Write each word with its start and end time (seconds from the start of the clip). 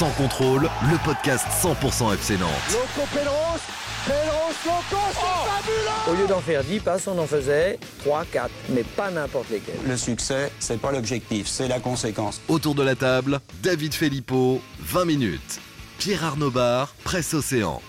Sans 0.00 0.08
contrôle, 0.12 0.62
le 0.90 0.96
podcast 1.04 1.44
100% 1.62 2.14
FC 2.14 2.38
Nantes. 2.38 2.48
Loco 2.72 3.06
Pedros, 3.12 3.60
Pedros 4.06 4.54
Loco, 4.64 5.02
c'est 5.12 5.50
fabuleux 5.50 6.10
Au 6.10 6.14
lieu 6.14 6.26
d'en 6.26 6.40
faire 6.40 6.64
10 6.64 6.80
passes, 6.80 7.06
on 7.06 7.18
en 7.18 7.26
faisait 7.26 7.78
3, 7.98 8.24
4, 8.32 8.50
mais 8.70 8.82
pas 8.82 9.10
n'importe 9.10 9.50
lesquels. 9.50 9.74
Le 9.86 9.98
succès, 9.98 10.52
c'est 10.58 10.80
pas 10.80 10.90
l'objectif, 10.90 11.46
c'est 11.46 11.68
la 11.68 11.80
conséquence. 11.80 12.40
Autour 12.48 12.74
de 12.74 12.82
la 12.82 12.94
table, 12.94 13.40
David 13.62 13.92
Filippo, 13.92 14.62
20 14.78 15.04
minutes. 15.04 15.60
Pierre 15.98 16.24
Arnaud 16.24 16.50
Bar, 16.50 16.94
Presse 17.04 17.34
Océan. 17.34 17.82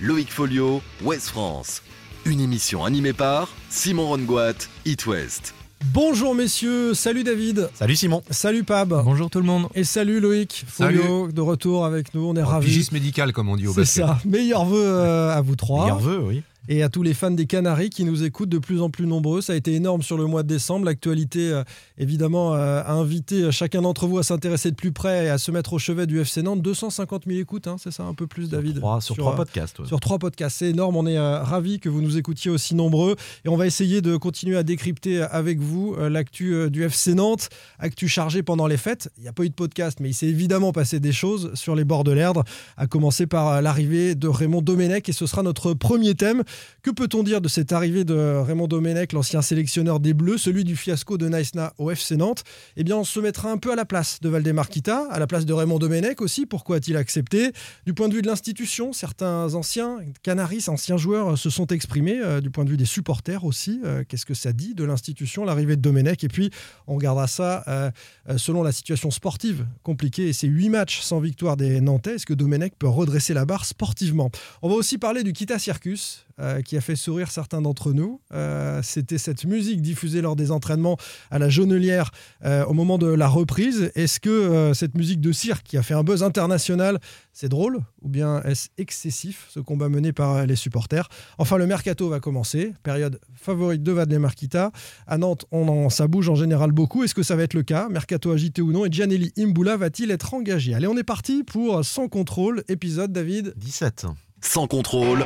Loïc 0.00 0.32
Folio, 0.32 0.82
Ouest 1.04 1.28
France. 1.28 1.84
Une 2.24 2.40
émission 2.40 2.84
animée 2.84 3.12
par 3.12 3.50
Simon 3.70 4.08
Rongoat, 4.08 4.66
It 4.84 5.06
West. 5.06 5.54
Bonjour 5.86 6.34
messieurs, 6.34 6.94
salut 6.94 7.24
David. 7.24 7.68
Salut 7.74 7.96
Simon. 7.96 8.22
Salut 8.30 8.62
Pab. 8.62 9.02
Bonjour 9.04 9.28
tout 9.28 9.40
le 9.40 9.44
monde. 9.44 9.66
Et 9.74 9.82
salut 9.84 10.20
Loïc 10.20 10.64
Folio 10.68 11.30
de 11.32 11.40
retour 11.40 11.84
avec 11.84 12.14
nous, 12.14 12.24
on 12.24 12.36
est 12.36 12.42
ravis. 12.42 12.68
Pigiste 12.68 12.92
médical 12.92 13.32
comme 13.32 13.48
on 13.48 13.56
dit 13.56 13.66
au 13.66 13.72
C'est 13.72 13.80
basket. 13.80 14.06
ça, 14.06 14.18
meilleurs 14.24 14.64
vœux 14.64 14.80
euh, 14.80 15.36
à 15.36 15.40
vous 15.40 15.56
trois. 15.56 15.82
Meilleur 15.82 15.98
vœu, 15.98 16.20
oui. 16.24 16.42
Et 16.68 16.82
à 16.84 16.88
tous 16.88 17.02
les 17.02 17.12
fans 17.12 17.32
des 17.32 17.46
Canaries 17.46 17.90
qui 17.90 18.04
nous 18.04 18.22
écoutent 18.22 18.48
de 18.48 18.58
plus 18.58 18.80
en 18.80 18.88
plus 18.88 19.06
nombreux. 19.06 19.40
Ça 19.40 19.52
a 19.52 19.56
été 19.56 19.74
énorme 19.74 20.02
sur 20.02 20.16
le 20.16 20.26
mois 20.26 20.44
de 20.44 20.48
décembre. 20.48 20.84
L'actualité, 20.84 21.50
euh, 21.50 21.64
évidemment, 21.98 22.54
euh, 22.54 22.82
a 22.84 22.92
invité 22.92 23.50
chacun 23.50 23.82
d'entre 23.82 24.06
vous 24.06 24.18
à 24.18 24.22
s'intéresser 24.22 24.70
de 24.70 24.76
plus 24.76 24.92
près 24.92 25.26
et 25.26 25.28
à 25.28 25.38
se 25.38 25.50
mettre 25.50 25.72
au 25.72 25.78
chevet 25.80 26.06
du 26.06 26.20
FC 26.20 26.40
Nantes. 26.42 26.62
250 26.62 27.24
000 27.26 27.40
écoutes, 27.40 27.66
hein, 27.66 27.76
c'est 27.82 27.90
ça 27.90 28.04
un 28.04 28.14
peu 28.14 28.28
plus, 28.28 28.48
David 28.48 28.76
Trois- 28.78 29.00
sur, 29.00 29.16
trois 29.16 29.32
euh, 29.32 29.36
podcasts. 29.36 29.80
ouais. 29.80 29.86
Sur 29.86 29.98
trois 29.98 30.18
podcasts, 30.20 30.58
c'est 30.58 30.70
énorme. 30.70 30.94
On 30.96 31.06
est 31.06 31.18
euh, 31.18 31.42
ravis 31.42 31.80
que 31.80 31.88
vous 31.88 32.00
nous 32.00 32.16
écoutiez 32.16 32.50
aussi 32.50 32.76
nombreux. 32.76 33.16
Et 33.44 33.48
on 33.48 33.56
va 33.56 33.66
essayer 33.66 34.00
de 34.00 34.16
continuer 34.16 34.56
à 34.56 34.62
décrypter 34.62 35.20
avec 35.22 35.58
vous 35.58 35.96
euh, 35.98 36.08
l'actu 36.08 36.54
euh, 36.54 36.70
du 36.70 36.84
FC 36.84 37.14
Nantes, 37.14 37.48
actu 37.80 38.06
chargée 38.06 38.44
pendant 38.44 38.68
les 38.68 38.76
fêtes. 38.76 39.10
Il 39.18 39.22
n'y 39.24 39.28
a 39.28 39.32
pas 39.32 39.42
eu 39.44 39.48
de 39.48 39.54
podcast, 39.54 39.98
mais 40.00 40.10
il 40.10 40.14
s'est 40.14 40.28
évidemment 40.28 40.70
passé 40.72 41.00
des 41.00 41.12
choses 41.12 41.50
sur 41.54 41.74
les 41.74 41.84
bords 41.84 42.04
de 42.04 42.12
l'Erdre, 42.12 42.44
à 42.76 42.86
commencer 42.86 43.26
par 43.26 43.48
euh, 43.48 43.60
l'arrivée 43.60 44.14
de 44.14 44.28
Raymond 44.28 44.62
Domenech. 44.62 45.08
Et 45.08 45.12
ce 45.12 45.26
sera 45.26 45.42
notre 45.42 45.74
premier 45.74 46.14
thème. 46.14 46.44
Que 46.82 46.90
peut-on 46.90 47.22
dire 47.22 47.40
de 47.40 47.48
cette 47.48 47.72
arrivée 47.72 48.04
de 48.04 48.14
Raymond 48.14 48.66
Domenech, 48.66 49.12
l'ancien 49.12 49.40
sélectionneur 49.40 50.00
des 50.00 50.14
Bleus, 50.14 50.38
celui 50.38 50.64
du 50.64 50.76
fiasco 50.76 51.16
de 51.16 51.28
Naïsna 51.28 51.74
au 51.78 51.90
FC 51.90 52.16
Nantes? 52.16 52.42
Eh 52.76 52.84
bien, 52.84 52.96
on 52.96 53.04
se 53.04 53.20
mettra 53.20 53.50
un 53.50 53.58
peu 53.58 53.72
à 53.72 53.76
la 53.76 53.84
place 53.84 54.20
de 54.20 54.28
Valdemar 54.28 54.68
Kita, 54.68 55.06
à 55.10 55.18
la 55.18 55.26
place 55.26 55.46
de 55.46 55.52
Raymond 55.52 55.78
Domenech 55.78 56.20
aussi. 56.20 56.46
Pourquoi 56.46 56.76
a-t-il 56.76 56.96
accepté? 56.96 57.52
Du 57.86 57.94
point 57.94 58.08
de 58.08 58.14
vue 58.14 58.22
de 58.22 58.26
l'institution, 58.26 58.92
certains 58.92 59.54
anciens 59.54 59.98
Canaris, 60.22 60.64
anciens 60.68 60.96
joueurs, 60.96 61.38
se 61.38 61.50
sont 61.50 61.66
exprimés. 61.68 62.12
euh, 62.22 62.40
du 62.40 62.50
point 62.50 62.64
de 62.64 62.70
vue 62.70 62.76
des 62.76 62.84
supporters 62.84 63.44
aussi, 63.44 63.80
euh, 63.84 64.04
qu'est-ce 64.06 64.26
que 64.26 64.34
ça 64.34 64.52
dit 64.52 64.74
de 64.74 64.84
l'institution, 64.84 65.44
l'arrivée 65.44 65.76
de 65.76 65.80
Domenech? 65.80 66.24
Et 66.24 66.28
puis, 66.28 66.50
on 66.86 66.94
regardera 66.96 67.26
ça 67.26 67.64
euh, 67.68 67.90
selon 68.36 68.62
la 68.62 68.72
situation 68.72 69.10
sportive 69.10 69.66
compliquée 69.82 70.28
et 70.28 70.32
ces 70.32 70.48
huit 70.48 70.68
matchs 70.68 71.00
sans 71.00 71.20
victoire 71.20 71.56
des 71.56 71.80
Nantais. 71.80 72.16
Est-ce 72.16 72.26
que 72.26 72.34
Domenech 72.34 72.74
peut 72.78 72.88
redresser 72.88 73.34
la 73.34 73.44
barre 73.44 73.64
sportivement? 73.64 74.30
On 74.62 74.68
va 74.68 74.74
aussi 74.74 74.98
parler 74.98 75.22
du 75.22 75.32
Kita 75.32 75.58
Circus. 75.58 76.26
Euh, 76.40 76.62
qui 76.62 76.76
a 76.76 76.80
fait 76.80 76.96
sourire 76.96 77.30
certains 77.30 77.60
d'entre 77.60 77.92
nous. 77.92 78.20
Euh, 78.32 78.80
C'était 78.82 79.18
cette 79.18 79.44
musique 79.44 79.82
diffusée 79.82 80.22
lors 80.22 80.36
des 80.36 80.50
entraînements 80.50 80.96
à 81.30 81.38
la 81.38 81.48
Jaunelière 81.48 82.10
euh, 82.44 82.64
au 82.64 82.72
moment 82.72 82.98
de 82.98 83.06
la 83.06 83.28
reprise. 83.28 83.90
Est-ce 83.94 84.20
que 84.20 84.72
cette 84.74 84.94
musique 84.96 85.20
de 85.20 85.32
cirque 85.32 85.66
qui 85.66 85.76
a 85.76 85.82
fait 85.82 85.94
un 85.94 86.02
buzz 86.02 86.22
international, 86.22 86.98
c'est 87.32 87.48
drôle 87.48 87.80
ou 88.00 88.08
bien 88.08 88.42
est-ce 88.42 88.68
excessif 88.78 89.46
ce 89.50 89.60
combat 89.60 89.88
mené 89.88 90.12
par 90.12 90.46
les 90.46 90.56
supporters? 90.56 91.08
Enfin, 91.38 91.56
le 91.56 91.66
mercato 91.66 92.08
va 92.08 92.20
commencer, 92.20 92.72
période 92.82 93.20
favorite 93.34 93.82
de 93.82 93.92
Vadlemar 93.92 94.34
Kita. 94.34 94.72
À 95.06 95.18
Nantes, 95.18 95.44
on 95.50 95.68
en, 95.68 95.90
ça 95.90 96.08
bouge 96.08 96.28
en 96.28 96.34
général 96.34 96.72
beaucoup. 96.72 97.04
Est-ce 97.04 97.14
que 97.14 97.22
ça 97.22 97.36
va 97.36 97.42
être 97.42 97.54
le 97.54 97.62
cas? 97.62 97.88
Mercato 97.88 98.30
agité 98.32 98.62
ou 98.62 98.72
non? 98.72 98.84
Et 98.84 98.88
Gianelli 98.90 99.32
Imbula 99.38 99.76
va-t-il 99.76 100.10
être 100.10 100.34
engagé? 100.34 100.74
Allez, 100.74 100.86
on 100.86 100.96
est 100.96 101.04
parti 101.04 101.44
pour 101.44 101.84
Sans 101.84 102.08
contrôle, 102.08 102.64
épisode 102.68 103.12
David. 103.12 103.54
17. 103.56 104.06
Sans 104.40 104.66
contrôle, 104.66 105.24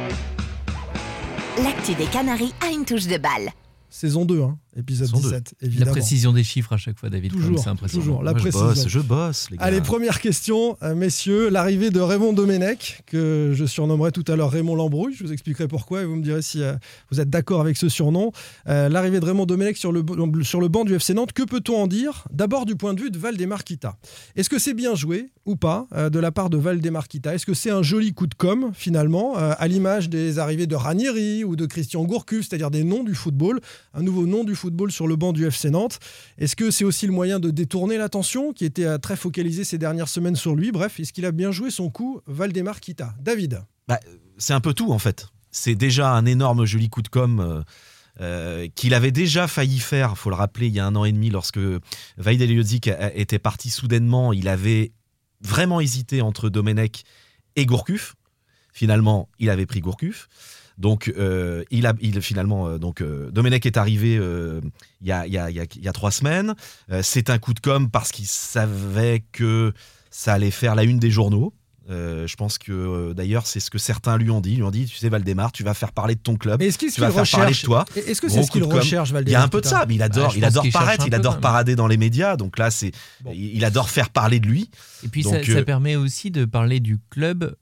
L'actu 1.63 1.95
des 1.95 2.05
Canaries 2.05 2.53
a 2.61 2.71
une 2.71 2.85
touche 2.85 3.07
de 3.07 3.17
balle. 3.17 3.51
Saison 3.89 4.27
2, 4.27 4.43
hein, 4.43 4.59
épisode 4.77 5.07
Saison 5.09 5.19
2. 5.21 5.29
17, 5.31 5.55
La 5.61 5.67
évidemment. 5.67 5.91
précision 5.93 6.33
des 6.33 6.45
chiffres 6.45 6.73
à 6.73 6.77
chaque 6.77 6.99
fois, 6.99 7.09
David. 7.11 7.33
Toujours, 7.33 7.59
c'est 7.59 7.69
impressionnant. 7.69 8.05
toujours. 8.05 8.23
La 8.23 8.33
Moi, 8.33 8.39
je 8.39 8.43
précision. 8.45 8.67
bosse, 8.67 8.89
je 8.89 9.01
bosse, 9.01 9.51
les 9.51 9.57
gars. 9.57 9.65
Allez, 9.65 9.81
première 9.81 10.21
question, 10.21 10.77
euh, 10.83 10.95
messieurs. 10.95 11.49
L'arrivée 11.49 11.91
de 11.91 12.01
Raymond 12.01 12.33
Domenech, 12.33 13.03
que 13.07 13.53
je 13.55 13.65
surnommerai 13.65 14.13
tout 14.13 14.25
à 14.29 14.37
l'heure 14.37 14.51
Raymond 14.51 14.75
Lambrouille. 14.75 15.15
Je 15.15 15.25
vous 15.25 15.33
expliquerai 15.33 15.69
pourquoi 15.69 16.03
et 16.03 16.05
vous 16.05 16.17
me 16.17 16.23
direz 16.23 16.43
si 16.43 16.63
euh, 16.63 16.75
vous 17.11 17.21
êtes 17.21 17.31
d'accord 17.31 17.61
avec 17.61 17.77
ce 17.77 17.89
surnom. 17.89 18.33
Euh, 18.69 18.89
L'arrivée 18.89 19.21
de 19.21 19.25
Raymond 19.25 19.47
Domenech 19.47 19.77
sur 19.77 19.93
le, 19.93 20.05
sur 20.43 20.61
le 20.61 20.69
banc 20.69 20.85
du 20.85 20.95
FC 20.95 21.15
Nantes, 21.15 21.33
que 21.33 21.43
peut-on 21.43 21.77
en 21.83 21.87
dire? 21.87 22.25
D'abord 22.33 22.67
du 22.67 22.77
point 22.77 22.95
de 22.95 23.01
vue 23.01 23.11
de 23.11 23.19
Valdemar 23.19 23.65
Kita. 23.65 23.97
Est-ce 24.37 24.49
que 24.51 24.59
c'est 24.59 24.75
bien 24.75 24.95
joué 24.95 25.31
ou 25.47 25.57
pas 25.57 25.87
euh, 25.95 26.11
de 26.11 26.19
la 26.19 26.33
part 26.33 26.51
de 26.51 26.57
Valdemar 26.59 27.09
Kita? 27.09 27.35
Est-ce 27.35 27.47
que 27.47 27.55
c'est 27.55 27.71
un 27.71 27.83
joli 27.83 28.13
coup 28.13 28.27
de 28.27 28.35
com' 28.35 28.71
finalement, 28.75 29.35
à 29.37 29.69
l'image 29.69 30.09
des 30.09 30.39
arrivées 30.39 30.67
de 30.67 30.75
Ranieri 30.75 31.45
ou 31.45 31.57
de 31.57 31.67
Christian 31.67 32.05
Gourcuff, 32.05 32.47
c'est-à-dire 32.49 32.71
des 32.71 32.85
noms 32.85 33.05
du 33.05 33.15
football, 33.15 33.61
un 33.95 34.03
nouveau 34.03 34.27
nom 34.27 34.45
du 34.45 34.55
football 34.55 34.66
sur 34.91 35.07
le 35.07 35.17
banc 35.17 35.33
du 35.33 35.47
FC 35.47 35.71
Nantes 35.71 35.99
est-ce 36.39 36.57
que 36.57 36.71
c'est 36.71 36.85
aussi 36.85 37.07
le 37.07 37.13
moyen 37.13 37.39
de 37.41 37.51
détourner 37.51 37.97
l'attention 37.99 38.53
qui 38.53 38.65
était 38.65 38.99
très 38.99 39.17
focalisée 39.17 39.65
ces 39.65 39.79
dernières 39.79 40.09
semaines 40.09 40.37
sur 40.37 40.55
lui? 40.55 40.73
Bref, 40.73 41.01
est-ce 41.01 41.13
qu'il 41.13 41.25
a 41.27 41.33
bien 41.33 41.51
joué 41.53 41.71
son 41.71 41.91
coup 41.91 42.21
Valdemar 42.27 42.81
Kita? 42.81 43.15
David 43.21 43.63
Bah, 43.89 44.01
c'est 44.39 44.53
un 44.53 44.61
peu 44.61 44.75
tout 44.75 44.93
en 44.93 44.99
fait. 44.99 45.29
C'est 45.51 45.75
déjà 45.75 46.13
un 46.13 46.27
énorme 46.27 46.65
joli 46.67 46.89
coup 46.89 47.03
de 47.03 47.09
com. 47.09 47.41
euh, 47.41 47.63
euh, 48.21 48.67
qu'il 48.75 48.95
avait 48.95 49.11
déjà 49.13 49.47
failli 49.47 49.79
faire, 49.79 50.17
faut 50.17 50.31
le 50.31 50.37
rappeler, 50.37 50.69
il 50.69 50.73
y 50.73 50.81
a 50.81 50.87
un 50.87 50.97
an 50.97 51.05
et 51.05 51.13
demi, 51.13 51.29
lorsque 51.29 51.61
Vaidel 52.17 52.57
Jodzic 52.57 52.89
a- 52.89 53.15
était 53.15 53.39
parti 53.39 53.69
soudainement, 53.69 54.33
il 54.33 54.49
avait 54.49 54.93
vraiment 55.43 55.81
hésité 55.81 56.23
entre 56.23 56.49
Domenech 56.49 57.05
et 57.57 57.67
Gourcuff. 57.67 58.15
Finalement, 58.73 59.29
il 59.39 59.51
avait 59.51 59.67
pris 59.67 59.81
Gourcuff. 59.81 60.29
Donc, 60.79 61.13
euh, 61.17 61.65
il 61.71 61.87
a, 61.87 61.95
il, 62.01 62.21
finalement, 62.21 62.69
euh, 62.69 62.79
donc, 62.79 63.01
euh, 63.01 63.31
Domenech 63.31 63.65
est 63.65 63.77
arrivé 63.79 64.17
euh, 64.19 64.61
il 65.01 65.07
y, 65.07 65.13
a, 65.13 65.27
il 65.27 65.33
y 65.33 65.39
a- 65.39 65.49
il 65.51 65.57
y 65.57 65.61
a- 65.61 65.65
il 65.75 65.83
y 65.83 65.89
a 65.89 65.93
trois 65.93 66.11
semaines. 66.11 66.55
Euh, 66.91 67.01
c'est 67.03 67.31
un 67.31 67.39
coup 67.39 67.55
de 67.55 67.61
com 67.61 67.89
parce 67.91 68.13
qu'il 68.13 68.27
savait 68.27 69.25
que 69.33 69.73
ça 70.11 70.35
allait 70.35 70.51
faire 70.51 70.75
la 70.75 70.85
une 70.85 70.99
des 70.99 71.11
journaux. 71.11 71.55
Euh, 71.89 72.27
je 72.27 72.35
pense 72.35 72.59
que 72.59 72.73
euh, 72.73 73.15
d'ailleurs, 73.15 73.47
c'est 73.47 73.61
ce 73.61 73.71
que 73.71 73.79
certains 73.79 74.19
lui 74.19 74.29
ont 74.31 74.41
dit. 74.41 74.55
Ils 74.55 74.57
lui 74.57 74.63
ont 74.65 74.73
dit 74.73 74.87
Tu 74.87 74.97
sais, 74.97 75.09
Valdemar, 75.09 75.53
tu 75.53 75.63
vas 75.63 75.73
faire 75.73 75.93
parler 75.93 76.17
de 76.17 76.21
ton 76.21 76.35
club. 76.37 76.59
Mais 76.59 76.67
est-ce 76.67 76.79
qu'il 76.79 76.91
Tu 76.93 77.01
vas 77.01 77.13
faire 77.13 77.31
parler 77.31 77.55
de 77.55 77.61
toi. 77.61 77.85
Est-ce 77.95 78.21
que 78.21 78.29
c'est 78.29 78.43
ce 78.43 78.51
qu'il 78.51 78.63
coup 78.63 78.67
de 78.67 78.73
com'. 78.73 78.81
recherche 78.81 79.11
Il 79.11 79.13
y 79.13 79.15
Valdemar 79.15 79.43
a 79.43 79.45
un 79.45 79.49
peu 79.49 79.61
de 79.61 79.67
ça, 79.67 79.85
mais 79.87 79.95
il 79.95 80.03
adore, 80.03 80.31
Bah, 80.31 80.35
il 80.37 80.45
adore 80.45 80.67
paraître, 80.73 81.07
il 81.07 81.11
peu, 81.11 81.17
adore 81.17 81.33
même. 81.35 81.41
parader 81.41 81.77
dans 81.77 81.87
les 81.87 81.97
médias. 81.97 82.37
Donc 82.37 82.59
là, 82.59 82.73
c'est, 82.73 82.91
Bon. 83.23 83.31
il 83.35 83.65
adore 83.65 83.89
faire 83.89 84.11
parler 84.11 84.41
de 84.41 84.49
lui. 84.49 84.69
Et 85.05 85.09
puis 85.09 85.23
Donc, 85.23 85.35
ça, 85.35 85.45
ça 85.45 85.59
euh, 85.59 85.65
permet 85.65 85.95
aussi 85.95 86.33
de 86.33 86.45
parler 86.45 86.81
du 86.81 86.99
club 87.09 87.45
euh, 87.45 87.53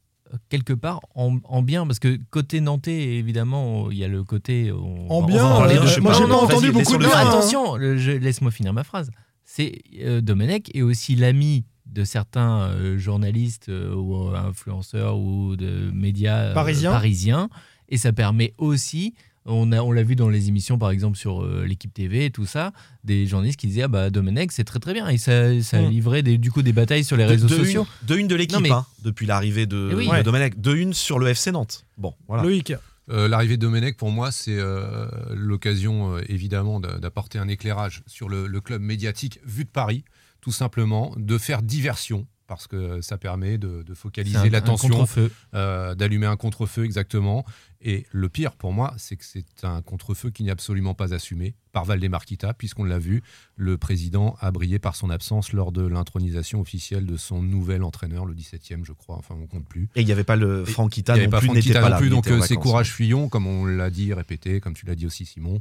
quelque 0.48 0.72
part 0.72 1.00
en, 1.14 1.38
en 1.44 1.62
bien, 1.62 1.86
parce 1.86 1.98
que 1.98 2.18
côté 2.30 2.60
nantais, 2.60 3.16
évidemment, 3.16 3.90
il 3.90 3.98
y 3.98 4.04
a 4.04 4.08
le 4.08 4.24
côté. 4.24 4.72
on- 4.72 5.08
En 5.10 5.22
bien, 5.22 5.38
parler 5.42 5.76
euh, 5.76 5.86
je 5.86 6.00
moi 6.00 6.12
j'ai 6.12 6.22
pas 6.22 6.28
non, 6.28 6.34
entendu 6.42 6.72
beaucoup 6.72 6.92
de 6.94 6.98
bien. 7.06 7.08
Hein. 7.16 7.28
attention, 7.28 7.76
je- 7.78 8.12
laisse-moi 8.12 8.50
finir 8.50 8.72
ma 8.72 8.84
phrase. 8.84 9.10
C'est 9.44 9.80
euh, 10.00 10.20
Domenech 10.20 10.70
est 10.74 10.82
aussi 10.82 11.16
l'ami 11.16 11.64
de 11.86 12.04
certains 12.04 12.62
euh, 12.70 12.96
journalistes 12.98 13.68
euh, 13.68 13.94
ou 13.94 14.14
influenceurs 14.34 15.18
ou 15.18 15.54
de 15.56 15.90
médias 15.92 16.38
euh, 16.50 16.54
parisiens. 16.54 17.48
Et 17.88 17.98
ça 17.98 18.12
permet 18.12 18.54
aussi 18.58 19.14
On 19.46 19.72
a- 19.72 19.82
on 19.82 19.92
l'a 19.92 20.02
vu 20.02 20.16
dans 20.16 20.28
les 20.30 20.48
émissions, 20.48 20.78
par 20.78 20.90
exemple, 20.90 21.18
sur 21.18 21.42
euh, 21.44 21.64
l'équipe 21.66 21.92
TV 21.92 22.24
et 22.26 22.30
tout 22.30 22.46
ça, 22.46 22.72
des 23.04 23.26
journalistes 23.26 23.58
qui 23.60 23.66
disaient 23.66 23.82
Ah 23.82 23.88
bah 23.88 24.08
Domenech, 24.10 24.52
c'est 24.52 24.64
très 24.64 24.78
très 24.78 24.94
bien. 24.94 25.06
Et 25.08 25.18
ça, 25.18 25.60
ça 25.62 25.82
Mm. 25.82 25.90
livrait 25.90 26.22
des- 26.22 26.38
du 26.38 26.50
coup 26.50 26.62
des 26.62 26.72
batailles 26.72 27.04
sur 27.04 27.16
les 27.18 27.26
réseaux 27.26 27.48
de, 27.48 27.54
sociaux. 27.54 27.86
Une, 28.02 28.06
de 28.08 28.16
une 28.20 28.28
de 28.28 28.34
l'équipe, 28.36 28.60
mais- 28.60 28.70
hein, 28.70 28.86
depuis 29.04 29.26
l'arrivée 29.26 29.66
de, 29.66 29.90
Eh 29.92 29.94
oui. 29.94 30.06
de 30.06 30.10
Ouais. 30.10 30.22
Domenech. 30.22 30.58
De 30.60 30.74
une 30.74 30.94
sur 30.94 31.18
le 31.18 31.28
FC 31.28 31.52
Nantes. 31.52 31.84
Bon, 31.98 32.14
voilà. 32.26 32.42
Loïc, 32.42 32.72
Euh, 33.10 33.28
L'arrivée 33.28 33.58
de 33.58 33.60
Domenech, 33.60 33.98
pour 33.98 34.10
moi, 34.10 34.32
c'est 34.32 34.56
euh, 34.58 35.06
l'occasion, 35.34 36.16
euh, 36.16 36.22
évidemment, 36.30 36.80
d'a- 36.80 36.98
d'apporter 36.98 37.38
un 37.38 37.48
éclairage 37.48 38.02
sur 38.06 38.30
le, 38.30 38.46
le 38.46 38.60
club 38.62 38.80
médiatique 38.80 39.40
vu 39.44 39.64
de 39.64 39.68
Paris, 39.68 40.04
tout 40.40 40.52
simplement, 40.52 41.12
de 41.18 41.36
faire 41.36 41.60
diversion, 41.60 42.26
parce 42.46 42.66
que 42.66 43.00
ça 43.00 43.16
permet 43.16 43.58
de, 43.58 43.82
focaliser 43.94 44.50
l'attention, 44.50 45.06
euh, 45.54 45.94
d'allumer 45.94 46.26
un 46.26 46.36
contre-feu 46.36 46.84
exactement. 46.84 47.44
Et 47.80 48.06
le 48.12 48.28
pire 48.28 48.52
pour 48.52 48.72
moi, 48.72 48.94
c'est 48.96 49.16
que 49.16 49.24
c'est 49.24 49.44
un 49.62 49.82
contre-feu 49.82 50.30
qui 50.30 50.42
n'est 50.42 50.50
absolument 50.50 50.94
pas 50.94 51.12
assumé 51.12 51.54
par 51.72 51.84
Valdemarquita, 51.84 52.54
puisqu'on 52.54 52.84
l'a 52.84 52.98
vu, 52.98 53.22
le 53.56 53.76
président 53.76 54.36
a 54.40 54.50
brillé 54.50 54.78
par 54.78 54.96
son 54.96 55.10
absence 55.10 55.52
lors 55.52 55.70
de 55.72 55.86
l'intronisation 55.86 56.60
officielle 56.60 57.04
de 57.04 57.16
son 57.16 57.42
nouvel 57.42 57.82
entraîneur, 57.82 58.24
le 58.24 58.34
17e, 58.34 58.84
je 58.84 58.92
crois, 58.92 59.16
enfin 59.16 59.34
on 59.38 59.46
compte 59.46 59.66
plus. 59.66 59.88
Et 59.96 60.00
il 60.00 60.06
n'y 60.06 60.12
avait 60.12 60.24
pas 60.24 60.36
le 60.36 60.64
Franquita 60.64 61.14
Il 61.14 61.16
n'y 61.16 61.20
avait 61.22 61.26
non 61.26 61.30
pas 61.30 61.40
plus, 61.40 61.50
n'était 61.50 61.72
pas 61.74 61.82
non 61.82 61.88
là. 61.88 61.98
plus, 61.98 62.08
donc 62.08 62.26
euh, 62.28 62.40
c'est 62.40 62.56
courage 62.56 62.92
Fillon, 62.92 63.28
comme 63.28 63.46
on 63.46 63.66
l'a 63.66 63.90
dit, 63.90 64.14
répété, 64.14 64.60
comme 64.60 64.74
tu 64.74 64.86
l'as 64.86 64.94
dit 64.94 65.06
aussi 65.06 65.26
Simon. 65.26 65.60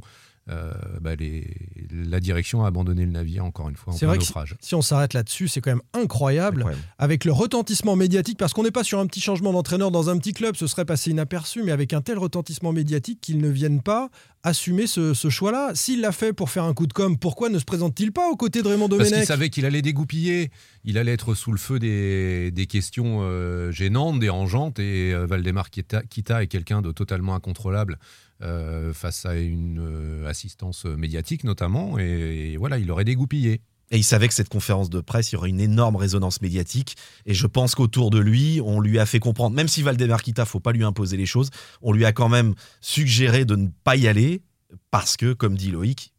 Euh, 0.50 0.72
bah, 1.00 1.14
les- 1.14 1.56
la 1.90 2.20
direction 2.20 2.64
a 2.64 2.68
abandonné 2.68 3.06
le 3.06 3.10
navire 3.12 3.44
encore 3.46 3.70
une 3.70 3.76
fois 3.76 3.94
en 3.94 3.96
C'est 3.96 4.00
plein 4.00 4.08
vrai 4.08 4.18
que 4.18 4.24
naufrage. 4.24 4.56
si 4.60 4.74
on 4.74 4.82
s'arrête 4.82 5.14
là-dessus, 5.14 5.48
c'est 5.48 5.62
quand 5.62 5.70
même 5.70 5.80
incroyable. 5.94 6.58
Incroyable. 6.60 6.84
avec 6.98 7.24
le 7.24 7.32
retentissement 7.32 7.96
médiatique, 7.96 8.36
parce 8.38 8.52
qu'on 8.52 8.62
n'est 8.62 8.70
pas 8.70 8.84
sur 8.84 8.98
un 8.98 9.06
petit 9.06 9.20
changement 9.22 9.52
d'entraîneur 9.54 9.90
dans 9.90 10.10
un 10.10 10.18
petit 10.18 10.34
club, 10.34 10.54
ce 10.56 10.66
serait 10.66 10.84
passé 10.84 11.10
inaperçu, 11.12 11.62
mais 11.62 11.72
avec 11.72 11.92
un 11.94 12.02
tel 12.02 12.18
retentissement 12.18 12.72
médiatique 12.72 13.20
qu'ils 13.22 13.38
ne 13.38 13.48
viennent 13.48 13.80
pas 13.80 14.10
assumer 14.42 14.86
ce, 14.86 15.14
ce 15.14 15.30
choix-là. 15.30 15.70
S'il 15.74 16.02
l'a 16.02 16.12
fait 16.12 16.34
pour 16.34 16.50
faire 16.50 16.64
un 16.64 16.74
coup 16.74 16.86
de 16.86 16.92
com', 16.92 17.16
pourquoi 17.16 17.48
ne 17.48 17.58
se 17.58 17.64
présente-t-il 17.64 18.12
pas 18.12 18.28
aux 18.30 18.36
côtés 18.36 18.62
de 18.62 18.68
Raymond 18.68 18.88
Parce 18.90 19.04
qu'il 19.04 19.10
Domenech? 19.12 19.26
savait 19.26 19.48
qu'il 19.48 19.64
allait 19.64 19.80
dégoupiller, 19.80 20.50
il 20.84 20.98
allait 20.98 21.12
être 21.14 21.34
sous 21.34 21.52
le 21.52 21.56
feu 21.58 21.78
des, 21.78 22.50
des 22.50 22.66
questions 22.66 23.20
euh, 23.22 23.70
gênantes, 23.72 24.18
dérangeantes, 24.20 24.78
et 24.78 25.14
euh, 25.14 25.24
Valdemar 25.24 25.70
Kita, 25.70 26.02
Kita 26.02 26.42
est 26.42 26.48
quelqu'un 26.48 26.82
de 26.82 26.92
totalement 26.92 27.34
incontrôlable 27.34 27.98
euh, 28.42 28.92
face 28.92 29.24
à 29.26 29.36
une 29.36 29.78
euh, 29.80 30.28
assistance 30.28 30.84
médiatique 30.84 31.44
notamment, 31.44 31.98
et, 31.98 32.52
et 32.52 32.56
voilà, 32.56 32.78
il 32.78 32.90
aurait 32.90 33.04
dégoupillé. 33.04 33.60
Et 33.90 33.98
il 33.98 34.02
savait 34.02 34.28
que 34.28 34.34
cette 34.34 34.48
conférence 34.48 34.88
de 34.90 35.00
presse, 35.00 35.30
il 35.30 35.34
y 35.34 35.38
aurait 35.38 35.50
une 35.50 35.60
énorme 35.60 35.96
résonance 35.96 36.40
médiatique. 36.40 36.96
Et 37.26 37.34
je 37.34 37.46
pense 37.46 37.74
qu'autour 37.74 38.10
de 38.10 38.18
lui, 38.18 38.60
on 38.64 38.80
lui 38.80 38.98
a 38.98 39.04
fait 39.06 39.20
comprendre, 39.20 39.54
même 39.54 39.68
si 39.68 39.82
Valdemar 39.82 40.22
Kita, 40.22 40.46
faut 40.46 40.58
pas 40.58 40.72
lui 40.72 40.82
imposer 40.84 41.16
les 41.18 41.26
choses, 41.26 41.50
on 41.82 41.92
lui 41.92 42.04
a 42.06 42.12
quand 42.12 42.30
même 42.30 42.54
suggéré 42.80 43.44
de 43.44 43.56
ne 43.56 43.68
pas 43.84 43.96
y 43.96 44.08
aller 44.08 44.42
parce 44.90 45.16
que, 45.16 45.32
comme 45.34 45.54
dit 45.56 45.70
Loïc, 45.70 46.12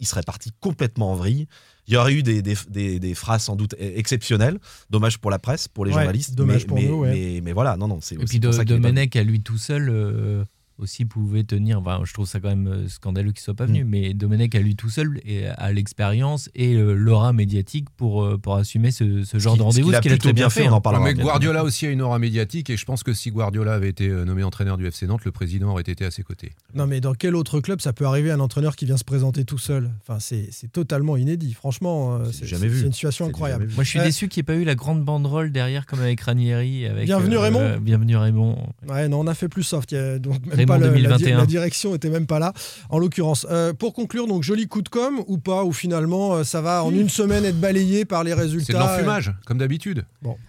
il 0.00 0.06
serait 0.06 0.22
parti 0.24 0.50
complètement 0.60 1.12
en 1.12 1.14
vrille. 1.14 1.46
Il 1.86 1.94
y 1.94 1.96
aurait 1.96 2.12
eu 2.12 2.22
des, 2.24 2.42
des- 2.42 2.56
des- 2.68 2.98
des 2.98 3.14
phrases 3.14 3.44
sans 3.44 3.54
doute 3.56 3.74
exceptionnelles. 3.78 4.58
Dommage 4.90 5.18
pour 5.18 5.30
la 5.30 5.38
presse, 5.38 5.68
pour 5.68 5.84
les 5.84 5.92
Ouais, 5.92 5.98
journalistes. 6.00 6.34
dommage 6.34 6.62
mais, 6.62 6.66
pour 6.66 6.76
mais- 6.76 6.86
nous, 6.88 6.94
ouais. 7.00 7.12
mais- 7.12 7.40
mais 7.40 7.52
voilà, 7.52 7.76
non, 7.76 7.86
non, 7.88 8.00
c'est 8.02 8.16
Et 8.16 8.18
puis 8.18 8.40
pour 8.40 8.50
de, 8.50 8.52
ça 8.56 8.62
est 8.62 8.64
pas 8.64 8.72
Domenech 8.74 9.14
à 9.16 9.22
lui 9.22 9.40
tout 9.42 9.58
seul 9.58 9.88
euh, 9.88 10.44
aussi 10.82 11.04
pouvait 11.04 11.44
tenir. 11.44 11.80
Enfin, 11.80 12.00
je 12.04 12.12
trouve 12.12 12.26
ça 12.28 12.40
quand 12.40 12.48
même 12.48 12.66
euh, 12.66 12.88
scandaleux 12.88 13.32
qu'il 13.32 13.40
soit 13.42 13.54
pas 13.54 13.66
venu, 13.66 13.84
Mm. 13.84 13.88
mais 13.88 14.14
Domenech 14.14 14.54
à 14.54 14.58
lui 14.60 14.76
tout 14.76 14.90
seul 14.90 15.20
et 15.24 15.46
a 15.46 15.72
l'expérience 15.72 16.50
et 16.54 16.74
l'aura 16.74 17.32
médiatique 17.32 17.88
pour, 17.96 18.24
euh, 18.24 18.38
pour 18.38 18.56
assumer 18.56 18.90
ce, 18.90 19.24
ce 19.24 19.38
genre 19.38 19.54
Ce 19.54 19.58
de 19.58 19.62
rendez-vous, 19.62 19.92
ce 19.92 19.92
qu'il 19.92 19.92
ce 19.92 19.98
a 19.98 20.00
qu'il 20.00 20.12
a 20.12 20.16
plutôt 20.16 20.32
bien 20.34 20.50
fait. 20.50 20.68
on 20.68 20.72
en 20.72 20.76
hein. 20.76 20.80
parlera. 20.80 21.04
mais. 21.04 21.14
Guardiola 21.14 21.64
aussi 21.64 21.86
a 21.86 21.90
une 21.90 22.02
aura 22.02 22.18
médiatique, 22.18 22.68
et 22.70 22.76
je 22.76 22.84
pense 22.84 23.02
que 23.02 23.12
si 23.12 23.30
Guardiola 23.30 23.74
avait 23.74 23.88
été 23.88 24.08
euh, 24.08 24.24
nommé 24.24 24.42
entraîneur 24.42 24.76
du 24.76 24.86
FC 24.86 25.06
Nantes, 25.06 25.24
le 25.24 25.32
président 25.32 25.70
aurait 25.70 25.82
été 25.82 26.04
à 26.04 26.10
ses 26.10 26.22
côtés. 26.22 26.52
Non, 26.74 26.86
mais 26.86 27.00
dans 27.00 27.14
quel 27.14 27.34
autre 27.36 27.60
club 27.60 27.80
ça 27.80 27.92
peut 27.92 28.06
arriver 28.06 28.30
un 28.30 28.40
entraîneur 28.40 28.76
qui 28.76 28.84
vient 28.86 28.96
se 28.96 29.04
présenter 29.04 29.44
tout 29.44 29.58
seul? 29.58 29.90
Enfin, 30.02 30.18
c'est 30.20 30.48
c'est 30.50 30.70
totalement 30.70 31.16
inédit. 31.16 31.52
Franchement, 31.54 32.24
C'est 32.26 32.32
c'est 32.40 32.46
jamais 32.46 32.68
vu. 32.68 32.80
c'est 32.80 32.86
une 32.86 32.92
situation 32.92 33.26
incroyable. 33.26 33.68
Moi, 33.74 33.84
je 33.84 33.88
suis 33.90 34.00
déçu 34.00 34.28
qu'il 34.28 34.40
n'y 34.40 34.44
ait 34.44 34.54
pas 34.56 34.60
eu 34.60 34.64
la 34.64 34.74
grande 34.74 35.02
banderole 35.04 35.52
derrière, 35.52 35.86
comme 35.86 36.00
avec 36.00 36.20
Ranieri. 36.20 36.86
Avec, 36.86 37.04
Bienvenue, 37.06 37.36
euh, 37.36 37.40
Raymond. 37.40 37.78
Bienvenue 37.80 38.16
Raymond. 38.16 38.58
Ouais, 38.88 39.08
non, 39.08 39.20
on 39.20 39.26
a 39.26 39.34
fait 39.34 39.48
plus 39.48 39.62
soft. 39.62 39.94
donc 39.94 40.44
même 40.46 40.56
Raymond 40.56 40.71
pas 40.72 40.86
le- 40.86 40.86
la, 40.86 40.92
di- 40.92 41.02
2021. 41.24 41.38
la 41.38 41.46
direction 41.46 41.94
était 41.94 42.10
même 42.10 42.26
pas 42.26 42.38
là, 42.38 42.52
en 42.90 42.98
l'occurrence. 42.98 43.46
Euh, 43.50 43.72
pour 43.72 43.94
conclure, 43.94 44.26
donc 44.26 44.42
joli 44.42 44.66
coup 44.68 44.82
de 44.82 44.88
com 44.88 45.22
ou 45.26 45.38
pas, 45.38 45.64
ou 45.64 45.72
finalement 45.72 46.34
euh, 46.34 46.44
ça 46.44 46.60
va 46.60 46.84
en 46.84 46.92
une 46.92 47.08
semaine 47.08 47.44
être 47.44 47.58
balayé 47.60 48.04
par 48.04 48.24
les 48.24 48.34
résultats. 48.34 48.66
C'est 48.66 48.72
de 48.74 48.78
l'enfumage, 48.78 49.32
comme 49.46 49.58
d'habitude. 49.58 50.04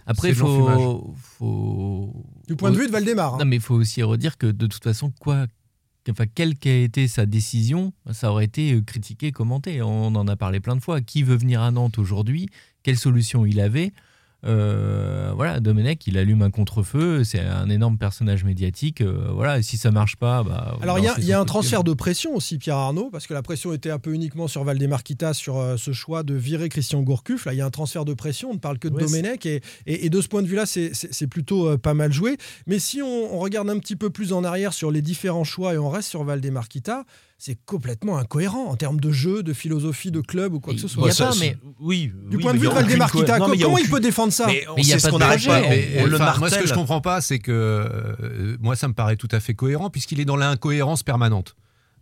Après, 0.06 0.28
il 0.30 0.34
faut, 0.34 1.14
faut. 1.38 2.12
Du 2.46 2.56
point 2.56 2.70
de 2.70 2.76
vue 2.76 2.86
de 2.86 2.92
Valdemar. 2.92 3.34
hein. 3.34 3.38
Non, 3.40 3.44
mais 3.44 3.56
il 3.56 3.62
faut 3.62 3.74
aussi 3.74 4.02
redire 4.02 4.36
que 4.38 4.46
de 4.46 4.66
toute 4.66 4.82
façon, 4.84 5.12
quoi. 5.20 5.46
Enfin, 6.10 6.24
quelle 6.34 6.56
qu'ait 6.56 6.82
été 6.82 7.08
sa 7.08 7.24
décision, 7.24 7.94
ça 8.12 8.30
aurait 8.30 8.44
été 8.44 8.74
euh, 8.74 8.82
critiqué, 8.82 9.32
commenté. 9.32 9.80
On 9.80 10.08
en 10.14 10.28
a 10.28 10.36
parlé 10.36 10.60
plein 10.60 10.76
de 10.76 10.82
fois. 10.82 11.00
Qui 11.00 11.22
veut 11.22 11.36
venir 11.36 11.62
à 11.62 11.70
Nantes 11.70 11.98
aujourd'hui? 11.98 12.50
Quelle 12.82 12.98
solution 12.98 13.46
il 13.46 13.58
avait? 13.58 13.94
Euh, 14.46 15.32
Voilà, 15.34 15.58
Domenech, 15.60 16.06
il 16.06 16.16
allume 16.18 16.42
un 16.42 16.50
contre-feu. 16.50 17.24
C'est 17.24 17.40
un 17.40 17.68
énorme 17.68 17.98
personnage 17.98 18.44
médiatique. 18.44 19.00
euh, 19.00 19.28
voilà, 19.32 19.58
et 19.58 19.62
si 19.62 19.76
ça 19.76 19.90
marche 19.90 20.16
pas, 20.16 20.42
bah. 20.42 20.76
Alors 20.80 20.98
il 20.98 21.04
y 21.04 21.08
a, 21.08 21.18
y 21.18 21.32
un 21.32 21.44
transfert 21.44 21.82
de 21.84 21.92
pression 21.92 22.34
aussi, 22.34 22.58
Pierre 22.58 22.76
Arnaud, 22.76 23.08
parce 23.10 23.26
que 23.26 23.34
la 23.34 23.42
pression 23.42 23.72
était 23.72 23.90
un 23.90 23.98
peu 23.98 24.12
uniquement 24.12 24.46
sur 24.48 24.62
Valdemar 24.64 25.02
Kita 25.02 25.34
sur 25.34 25.58
euh, 25.58 25.76
ce 25.76 25.92
choix 25.92 26.22
de 26.22 26.34
virer 26.34 26.68
Christian 26.68 27.02
Gourcuff. 27.02 27.46
Là, 27.46 27.52
il 27.54 27.56
y 27.56 27.60
a 27.60 27.66
un 27.66 27.70
transfert 27.70 28.04
de 28.04 28.14
pression, 28.14 28.50
on 28.50 28.54
ne 28.54 28.58
parle 28.58 28.78
que 28.78 28.88
de 28.88 28.94
Ouais, 28.94 29.02
Domenech, 29.04 29.44
et, 29.46 29.60
et- 29.86 30.06
et 30.06 30.10
de 30.10 30.20
ce 30.20 30.28
point 30.28 30.42
de 30.42 30.46
vue-là, 30.46 30.66
c'est- 30.66 30.92
plutôt 31.26 31.68
euh, 31.68 31.78
pas 31.78 31.94
mal 31.94 32.12
joué. 32.12 32.36
Mais 32.66 32.78
si 32.78 33.00
on, 33.02 33.34
on 33.34 33.38
regarde 33.38 33.68
un 33.70 33.78
petit 33.78 33.96
peu 33.96 34.10
plus 34.10 34.32
en 34.32 34.44
arrière 34.44 34.72
sur 34.74 34.90
les 34.90 35.00
différents 35.02 35.42
choix 35.44 35.74
et 35.74 35.78
on 35.78 35.88
reste 35.88 36.08
sur 36.10 36.22
Valdemar 36.22 36.68
Kita, 36.68 37.04
c'est 37.46 37.58
complètement 37.66 38.16
incohérent 38.16 38.70
en 38.70 38.74
termes 38.76 38.98
de 38.98 39.10
jeu, 39.10 39.42
de 39.42 39.52
philosophie, 39.52 40.10
de 40.10 40.22
club 40.22 40.54
ou 40.54 40.60
quoi 40.60 40.72
que 40.72 40.80
ce 40.80 40.86
Il 40.86 40.88
soit. 40.88 41.08
y 41.08 41.10
a 41.10 41.12
ça, 41.12 41.26
pas, 41.26 41.34
mais- 41.38 41.58
Oui. 41.78 42.10
Du 42.30 42.36
oui, 42.36 42.42
point 42.42 42.54
de 42.54 42.58
vue 42.58 42.64
il 42.64 42.70
de 42.70 42.74
Valdemar 42.74 43.12
Kita, 43.12 43.36
il 43.36 43.62
comment 43.62 43.76
il 43.76 43.90
peut 43.90 44.00
défendre 44.00 44.32
ça 44.32 44.46
Mais 44.46 44.66
on 44.66 44.76
Mais 44.76 44.80
il 44.82 44.88
y 44.88 44.94
a 44.94 44.98
sait 44.98 45.02
pas 45.02 45.08
ce 45.08 45.12
qu'on 45.12 45.18
pas. 45.50 45.60
Mais, 45.60 46.06
le 46.06 46.14
enfin, 46.14 46.38
moi, 46.38 46.48
ce 46.48 46.58
que 46.58 46.66
je 46.66 46.72
comprends 46.72 47.02
pas, 47.02 47.20
c'est 47.20 47.40
que 47.40 47.52
euh, 47.52 48.56
moi, 48.60 48.76
ça 48.76 48.88
me 48.88 48.94
paraît 48.94 49.16
tout 49.16 49.28
à 49.30 49.40
fait 49.40 49.52
cohérent, 49.52 49.90
puisqu'il 49.90 50.20
est 50.20 50.24
dans 50.24 50.36
l'incohérence 50.36 51.02
permanente. 51.02 51.54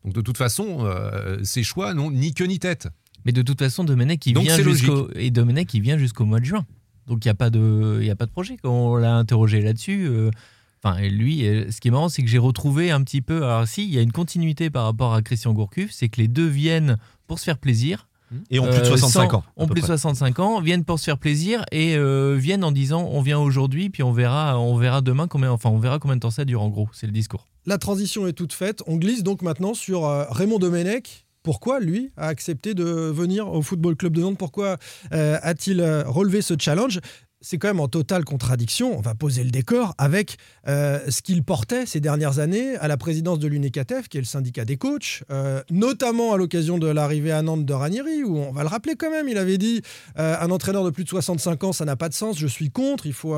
Donc, 0.04 0.14
de 0.14 0.20
toute 0.20 0.38
façon, 0.38 0.84
euh, 0.84 1.38
ses 1.42 1.64
choix 1.64 1.92
n'ont 1.92 2.12
ni 2.12 2.32
queue 2.34 2.46
ni 2.46 2.60
tête. 2.60 2.86
Mais 3.24 3.32
de 3.32 3.42
toute 3.42 3.58
façon, 3.58 3.82
Domenech, 3.82 4.24
il 4.26 4.34
Donc, 4.34 4.44
vient 4.44 4.62
jusqu'au 4.62 5.08
et 5.16 5.32
Domenech, 5.32 5.74
il 5.74 5.82
vient 5.82 5.98
jusqu'au 5.98 6.24
mois 6.24 6.38
de 6.38 6.44
juin. 6.44 6.64
Donc 7.08 7.24
il 7.24 7.26
n'y 7.28 7.32
a 7.32 7.34
pas 7.34 7.50
de, 7.50 7.98
il 8.00 8.06
y 8.06 8.10
a 8.10 8.16
pas 8.16 8.26
de 8.26 8.30
projet. 8.30 8.58
Quand 8.62 8.70
on 8.70 8.94
l'a 8.96 9.16
interrogé 9.16 9.60
là-dessus, 9.60 10.06
euh, 10.06 10.30
enfin 10.82 11.00
lui, 11.02 11.46
euh, 11.46 11.70
ce 11.70 11.80
qui 11.80 11.88
est 11.88 11.90
marrant, 11.90 12.08
c'est 12.08 12.22
que 12.22 12.28
j'ai 12.28 12.38
retrouvé 12.38 12.90
un 12.90 13.02
petit 13.02 13.20
peu. 13.22 13.44
Alors 13.44 13.66
si, 13.68 13.84
il 13.84 13.92
y 13.94 13.98
a 13.98 14.02
une 14.02 14.12
continuité 14.12 14.70
par 14.70 14.84
rapport 14.84 15.14
à 15.14 15.22
Christian 15.22 15.52
Gourcuff, 15.52 15.90
c'est 15.92 16.08
que 16.08 16.20
les 16.20 16.28
deux 16.28 16.46
viennent 16.48 16.98
pour 17.26 17.38
se 17.38 17.44
faire 17.44 17.58
plaisir. 17.58 18.08
Et 18.50 18.58
ont 18.58 18.62
plus 18.66 18.78
de 18.78 18.84
Euh, 18.86 18.96
65 18.96 19.30
sans- 19.30 19.36
ans. 19.36 19.44
Ont 19.58 19.66
plus 19.66 19.82
de 19.82 19.86
près. 19.86 19.88
65 19.98 20.38
ans, 20.38 20.60
viennent 20.62 20.84
pour 20.84 20.98
se 20.98 21.04
faire 21.04 21.18
plaisir 21.18 21.66
et 21.70 21.96
euh, 21.96 22.34
viennent 22.38 22.64
en 22.64 22.72
disant 22.72 23.06
on 23.12 23.20
vient 23.20 23.38
aujourd'hui, 23.38 23.90
puis 23.90 24.02
on 24.02 24.12
verra, 24.12 24.58
on 24.58 24.74
verra 24.78 25.02
demain 25.02 25.28
combien, 25.28 25.50
enfin 25.52 25.68
on 25.68 25.78
verra 25.78 25.98
combien 25.98 26.16
de 26.16 26.20
temps 26.20 26.30
ça 26.30 26.46
dure 26.46 26.62
en 26.62 26.70
gros. 26.70 26.88
C'est 26.94 27.04
le 27.06 27.12
discours. 27.12 27.46
La 27.66 27.76
transition 27.76 28.26
est 28.26 28.32
toute 28.32 28.54
faite. 28.54 28.82
On 28.86 28.96
glisse 28.96 29.22
donc 29.22 29.42
maintenant 29.42 29.74
sur 29.74 30.06
euh, 30.06 30.24
Raymond 30.30 30.58
Domenech. 30.58 31.26
Pourquoi 31.42 31.78
lui 31.80 32.10
a 32.16 32.28
accepté 32.28 32.72
de 32.72 32.84
venir 32.84 33.48
au 33.52 33.60
Football 33.62 33.96
Club 33.96 34.14
de 34.16 34.22
Nantes? 34.22 34.38
Pourquoi 34.38 34.78
euh, 35.12 35.38
a-t-il 35.42 35.80
euh, 35.80 36.04
relevé 36.06 36.40
ce 36.40 36.54
challenge? 36.58 37.00
C'est 37.42 37.58
quand 37.58 37.68
même 37.68 37.80
en 37.80 37.88
totale 37.88 38.24
contradiction, 38.24 38.96
on 38.96 39.00
va 39.00 39.14
poser 39.14 39.44
le 39.44 39.50
décor, 39.50 39.94
avec 39.98 40.36
euh, 40.68 40.98
ce 41.08 41.22
qu'il 41.22 41.42
portait 41.42 41.86
ces 41.86 42.00
dernières 42.00 42.38
années 42.38 42.76
à 42.76 42.88
la 42.88 42.96
présidence 42.96 43.38
de 43.38 43.48
l'UNECATEF, 43.48 44.08
qui 44.08 44.16
est 44.18 44.20
le 44.20 44.26
syndicat 44.26 44.64
des 44.64 44.76
coachs, 44.76 45.22
euh, 45.30 45.62
notamment 45.70 46.32
à 46.32 46.36
l'occasion 46.36 46.78
de 46.78 46.86
l'arrivée 46.86 47.32
à 47.32 47.42
Nantes 47.42 47.64
de 47.66 47.72
Ranieri, 47.72 48.24
où 48.24 48.38
on 48.38 48.52
va 48.52 48.62
le 48.62 48.68
rappeler 48.68 48.94
quand 48.96 49.10
même, 49.10 49.28
il 49.28 49.38
avait 49.38 49.58
dit 49.58 49.82
euh, 50.18 50.36
un 50.40 50.50
entraîneur 50.50 50.84
de 50.84 50.90
plus 50.90 51.04
de 51.04 51.08
65 51.08 51.64
ans, 51.64 51.72
ça 51.72 51.84
n'a 51.84 51.96
pas 51.96 52.08
de 52.08 52.14
sens, 52.14 52.38
je 52.38 52.46
suis 52.46 52.70
contre, 52.70 53.06
il 53.06 53.12
faut 53.12 53.36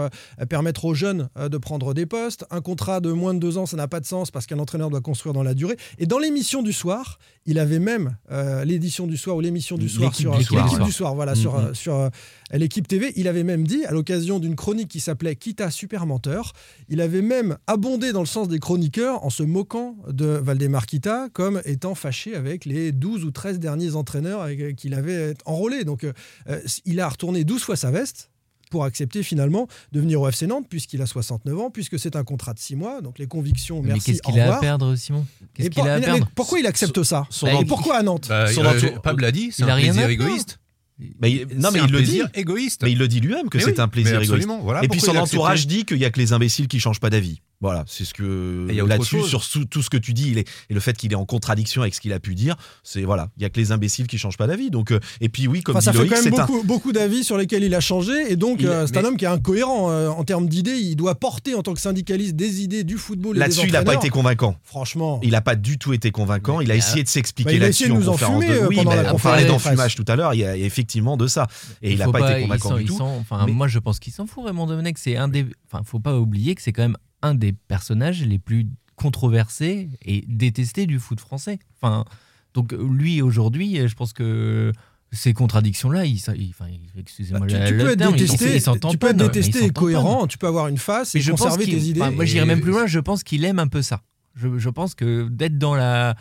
permettre 0.49 0.85
aux 0.85 0.95
jeunes 0.95 1.29
de 1.39 1.59
prendre 1.59 1.95
des 1.95 2.07
postes, 2.07 2.45
un 2.51 2.61
contrat 2.61 3.01
de 3.01 3.11
moins 3.13 3.35
de 3.35 3.39
deux 3.39 3.59
ans, 3.59 3.67
ça 3.67 3.77
n'a 3.77 3.89
pas 3.89 4.01
de 4.01 4.07
sens 4.07 4.31
parce 4.31 4.47
qu'un 4.47 4.59
entraîneur 4.59 4.91
doit 4.91 5.01
construire 5.01 5.33
dans 5.33 5.43
la 5.43 5.55
durée. 5.55 5.77
Et 5.99 6.07
dans 6.07 6.19
l'émission 6.19 6.63
du 6.63 6.73
soir, 6.73 7.19
il 7.47 7.59
avait 7.59 7.79
même 7.79 8.17
l'édition 8.65 9.07
du 9.07 9.17
soir 9.17 9.37
ou 9.37 9.41
l'émission 9.41 9.77
du 9.77 9.89
soir 9.89 10.15
sur 10.15 10.35
l'équipe 10.37 10.83
du 10.85 10.93
soir, 10.93 11.15
voilà, 11.15 11.33
Mhm. 11.35 11.41
sur, 11.41 11.57
euh, 11.57 11.73
sur 11.75 12.11
l'équipe 12.53 12.87
TV, 12.87 13.13
il 13.17 13.29
avait 13.29 13.45
même 13.45 13.67
dit, 13.67 13.85
l'occasion 13.95 14.39
d'une 14.39 14.57
chronique 14.57 14.89
qui 14.89 15.01
s'appelait 15.01 15.35
Kita 15.37 15.71
Super 15.71 16.05
Menteur, 16.07 16.53
il 16.89 17.01
avait 17.01 17.23
même 17.23 17.57
abondé 17.67 18.13
dans 18.13 18.21
le 18.21 18.27
sens 18.27 18.49
des 18.49 18.59
chroniqueurs 18.59 19.25
en 19.25 19.31
se 19.31 19.43
moquant 19.43 19.97
de 20.09 20.27
Valdemar 20.27 20.87
Kita 20.87 21.29
comme 21.33 21.63
étant 21.65 21.95
fâché 21.95 22.35
avec 22.35 22.65
les 22.67 22.93
12 22.93 23.25
ou 23.25 23.31
13 23.31 23.59
derniers 23.59 23.95
entraîneurs 23.97 24.43
avec- 24.43 24.61
euh, 24.61 24.73
qu'il 24.73 24.93
avait 24.95 25.35
enrôlés. 25.47 25.85
Donc 25.85 26.05
euh, 26.05 26.13
euh, 26.49 26.61
il 26.85 27.01
a 27.01 27.09
retourné 27.09 27.45
12 27.45 27.63
fois 27.63 27.77
sa 27.77 27.91
veste 27.91 28.31
pour 28.71 28.85
accepter 28.85 29.23
finalement 29.23 29.69
de 29.93 30.01
venir 30.01 30.21
au 30.21 30.29
FC 30.29 30.47
Nantes 30.49 30.67
puisqu'il 30.69 31.01
a 31.01 31.07
69 31.07 31.59
ans, 31.61 31.71
puisque 31.71 31.97
c'est 31.99 32.17
un 32.17 32.25
contrat 32.25 32.55
de 32.55 32.59
6 32.59 32.75
mois. 32.75 33.01
Donc 33.03 33.19
les 33.21 33.27
convictions, 33.29 33.81
mais 33.83 33.89
merci, 33.93 34.13
qu'est-ce 34.13 34.21
au 34.29 34.33
qu'il 34.33 34.41
a 34.41 34.57
à 34.57 34.61
perdre, 34.61 34.97
Simon? 34.97 35.25
Qu'est-ce 35.55 35.67
Et 35.69 35.71
qu'il 35.71 35.81
pour- 35.83 35.89
a 35.89 35.93
à 35.95 36.01
mais- 36.01 36.07
mais 36.07 36.13
perdre? 36.15 36.31
pourquoi 36.35 36.59
il 36.59 36.67
accepte 36.67 37.01
ça? 37.05 37.25
Son 37.31 37.47
Et 37.47 37.65
pourquoi 37.65 37.97
à 37.99 38.03
Nantes? 38.03 38.27
Bah, 38.29 38.47
Son 38.53 38.65
euh, 38.65 38.77
entour- 38.77 39.01
Pab 39.03 39.21
l'a 39.21 39.31
dit, 39.31 39.51
c'est 39.53 39.63
Il 39.63 39.71
a 39.71 39.75
un 39.75 39.81
plaisir 39.81 40.09
égoïste. 40.09 40.59
Il- 40.99 41.47
non, 41.57 41.71
mais 41.73 41.81
un 41.81 41.87
il 41.87 41.93
le 41.93 42.03
dit. 42.03 42.23
égoïste. 42.35 42.83
Mais 42.85 42.93
il 42.93 42.99
le 42.99 43.09
dit 43.09 43.21
lui-même 43.21 43.49
que 43.49 43.59
c'est 43.59 43.67
oui, 43.67 43.81
un 43.81 43.89
plaisir 43.89 44.21
égoïste. 44.21 44.49
Voilà 44.63 44.85
Et 44.85 44.89
puis 44.89 45.01
son 45.01 45.17
entourage 45.17 45.67
dit 45.67 45.85
qu'il 45.85 45.99
y 45.99 46.05
a 46.05 46.11
que 46.11 46.21
les 46.21 46.33
imbéciles 46.33 46.69
qui 46.69 46.79
changent 46.79 47.01
pas 47.01 47.11
d'avis. 47.11 47.41
Voilà, 47.65 47.83
c'est 47.87 48.05
ce 48.05 48.13
que 48.13 48.67
là-dessus 48.87 49.23
sur 49.23 49.43
tout 49.71 49.81
ce 49.81 49.89
que 49.89 49.97
tu 49.97 50.13
dis, 50.13 50.29
il 50.29 50.37
est, 50.37 50.47
et 50.69 50.75
le 50.75 50.81
fait 50.81 50.95
qu'il 50.95 51.11
est 51.13 51.17
en 51.17 51.25
contradiction 51.25 51.81
avec 51.81 51.95
ce 51.95 52.01
qu'il 52.03 52.13
a 52.13 52.21
pu 52.21 52.35
dire, 52.35 52.57
c'est 52.83 53.05
voilà, 53.05 53.31
il 53.39 53.43
y 53.43 53.47
a 53.47 53.49
que 53.49 53.59
les 53.59 53.73
imbéciles 53.73 54.07
qui 54.07 54.19
changent 54.19 54.37
pas 54.37 54.47
d'avis. 54.47 54.71
Donc 54.71 54.91
euh, 54.91 55.01
et 55.23 55.31
puis 55.31 55.47
oui, 55.47 55.63
comme 55.63 55.75
Enfin, 55.75 55.81
ça 55.81 55.93
dit 55.93 55.97
fait 55.97 56.05
Loïc, 56.05 56.15
quand 56.15 56.25
même 56.25 56.35
un 56.35 56.45
beaucoup, 56.45 56.63
beaucoup 56.63 56.93
d'avis 56.93 57.25
sur 57.25 57.39
lesquels 57.39 57.65
il 57.65 57.75
a 57.75 57.81
changé 57.81 58.13
et 58.31 58.37
donc 58.37 58.63
euh, 58.63 58.87
c'est 58.87 58.99
un 58.99 59.05
homme 59.07 59.17
qui 59.17 59.25
est 59.25 59.29
incohérent 59.29 59.91
euh, 59.91 60.09
en 60.09 60.25
termes 60.25 60.47
d'idées. 60.47 60.77
Il 60.77 60.95
doit 60.97 61.15
porter 61.15 61.55
en 61.55 61.63
tant 61.63 61.73
que 61.73 61.81
syndicaliste 61.81 62.37
des 62.37 62.63
idées 62.63 62.85
du 62.85 62.99
football. 62.99 63.39
là-dessus, 63.39 63.69
il 63.69 63.73
n'a 63.73 63.83
pas 63.83 63.95
été 63.95 64.11
convaincant. 64.11 64.57
Franchement. 64.63 65.21
Il 65.23 65.31
n'a 65.31 65.41
pas 65.41 65.57
du 65.57 65.79
tout 65.79 65.95
été 65.95 66.11
convaincant. 66.11 66.61
Il 66.61 66.71
a 66.71 66.75
essayé 66.75 67.03
de 67.03 67.09
s'expliquer 67.09 67.51
bah, 67.51 67.57
il 67.57 67.65
a 67.65 67.69
essayé 67.69 67.89
là-dessus 67.89 68.05
de 68.05 68.09
en 68.09 68.13
nous 68.13 68.19
conférence 68.19 68.45
de 68.45 68.51
euh, 68.51 68.69
oui, 68.69 68.77
pendant 68.77 68.91
mais 68.91 69.03
la 69.03 69.15
on 69.15 69.19
parlait 69.19 69.45
de 69.45 69.49
d'enfumage 69.49 69.95
tout 69.95 70.05
à 70.07 70.17
l'heure. 70.17 70.35
Il 70.35 70.41
y 70.41 70.45
a 70.45 70.55
effectivement 70.55 71.17
de 71.17 71.27
ça, 71.27 71.47
et 71.81 71.93
il 71.93 71.99
n'a 71.99 72.09
pas, 72.09 72.31
été 72.31 72.43
convaincant 72.43 72.77
du 72.77 72.85
tout. 72.85 73.01
Enfin, 73.01 73.47
moi, 73.47 73.69
je 73.69 73.79
pense 73.79 73.99
qu'il 73.99 74.13
s'en 74.13 74.27
fout, 74.27 74.45
Raymond 74.45 74.67
Domenech. 74.67 74.99
C'est 74.99 75.17
un 75.17 75.29
des. 75.29 75.47
Enfin, 75.67 75.83
faut 75.85 76.01
pas 76.01 76.19
oublier 76.19 76.55
que 76.55 76.61
c'est 76.61 76.73
quand 76.73 76.83
même 76.83 76.99
un 77.25 77.35
des 77.35 77.53
personnages 77.53 78.23
les 78.25 78.39
plus 78.39 78.67
controversés 78.97 79.89
et 80.05 80.25
détestés 80.29 80.87
du 80.87 80.99
foot 80.99 81.19
français. 81.21 81.59
Enfin, 81.81 82.05
donc 82.53 82.73
lui 82.73 83.23
aujourd'hui, 83.23 83.89
je 83.89 83.95
pense 83.95 84.13
que 84.13 84.73
ces 85.11 85.33
contradictions-là, 85.33 86.05
il, 86.07 86.17
il- 86.37 86.53
excusez-moi 86.99 87.47
Bah, 87.47 87.67
tu, 87.67 87.77
peux 87.77 87.91
être 87.91 87.99
terme, 87.99 88.17
détesté, 88.17 88.57
il 88.57 88.63
tu 88.91 88.99
peux 88.99 89.09
être 89.09 89.57
et 89.57 89.71
cohérent. 89.71 90.27
Tu 90.27 90.39
peux 90.39 90.47
avoir 90.47 90.69
une 90.69 90.79
face 90.79 91.15
et 91.15 91.21
je 91.21 91.31
conserver 91.33 91.65
tes 91.65 91.79
idées. 91.79 92.01
enfin, 92.01 92.11
moi, 92.11 92.25
j'irais 92.25 92.47
même 92.47 92.61
plus 92.61 92.73
loin. 92.73 92.87
Je 92.87 93.01
pense 93.01 93.23
qu'il 93.23 93.45
aime 93.45 93.59
un 93.59 93.69
peu 93.69 93.83
ça. 93.83 94.03
Je, 94.35 94.59
je 94.59 94.69
pense 94.69 94.95
que 94.95 95.29
d'être 95.29 95.59
dans 95.59 95.75
la 95.75 96.17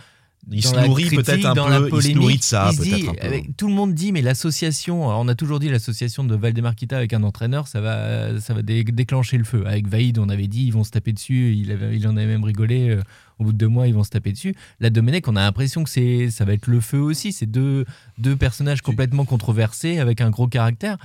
Il 0.52 0.62
dans 0.62 0.70
se 0.72 0.76
nourrit 0.88 1.04
peut-être 1.16 1.46
un 1.46 1.54
peu, 1.56 1.62
il 1.82 1.86
se 1.86 1.90
polémique, 1.90 2.16
nourrit 2.18 2.38
de 2.38 2.44
ça, 2.44 2.70
il 2.72 2.78
se 2.78 2.82
dit, 2.84 2.90
peut-être 2.92 3.10
un 3.10 3.14
peu. 3.14 3.28
avec- 3.28 3.56
tout 3.58 3.68
le 3.68 3.74
monde 3.74 3.94
dit, 3.94 4.12
mais 4.12 4.22
l'association, 4.22 5.08
on 5.08 5.28
a 5.30 5.36
toujours 5.36 5.60
dit 5.60 5.70
l'association 5.70 6.26
de 6.26 6.36
Valdemar 6.36 6.76
Kita 6.76 6.98
avec 6.98 7.14
un 7.14 7.24
entraîneur, 7.24 7.68
ça 7.70 7.80
va, 7.80 8.40
ça 8.42 8.54
va 8.54 8.62
dé- 8.62 8.84
déclencher 8.84 9.38
le 9.38 9.46
feu. 9.46 9.64
Avec 9.66 9.88
Vaïd, 9.88 10.20
on 10.20 10.28
avait 10.28 10.48
dit, 10.48 10.66
ils 10.66 10.72
vont 10.74 10.84
se 10.84 10.92
taper 10.92 11.14
dessus, 11.14 11.54
il, 11.56 11.72
avait- 11.72 11.96
il 11.96 12.06
en 12.08 12.18
avait 12.18 12.28
même 12.28 12.44
rigolé. 12.44 12.90
euh, 12.90 13.02
au 13.40 13.46
bout 13.46 13.52
de 13.54 13.58
deux 13.58 13.68
mois, 13.68 13.88
ils 13.88 13.94
vont 13.96 14.04
se 14.04 14.12
taper 14.12 14.32
dessus. 14.32 14.54
Là, 14.80 14.90
Domenech, 14.92 15.28
on 15.28 15.36
a 15.36 15.42
l'impression 15.42 15.84
que 15.84 15.90
c'est, 15.90 16.30
ça 16.30 16.46
va 16.46 16.54
être 16.54 16.68
le 16.68 16.80
feu 16.80 17.00
aussi. 17.00 17.32
C'est 17.32 17.48
deux, 17.48 17.84
deux 18.20 18.36
personnages 18.36 18.82
complètement 18.82 19.26
controversés 19.26 19.98
avec 19.98 20.22
un 20.22 20.30
gros 20.30 20.48
caractère. 20.48 20.98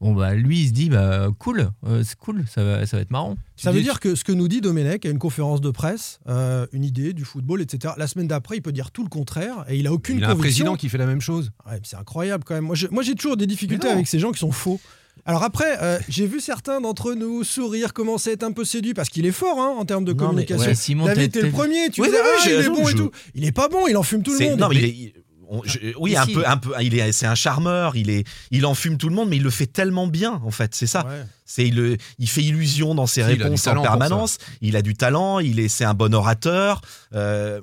Bon, 0.00 0.12
bah, 0.12 0.34
lui, 0.34 0.60
il 0.62 0.68
se 0.68 0.72
dit, 0.72 0.90
bah, 0.90 1.28
cool, 1.38 1.70
euh, 1.86 2.02
c'est 2.04 2.18
cool, 2.18 2.44
ça 2.52 2.62
va, 2.62 2.84
ça 2.84 2.96
va 2.98 3.02
être 3.02 3.10
marrant. 3.10 3.36
Ça 3.56 3.72
veut 3.72 3.80
dire 3.80 4.00
que 4.00 4.14
ce 4.14 4.24
que 4.24 4.32
nous 4.32 4.48
dit 4.48 4.60
Domenech 4.60 5.06
à 5.06 5.08
une 5.08 5.18
conférence 5.18 5.60
de 5.62 5.70
presse, 5.70 6.18
euh, 6.28 6.66
une 6.72 6.84
idée 6.84 7.12
du 7.14 7.24
football, 7.24 7.62
etc. 7.62 7.94
La 7.96 8.06
semaine 8.06 8.26
d'après, 8.26 8.56
il 8.56 8.60
peut 8.60 8.72
dire 8.72 8.90
tout 8.90 9.02
le 9.02 9.08
contraire 9.08 9.64
et 9.68 9.78
il 9.78 9.86
a 9.86 9.92
aucune 9.92 10.18
Il 10.18 10.24
a 10.24 10.28
un 10.28 10.30
conviction. 10.34 10.64
président 10.64 10.76
qui 10.76 10.88
fait 10.90 10.98
la 10.98 11.06
même 11.06 11.20
chose. 11.22 11.52
Ouais, 11.66 11.74
mais 11.76 11.80
c'est 11.84 11.96
incroyable 11.96 12.44
quand 12.44 12.54
même. 12.54 12.64
Moi, 12.90 13.02
j'ai 13.02 13.14
toujours 13.14 13.36
des 13.38 13.46
difficultés 13.46 13.88
avec 13.88 14.06
ces 14.06 14.18
gens 14.18 14.32
qui 14.32 14.40
sont 14.40 14.52
faux. 14.52 14.78
Alors 15.26 15.42
après, 15.44 15.78
euh, 15.80 15.98
j'ai 16.08 16.26
vu 16.26 16.40
certains 16.40 16.80
d'entre 16.82 17.14
nous 17.14 17.44
sourire, 17.44 17.94
commencer 17.94 18.30
à 18.30 18.32
être 18.34 18.42
un 18.42 18.52
peu 18.52 18.64
séduits 18.64 18.92
parce 18.94 19.08
qu'il 19.08 19.24
est 19.24 19.32
fort 19.32 19.58
hein, 19.58 19.74
en 19.78 19.84
termes 19.86 20.04
de 20.04 20.12
Non, 20.12 20.18
mais- 20.18 20.44
communication. 20.44 20.66
ouais, 20.66 20.74
Simon, 20.74 21.06
David, 21.06 21.30
t'es 21.32 21.40
le 21.40 21.50
premier. 21.50 21.88
Tu 21.90 22.02
Oui, 22.02 22.08
disais, 22.08 22.20
oui, 22.20 22.28
ah, 22.36 22.44
il 22.46 22.52
est 22.66 22.68
bon 22.68 22.88
et 22.88 22.94
tout. 22.94 23.10
Il 23.36 23.44
est 23.46 23.52
pas 23.52 23.68
bon, 23.68 23.86
il 23.86 23.96
enfume 23.96 24.22
tout 24.22 24.34
le 24.38 24.50
monde. 24.50 24.58
Non, 24.60 24.68
mais 24.68 24.76
il 24.76 24.84
est- 24.84 25.14
on- 25.48 25.62
je- 25.64 25.78
oui, 25.98 26.16
un 26.16 26.26
peu, 26.26 26.46
un 26.46 26.56
peu. 26.56 26.72
Il 26.80 26.98
est, 26.98 27.12
c'est 27.12 27.26
un 27.26 27.34
charmeur. 27.34 27.96
Il 27.96 28.10
est, 28.10 28.24
il 28.50 28.66
enfume 28.66 28.96
tout 28.98 29.08
le 29.08 29.14
monde, 29.14 29.28
mais 29.28 29.36
il 29.36 29.42
le 29.42 29.50
fait 29.50 29.66
tellement 29.66 30.06
bien, 30.06 30.40
en 30.44 30.50
fait. 30.50 30.74
C'est 30.74 30.86
ça. 30.86 31.06
Ouais. 31.06 31.24
C'est 31.44 31.66
il, 31.66 31.74
le- 31.76 31.96
il 32.18 32.28
fait 32.28 32.42
illusion 32.42 32.94
dans 32.94 33.06
ses 33.06 33.22
Si, 33.22 33.28
il 33.28 33.32
a 33.32 33.36
du 33.36 33.42
réponses 33.44 33.62
talent 33.62 33.80
en 33.80 33.84
permanence. 33.84 34.38
Il 34.60 34.76
a 34.76 34.82
du 34.82 34.94
talent. 34.94 35.38
Il 35.40 35.60
est, 35.60 35.68
c'est 35.68 35.84
un 35.84 35.94
bon 35.94 36.14
orateur. 36.14 36.80
Euh, 37.14 37.60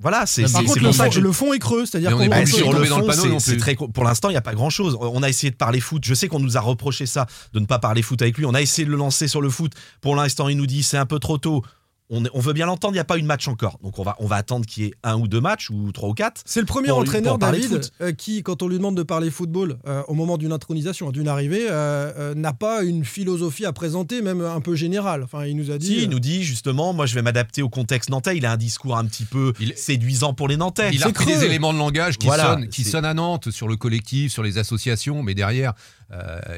voilà, 0.00 0.26
c'est 0.26 0.42
Par 0.42 0.50
c'est- 0.50 0.54
Par 0.58 0.64
contre, 0.64 0.80
le 0.84 0.92
ça 0.92 1.04
fond, 1.06 1.10
je- 1.10 1.20
le 1.20 1.32
fond 1.32 1.52
est 1.52 1.58
creux, 1.58 1.84
c'est-à-dire 1.84 2.12
qu'on 2.12 2.20
est 2.20 2.28
Bah, 2.28 2.46
sur 2.46 2.72
de 2.72 2.78
le 2.78 2.88
dans 2.88 3.00
fond, 3.00 3.06
panneau 3.08 3.40
c'est- 3.40 3.56
très 3.56 3.74
pour 3.74 4.04
l'instant, 4.04 4.28
il 4.28 4.32
n'y 4.34 4.38
a 4.38 4.40
pas 4.42 4.54
grand-chose. 4.54 4.96
On 5.00 5.24
a 5.24 5.28
essayé 5.28 5.50
de 5.50 5.56
parler 5.56 5.80
foot. 5.80 6.04
Je 6.04 6.14
sais 6.14 6.28
qu'on 6.28 6.38
nous 6.38 6.56
a 6.56 6.60
reproché 6.60 7.04
ça, 7.04 7.26
de 7.52 7.58
ne 7.58 7.66
pas 7.66 7.80
parler 7.80 8.02
foot 8.02 8.22
avec 8.22 8.38
lui. 8.38 8.44
On 8.46 8.54
a 8.54 8.62
essayé 8.62 8.84
de 8.86 8.92
le 8.92 8.96
lancer 8.96 9.26
sur 9.26 9.40
le 9.42 9.50
foot. 9.50 9.72
Pour 10.00 10.14
l'instant, 10.14 10.46
il 10.48 10.56
nous 10.56 10.66
dit 10.68 10.84
c'est 10.84 10.98
un 10.98 11.06
peu 11.06 11.18
trop 11.18 11.36
tôt. 11.38 11.64
On, 12.10 12.22
on 12.32 12.40
veut 12.40 12.54
bien 12.54 12.64
l'entendre, 12.64 12.94
il 12.94 12.96
n'y 12.96 13.00
a 13.00 13.04
pas 13.04 13.18
eu 13.18 13.22
de 13.22 13.26
match 13.26 13.48
encore. 13.48 13.78
Donc 13.82 13.98
on 13.98 14.02
va, 14.02 14.16
on 14.18 14.26
va 14.26 14.36
attendre 14.36 14.64
qu'il 14.64 14.84
y 14.84 14.86
ait 14.86 14.94
un 15.02 15.16
ou 15.18 15.28
deux 15.28 15.40
matchs, 15.42 15.68
ou 15.70 15.92
trois 15.92 16.08
ou 16.08 16.14
quatre. 16.14 16.40
C'est 16.46 16.60
le 16.60 16.66
premier 16.66 16.90
entraîneur, 16.90 17.36
David, 17.36 17.68
foot. 17.68 17.92
euh, 18.00 18.12
qui, 18.12 18.42
quand 18.42 18.62
on 18.62 18.68
lui 18.68 18.76
demande 18.78 18.96
de 18.96 19.02
parler 19.02 19.30
football 19.30 19.78
euh, 19.86 20.02
au 20.08 20.14
moment 20.14 20.38
d'une 20.38 20.52
intronisation, 20.52 21.10
d'une 21.10 21.28
arrivée, 21.28 21.66
euh, 21.68 22.10
euh, 22.16 22.34
n'a 22.34 22.54
pas 22.54 22.82
une 22.82 23.04
philosophie 23.04 23.66
à 23.66 23.72
présenter, 23.74 24.22
même 24.22 24.40
un 24.40 24.60
peu 24.62 24.74
générale. 24.74 25.22
Enfin, 25.22 25.44
il 25.44 25.56
nous 25.56 25.70
a 25.70 25.76
dit. 25.76 25.86
Si, 25.86 26.02
il 26.04 26.08
nous 26.08 26.20
dit 26.20 26.42
justement, 26.44 26.94
moi 26.94 27.04
je 27.04 27.14
vais 27.14 27.22
m'adapter 27.22 27.60
au 27.60 27.68
contexte 27.68 28.08
nantais. 28.08 28.38
Il 28.38 28.46
a 28.46 28.52
un 28.52 28.56
discours 28.56 28.96
un 28.96 29.04
petit 29.04 29.24
peu 29.26 29.52
Il- 29.60 29.74
séduisant 29.76 30.32
pour 30.32 30.48
les 30.48 30.56
Nantais. 30.56 30.90
Il 30.94 31.02
a 31.02 31.06
repris 31.08 31.26
des 31.26 31.44
éléments 31.44 31.74
de 31.74 31.78
langage 31.78 32.16
qui, 32.16 32.26
Voilà, 32.26 32.54
sonnent, 32.54 32.68
qui 32.68 32.84
c'est- 32.84 32.90
sonnent 32.90 33.04
à 33.04 33.12
Nantes 33.14 33.50
sur 33.50 33.68
le 33.68 33.76
collectif, 33.76 34.32
sur 34.32 34.42
les 34.42 34.56
associations, 34.56 35.22
mais 35.22 35.34
derrière, 35.34 35.74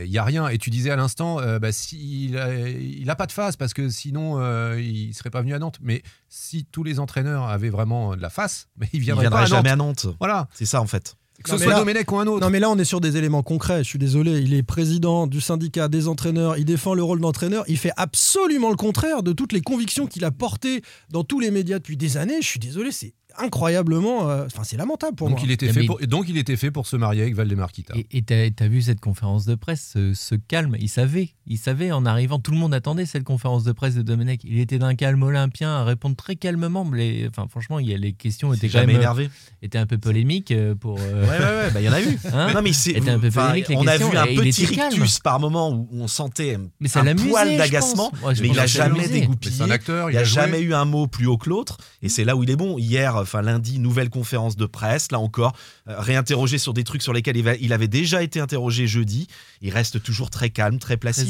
il 0.03 0.11
n'y 0.11 0.19
a 0.19 0.25
rien. 0.25 0.49
Et 0.49 0.59
tu 0.59 0.71
disais 0.71 0.91
à 0.91 0.97
l'instant, 0.97 1.41
euh, 1.41 1.59
bah, 1.59 1.73
si, 1.73 2.27
il 2.31 3.05
n'a 3.07 3.17
pas 3.17 3.27
de 3.27 3.33
face 3.33 3.57
parce 3.57 3.75
que 3.75 3.89
sinon, 3.89 4.39
euh, 4.41 4.81
il 4.81 5.09
ne 5.09 5.13
serait 5.13 5.31
pas 5.31 5.41
venu 5.43 5.55
à 5.55 5.59
Nantes. 5.59 5.79
Mais 5.83 6.03
si 6.29 6.65
tous 6.71 6.85
les 6.85 7.01
entraîneurs 7.01 7.45
avaient 7.45 7.71
vraiment 7.71 8.17
de 8.17 8.23
la 8.23 8.31
face, 8.31 8.69
mais 8.77 8.87
il 8.93 8.97
il 8.99 9.01
viendrait, 9.03 9.25
viendra 9.25 9.41
pas 9.41 9.45
à 9.45 9.49
Nantes. 9.49 9.57
jamais 9.59 9.71
à 9.71 9.77
Nantes. 9.77 10.07
Voilà. 10.19 10.49
C'est 10.55 10.67
ça 10.67 10.81
en 10.81 10.87
fait. 10.87 11.17
Que 11.43 11.49
ce 11.49 11.55
Non, 11.55 11.63
soit 11.63 11.73
là- 11.73 11.79
Domenech 11.79 12.13
ou 12.13 12.19
un 12.19 12.27
autre. 12.27 12.45
Non, 12.45 12.51
mais 12.51 12.61
là, 12.61 12.69
on 12.69 12.77
est 12.77 12.85
sur 12.85 13.01
des 13.01 13.17
éléments 13.17 13.43
concrets. 13.43 13.79
Je 13.83 13.89
suis 13.89 13.99
désolé. 13.99 14.41
Il 14.41 14.53
est 14.53 14.63
président 14.63 15.27
du 15.27 15.41
syndicat 15.41 15.89
des 15.89 16.07
entraîneurs. 16.07 16.59
Il 16.59 16.67
défend 16.67 16.93
le 16.93 17.03
rôle 17.03 17.19
d'entraîneur. 17.21 17.65
Il 17.67 17.79
fait 17.79 17.93
absolument 17.97 18.69
le 18.69 18.77
contraire 18.77 19.23
de 19.23 19.33
toutes 19.33 19.53
les 19.55 19.63
convictions 19.63 20.07
qu'il 20.07 20.27
a 20.27 20.31
portées 20.33 20.83
dans 21.09 21.25
tous 21.25 21.41
les 21.41 21.51
médias 21.51 21.79
depuis 21.79 21.97
des 21.97 22.19
années. 22.19 22.43
Je 22.43 22.47
suis 22.47 22.61
désolé. 22.61 22.93
C'est 22.93 23.15
incroyablement. 23.39 24.29
euh, 24.31 24.47
Enfin, 24.47 24.63
c'est 24.65 24.77
lamentable 24.77 25.17
pour 25.17 25.29
donc, 25.29 25.39
moi. 25.39 25.47
il 25.47 25.53
était 25.53 25.73
fait 25.73 25.85
pour, 25.85 25.99
donc 26.01 26.29
il 26.29 26.37
était 26.37 26.57
fait 26.57 26.71
pour 26.71 26.87
se 26.87 26.97
marier 26.97 27.23
avec 27.23 27.35
Valdemar 27.35 27.73
Kita. 27.73 27.95
Et- 28.11 28.23
t'as 28.23 28.65
as 28.65 28.69
vu 28.69 28.83
cette 28.83 29.01
conférence 29.01 29.45
de 29.45 29.55
presse, 29.55 29.91
ce, 29.95 30.15
ce 30.15 30.35
calme? 30.35 30.77
Il 30.81 30.89
savait, 30.89 31.31
il 31.47 31.59
savait 31.59 31.93
en 31.93 32.07
arrivant, 32.07 32.39
tout 32.39 32.51
le 32.53 32.59
monde 32.59 32.75
attendait 32.75 33.07
cette 33.07 33.25
conférence 33.25 33.65
de 33.65 33.73
presse 33.73 33.95
de 33.95 34.03
Domenech. 34.03 34.41
Il 34.45 34.59
était 34.61 34.79
d'un 34.79 34.95
calme 34.95 35.23
olympien 35.23 35.71
à 35.71 35.85
répondre 35.85 36.17
très 36.17 36.37
calmement. 36.37 36.85
mais 36.85 37.27
enfin, 37.29 37.47
franchement, 37.49 37.79
il 37.79 37.89
y 37.89 37.95
a, 37.95 37.99
les 37.99 38.13
questions 38.13 38.53
étaient 38.53 38.69
quand 38.69 38.81
même 38.81 38.91
euh, 38.91 38.95
énervé. 38.99 39.31
étaient 39.63 39.79
un 39.79 39.87
peu 39.87 39.99
polémiques 39.99 40.51
euh, 40.53 40.75
pour. 40.75 40.99
euh, 41.01 41.23
Ouais, 41.23 41.29
ouais, 41.29 41.65
ouais, 41.67 41.71
bah, 41.73 41.81
il 41.81 41.85
y 41.85 41.89
en 41.89 41.93
a 41.93 42.01
eu. 42.03 42.19
hein? 42.33 42.53
non, 42.55 42.63
mais 42.63 42.71
un 43.11 43.19
peu 43.19 43.29
enfin, 43.29 43.47
polémique, 43.49 43.69
les 43.69 43.77
on 43.77 43.87
a 43.87 43.97
vu 43.97 44.17
un 44.17 44.25
et 44.25 44.35
petit 44.35 44.67
rictus 44.67 45.19
par 45.21 45.41
moment 45.41 45.71
où 45.71 45.89
on 45.93 46.07
sentait 46.09 46.59
Mais 46.81 46.89
ça 46.89 47.01
un 47.01 47.15
poil 47.15 47.57
d'agacement. 47.57 48.13
Ouais, 48.25 48.35
mais 48.41 48.49
il 48.49 48.59
a 48.59 48.67
jamais 48.67 49.09
dégoupillé. 49.09 49.63
un 49.63 49.71
acteur, 49.71 50.11
Il 50.11 50.15
n'y 50.15 50.19
a 50.19 50.25
jamais 50.25 50.61
eu 50.61 50.75
un 50.75 50.85
mot 50.85 51.07
plus 51.07 51.27
haut 51.27 51.39
que 51.39 51.49
l'autre, 51.49 51.79
et 52.03 52.09
c'est 52.09 52.25
là 52.25 52.37
où 52.37 52.43
il 52.45 52.51
est 52.51 52.57
bon. 52.57 52.79
Hier, 52.79 53.20
enfin 53.23 53.43
lundi, 53.43 53.79
nouvelle 53.79 54.11
conférence 54.11 54.57
de 54.57 54.67
presse, 54.67 55.11
là 55.13 55.19
encore, 55.19 55.55
euh, 55.89 55.95
réinterrogé 56.01 56.59
sur 56.59 56.73
des 56.75 56.85
trucs 56.85 57.03
sur 57.03 57.13
lesquels 57.13 57.37
il, 57.37 57.45
va- 57.45 57.57
il 57.57 57.73
avait 57.73 57.89
déjà 57.89 58.23
été 58.23 58.41
interrogé 58.41 58.87
jeudi. 58.87 59.27
Il 59.63 59.71
reste 59.73 60.03
toujours 60.03 60.31
très 60.31 60.51
calme, 60.51 60.79
très 60.79 60.97
placide. 60.97 61.27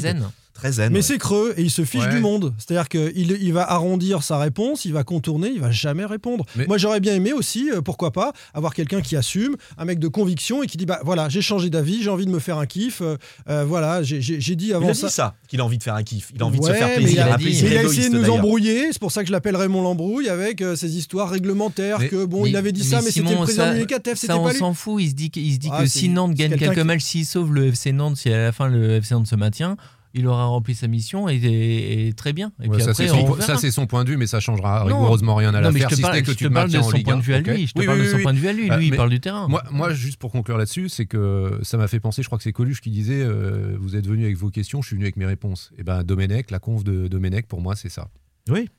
Très 0.61 0.73
zen. 0.73 0.91
Mais 0.91 0.99
ouais. 0.99 1.01
c'est 1.01 1.17
creux 1.17 1.53
et 1.57 1.63
il 1.63 1.71
se 1.71 1.83
fiche 1.83 2.03
Ouais. 2.03 2.09
du 2.13 2.19
monde. 2.19 2.53
C'est-à-dire 2.59 2.87
qu'il 2.87 3.31
il 3.41 3.53
va 3.53 3.69
arrondir 3.71 4.21
sa 4.21 4.37
réponse, 4.37 4.85
il 4.85 4.93
va 4.93 5.03
contourner, 5.03 5.49
il 5.49 5.59
va 5.59 5.71
jamais 5.71 6.05
répondre. 6.05 6.45
Mais- 6.55 6.67
Moi, 6.67 6.77
j'aurais 6.77 6.99
bien 6.99 7.15
aimé 7.15 7.33
aussi, 7.33 7.71
euh, 7.71 7.81
pourquoi 7.81 8.11
pas, 8.11 8.31
avoir 8.53 8.73
quelqu'un 8.75 9.01
qui 9.01 9.15
assume, 9.15 9.55
un 9.77 9.85
mec 9.85 9.97
de 9.99 10.07
conviction 10.07 10.61
et 10.63 10.67
qui 10.67 10.77
dit 10.77 10.85
bah 10.85 10.99
voilà, 11.03 11.29
j'ai 11.29 11.41
changé 11.41 11.69
d'avis, 11.71 12.03
j'ai 12.03 12.09
envie 12.11 12.25
de 12.27 12.31
me 12.31 12.39
faire 12.39 12.57
un 12.59 12.65
kiff. 12.67 13.01
euh, 13.01 13.17
euh, 13.49 13.65
voilà, 13.67 14.03
j'ai- 14.03 14.19
dit 14.21 14.67
il 14.67 14.73
avant 14.73 14.89
a 14.89 14.93
ça. 14.93 15.07
dit 15.07 15.13
ça, 15.13 15.35
qu'il 15.47 15.59
a 15.61 15.65
envie 15.65 15.77
de 15.79 15.83
faire 15.83 15.95
un 15.95 16.03
kiff. 16.03 16.31
Il 16.35 16.41
a 16.41 16.45
envie 16.45 16.59
de 16.59 16.65
se 16.65 16.71
faire 16.73 16.93
plaisir. 16.95 17.25
il 17.27 17.31
a 17.33 17.37
plaisir 17.37 17.71
Il 17.71 17.77
essayé 17.85 18.09
de 18.09 18.17
nous 18.19 18.29
embrouiller, 18.29 18.91
c'est 18.91 18.99
pour 18.99 19.11
ça 19.11 19.21
que 19.23 19.27
je 19.27 19.31
l'appelle 19.31 19.55
Raymond 19.55 19.81
l'embrouille 19.81 20.29
avec 20.29 20.63
ses 20.75 20.95
histoires 20.97 21.29
réglementaires 21.29 21.99
Mais- 21.99 22.09
que 22.09 22.25
bon, 22.25 22.43
Mais- 22.43 22.49
il 22.51 22.55
avait 22.55 22.71
dit 22.71 22.83
ça, 22.83 23.01
mais 23.01 23.09
c'était 23.11 23.29
le 23.31 23.35
président 23.37 23.73
c'était 23.73 24.15
Ça, 24.15 24.37
on 24.37 24.51
s'en 24.51 24.73
fout. 24.73 25.01
Il 25.01 25.09
se 25.09 25.15
dit, 25.15 25.31
que- 25.31 25.39
il 25.39 25.53
se 25.53 25.57
dit 25.59 25.69
Ah, 25.71 25.81
que 25.83 25.87
si 25.89 26.09
Nantes 26.09 26.33
gagne 26.33 26.55
quelques 26.55 26.77
matchs, 26.79 27.03
s'il 27.03 27.25
sauve 27.25 27.53
le 27.53 27.67
FC 27.67 27.91
Nantes, 27.91 28.17
si 28.17 28.29
à 28.31 28.37
la 28.37 28.51
fin 28.51 28.67
le 28.67 28.95
FC 28.97 29.13
Nantes 29.15 29.27
se 29.27 29.35
maintient, 29.35 29.77
il 30.13 30.27
aura 30.27 30.45
rempli 30.45 30.75
sa 30.75 30.87
mission 30.87 31.29
et, 31.29 31.35
et- 31.35 32.07
et 32.07 32.13
très 32.13 32.33
bien. 32.33 32.51
Et 32.61 32.67
Ouais, 32.67 32.77
puis 32.77 32.83
ça, 32.85 32.93
c'est 32.93 33.09
on 33.11 33.71
son, 33.71 33.87
point 33.87 34.03
de 34.03 34.09
vue, 34.09 34.17
mais 34.17 34.27
ça 34.27 34.39
changera 34.39 34.79
Non. 34.81 34.85
rigoureusement 34.97 35.35
rien 35.35 35.53
à 35.53 35.61
l'affaire, 35.61 35.89
je 35.89 35.95
te 35.95 36.01
si 36.01 36.01
que 36.01 36.31
tu 36.31 36.35
te 36.35 36.49
te 36.49 36.53
parle 36.53 36.69
de 36.69 36.81
son 36.81 36.91
Ligue 36.91 37.05
point 37.05 37.13
1. 37.15 37.17
de 37.17 37.21
vue 37.23 37.33
à 37.33 37.39
lui. 37.41 37.67
Je 37.67 37.73
te 37.73 37.79
Oui, 37.79 37.85
parle 37.85 37.99
oui, 37.99 38.05
de 38.05 38.09
son 38.11 38.17
oui, 38.17 38.23
point 38.23 38.33
de 38.33 38.39
vue 38.39 38.47
à 38.47 38.53
lui. 38.53 38.69
Euh, 38.71 38.77
Lui, 38.77 38.85
il 38.87 38.91
mais- 38.91 38.97
parle 38.97 39.09
du 39.09 39.19
terrain. 39.19 39.47
Moi, 39.47 39.63
moi, 39.71 39.93
juste 39.93 40.17
pour 40.19 40.31
conclure 40.31 40.57
là-dessus, 40.57 40.89
c'est 40.89 41.05
que 41.05 41.59
ça 41.63 41.77
m'a 41.77 41.87
fait 41.87 41.99
penser, 41.99 42.21
je 42.23 42.27
crois 42.27 42.37
que 42.37 42.43
c'est 42.43 42.51
Coluche 42.53 42.81
qui 42.81 42.89
disait 42.91 43.21
euh, 43.21 43.75
Vous 43.79 43.95
êtes 43.95 44.07
venu 44.07 44.25
avec 44.25 44.37
vos 44.37 44.49
questions, 44.49 44.81
je 44.81 44.87
suis 44.87 44.95
venu 44.95 45.05
avec 45.05 45.17
mes 45.17 45.25
réponses. 45.25 45.71
Et 45.77 45.83
ben 45.83 46.03
Domenech, 46.03 46.51
la 46.51 46.59
conf 46.59 46.83
de 46.83 47.07
Domenech, 47.07 47.47
pour 47.47 47.61
moi, 47.61 47.75
c'est 47.75 47.89
ça. 47.89 48.07
Oui. 48.49 48.69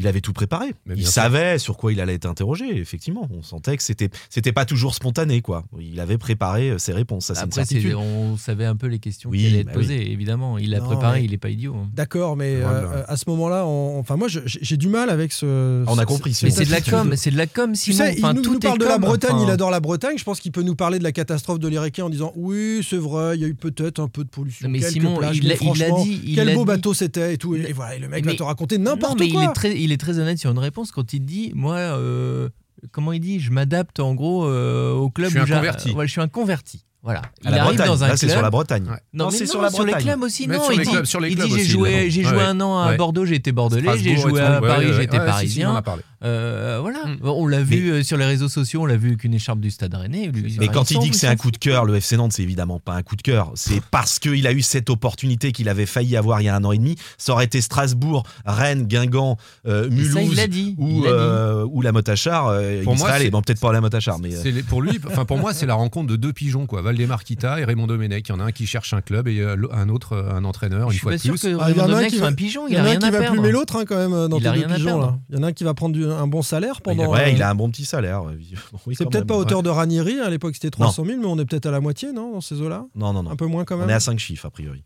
Il 0.00 0.06
avait 0.06 0.22
tout 0.22 0.32
préparé. 0.32 0.74
Mais 0.86 0.94
il 0.96 1.02
sûr. 1.02 1.12
savait 1.12 1.58
sur 1.58 1.76
quoi 1.76 1.92
il 1.92 2.00
allait 2.00 2.14
être 2.14 2.24
interrogé, 2.26 2.64
effectivement. 2.78 3.28
On 3.30 3.42
sentait 3.42 3.76
que 3.76 3.82
c'était 3.82 4.08
c'était 4.30 4.52
pas 4.52 4.64
toujours 4.64 4.94
spontané, 4.94 5.42
quoi. 5.42 5.64
Il 5.78 6.00
avait 6.00 6.16
préparé 6.16 6.70
euh, 6.70 6.78
ses 6.78 6.92
réponses, 6.94 7.26
ça 7.26 7.34
c'est 7.34 7.42
une 7.42 7.48
Après, 7.48 7.64
c'est- 7.66 7.94
on 7.94 8.36
savait 8.38 8.64
un 8.64 8.76
peu 8.76 8.86
les 8.86 8.98
questions 8.98 9.28
Oui, 9.28 9.40
qui 9.40 9.46
allaient 9.48 9.58
être 9.58 9.66
bah 9.66 9.72
posées, 9.74 10.10
évidemment. 10.10 10.56
Il 10.56 10.70
l'a 10.70 10.80
préparé, 10.80 11.18
mais- 11.20 11.24
il 11.26 11.30
n'est 11.32 11.36
pas 11.38 11.50
idiot. 11.50 11.74
hein. 11.76 11.90
D'accord, 11.94 12.34
mais 12.36 12.60
Voilà. 12.60 12.78
euh, 12.78 13.02
à 13.08 13.16
ce 13.18 13.24
moment-là, 13.28 13.66
on- 13.66 13.98
enfin 13.98 14.16
moi, 14.16 14.28
j'ai 14.28 14.76
du 14.78 14.88
mal 14.88 15.10
avec 15.10 15.32
ce. 15.32 15.84
On 15.86 15.98
a 15.98 16.06
compris, 16.06 16.32
ce- 16.32 16.46
Mais 16.46 16.50
c'est 16.50 16.64
de 16.64 16.70
la 16.70 16.80
com, 16.80 17.12
c'est 17.16 17.30
de 17.30 17.36
la 17.36 17.46
com, 17.46 17.72
Tu 17.72 17.92
Simon. 17.92 17.98
sais, 17.98 18.14
il 18.16 18.26
nous, 18.26 18.40
tout 18.42 18.54
nous 18.54 18.58
parle 18.58 18.78
de 18.78 18.84
la. 18.86 18.96
Bretagne, 18.98 19.34
Enfin, 19.34 19.44
il 19.44 19.50
adore 19.50 19.70
la 19.70 19.80
Bretagne. 19.80 20.16
Je 20.18 20.24
pense 20.24 20.40
qu'il 20.40 20.52
peut 20.52 20.62
nous 20.62 20.74
parler 20.76 20.98
de 20.98 21.04
la 21.04 21.12
catastrophe 21.12 21.58
de 21.58 21.68
l'Héricane 21.68 22.06
en 22.06 22.10
disant 22.10 22.32
oui, 22.36 22.80
c'est 22.88 22.96
vrai, 22.96 23.36
il 23.36 23.42
y 23.42 23.44
a 23.44 23.48
eu 23.48 23.54
peut-être 23.54 23.98
un 24.00 24.08
peu 24.08 24.24
de 24.24 24.28
pollution. 24.30 24.68
Mais 24.68 24.80
Simon, 24.80 25.16
plages, 25.18 25.36
il 25.38 25.46
l'a- 25.48 25.56
dit, 26.04 26.32
quel 26.34 26.54
beau 26.54 26.64
bateau 26.64 26.94
c'était 26.94 27.34
et 27.34 27.36
tout. 27.38 27.54
Et, 27.54 27.72
voilà, 27.74 27.96
et 27.96 27.98
le 27.98 28.08
mec 28.08 28.24
va 28.24 28.34
te 28.34 28.42
raconter 28.42 28.78
n'importe 28.78 29.20
mais 29.20 29.28
quoi. 29.28 29.52
Il 29.90 29.94
est, 29.94 29.96
très, 29.96 30.20
honnête 30.20 30.38
sur 30.38 30.52
une 30.52 30.58
réponse 30.60 30.92
quand 30.92 31.12
il 31.12 31.24
dit 31.24 31.50
Moi, 31.54 31.74
euh, 31.76 32.48
comment 32.92 33.12
il 33.12 33.18
dit 33.18 33.40
Je 33.40 33.50
m'adapte 33.50 33.98
en 33.98 34.14
gros 34.14 34.44
euh, 34.46 34.92
au 34.92 35.10
club 35.10 35.26
Je 35.26 35.32
suis 35.32 35.40
où 35.40 35.42
un 35.42 35.46
j'a- 35.46 35.56
converti. 35.56 35.90
Ouais, 35.92 36.06
je 36.06 36.12
suis 36.12 36.20
un 36.20 36.28
converti. 36.28 36.84
Voilà. 37.02 37.22
Il 37.42 37.48
arrive 37.48 37.62
Bretagne. 37.64 37.86
dans 37.86 38.04
un 38.04 38.08
Là, 38.08 38.16
c'est 38.16 38.26
club. 38.26 38.32
sur 38.36 38.42
la 38.42 38.50
Bretagne. 38.50 38.82
Ouais. 38.84 38.90
Non, 39.14 39.24
Non, 39.24 39.30
mais 39.30 39.38
c'est 39.38 39.44
non, 39.44 39.50
sur 39.50 39.62
la 39.62 39.68
les 39.70 39.74
Bretagne. 39.76 40.02
clubs 40.02 40.22
aussi. 40.22 40.46
Mais 40.46 40.56
non, 40.58 40.64
sur 40.64 40.72
il 40.74 40.78
les 40.80 40.84
dit, 40.84 40.90
clubs- 40.90 41.04
sur 41.06 41.20
les 41.20 41.28
il 41.30 41.34
clubs 41.36 41.46
dit, 41.48 41.54
j'ai 41.54 41.60
aussi, 41.62 41.70
joué, 41.70 42.10
j'ai 42.10 42.22
joué 42.24 42.36
Ouais. 42.36 42.42
un 42.44 42.60
an 42.60 42.78
à 42.78 42.90
Ouais. 42.90 42.96
Bordeaux, 42.98 43.24
j'ai 43.24 43.36
été 43.36 43.52
bordelais, 43.52 43.80
j'ai 43.82 43.86
Strasbourg 43.88 44.12
et 44.12 44.16
joué 44.20 44.32
tout. 44.32 44.46
à 44.46 44.60
Ouais, 44.60 44.68
Paris, 44.68 44.86
ouais, 44.86 44.92
j'étais 45.00 45.18
ouais, 45.18 45.24
si, 45.40 45.48
si, 45.48 45.64
on 45.64 45.70
en 45.70 45.72
parisien. 45.72 45.76
a 45.76 45.82
parlé. 45.82 46.02
Euh, 46.22 46.78
voilà, 46.82 46.98
Mm. 47.06 47.16
on 47.28 47.46
l'a 47.46 47.62
vu 47.62 47.90
euh, 47.90 48.02
sur 48.02 48.18
les 48.18 48.26
réseaux 48.26 48.50
sociaux, 48.50 48.82
on 48.82 48.86
l'a 48.86 48.98
vu 48.98 49.08
avec 49.08 49.24
une 49.24 49.32
écharpe 49.32 49.60
du 49.60 49.70
Stade 49.70 49.94
Rennais. 49.94 50.26
lui, 50.26 50.56
Mais 50.60 50.68
quand 50.68 50.90
il 50.90 50.98
dit 50.98 51.08
que 51.08 51.16
c'est 51.16 51.26
un 51.26 51.30
s'en 51.30 51.36
coup 51.38 51.50
de 51.50 51.56
cœur, 51.56 51.86
le 51.86 51.96
FC 51.96 52.18
Nantes, 52.18 52.34
c'est 52.34 52.42
évidemment 52.42 52.78
pas 52.78 52.92
un 52.92 53.02
coup 53.02 53.16
de 53.16 53.22
cœur. 53.22 53.52
C'est 53.54 53.80
parce 53.90 54.18
qu'il 54.18 54.46
a 54.46 54.52
eu 54.52 54.60
cette 54.60 54.90
opportunité 54.90 55.52
qu'il 55.52 55.70
avait 55.70 55.86
failli 55.86 56.18
avoir 56.18 56.42
il 56.42 56.44
y 56.44 56.48
a 56.50 56.54
un 56.54 56.62
an 56.64 56.72
et 56.72 56.76
demi. 56.78 56.96
Ça 57.16 57.32
aurait 57.32 57.46
été 57.46 57.62
Strasbourg, 57.62 58.24
Rennes, 58.44 58.84
Guingamp, 58.86 59.38
euh, 59.66 59.86
Et 59.86 59.88
ça, 59.88 59.88
il 59.88 59.94
Mulhouse 59.94 60.36
l'a 60.36 60.46
dit. 60.46 60.76
il 60.78 60.84
ou, 60.84 61.02
l'a 61.04 61.08
dit. 61.10 61.14
euh, 61.16 61.66
ou 61.70 61.80
la 61.80 61.92
Motachar. 61.92 62.48
euh, 62.48 62.82
Pour 62.82 62.92
il 62.92 62.98
moi, 62.98 63.06
serait 63.06 63.12
allé. 63.16 63.24
c'est- 63.26 63.30
Bon, 63.30 63.40
peut-être 63.40 63.60
pas 63.60 63.72
la 63.72 63.80
Motachar, 63.80 64.18
mais. 64.18 64.34
euh, 64.34 64.40
C'est 64.42 64.50
les- 64.50 64.62
pour 64.62 64.82
lui, 64.82 65.00
enfin 65.06 65.24
pour 65.24 65.38
moi, 65.38 65.54
c'est 65.54 65.64
la 65.66 65.74
rencontre 65.74 66.08
de 66.08 66.16
deux 66.16 66.34
pigeons 66.34 66.66
quoi. 66.66 66.82
Valdemar 66.90 67.24
Kita 67.24 67.60
et 67.60 67.64
Raymond 67.64 67.86
Domenech. 67.86 68.28
Il 68.28 68.32
y 68.32 68.34
en 68.34 68.40
a 68.40 68.44
un 68.44 68.52
qui 68.52 68.66
cherche 68.66 68.92
un 68.94 69.00
club 69.00 69.28
et 69.28 69.40
euh, 69.40 69.56
un 69.72 69.88
autre 69.88 70.12
euh, 70.14 70.32
un 70.32 70.44
entraîneur. 70.44 70.90
Une 70.90 70.98
fois 70.98 71.12
de 71.16 71.18
plus. 71.18 71.44
Ah, 71.60 71.70
il 71.70 71.76
y 71.76 71.80
en 71.80 71.92
a 71.92 71.96
un 71.98 72.06
qui 72.08 72.18
va- 72.18 72.26
un 72.26 72.32
pigeon, 72.32 72.66
Il 72.68 72.72
il 72.72 72.76
y 72.76 72.80
en 72.80 72.80
a 72.80 72.82
a 72.82 72.86
un 72.86 72.90
rien 72.90 72.98
qui 73.00 73.06
à 73.06 73.10
va 73.10 73.18
perdre. 73.18 73.34
plumer 73.34 73.52
l'autre 73.52 73.76
hein, 73.76 73.84
quand 73.86 73.96
même 73.96 74.28
dans 74.28 74.38
Il 74.38 74.46
a 74.46 74.52
deux 74.52 74.58
rien 74.58 74.70
à 74.70 74.74
pigeons. 74.74 75.20
Il 75.30 75.36
y 75.36 75.38
en 75.38 75.42
a 75.42 75.46
un 75.48 75.52
qui 75.52 75.64
va 75.64 75.74
prendre 75.74 75.94
du- 75.94 76.04
un 76.06 76.26
bon 76.26 76.42
salaire 76.42 76.80
pendant. 76.82 77.10
ouais, 77.12 77.26
euh, 77.26 77.30
il 77.30 77.42
a 77.42 77.50
un 77.50 77.54
bon 77.54 77.70
petit 77.70 77.84
salaire. 77.84 78.22
euh. 78.28 78.36
Oui, 78.86 78.94
C'est 78.96 79.08
peut-être 79.08 79.26
pas 79.26 79.34
à 79.34 79.38
hauteur 79.38 79.62
de 79.62 79.68
Ranieri. 79.70 80.20
À 80.20 80.30
l'époque, 80.30 80.54
c'était 80.54 80.70
300 80.70 81.04
000, 81.04 81.20
mais 81.20 81.26
on 81.26 81.38
est 81.38 81.44
peut-être 81.44 81.66
à 81.66 81.70
la 81.70 81.80
moitié, 81.80 82.12
non, 82.12 82.32
dans 82.32 82.40
ces 82.40 82.60
eaux-là 82.60 82.86
Non, 82.94 83.12
non, 83.12 83.22
non. 83.22 83.30
Un 83.30 83.36
peu 83.36 83.46
moins 83.46 83.64
quand 83.64 83.76
même. 83.76 83.86
On 83.86 83.90
est 83.90 83.94
à 83.94 84.00
5 84.00 84.18
chiffres, 84.18 84.46
a 84.46 84.50
priori. 84.50 84.84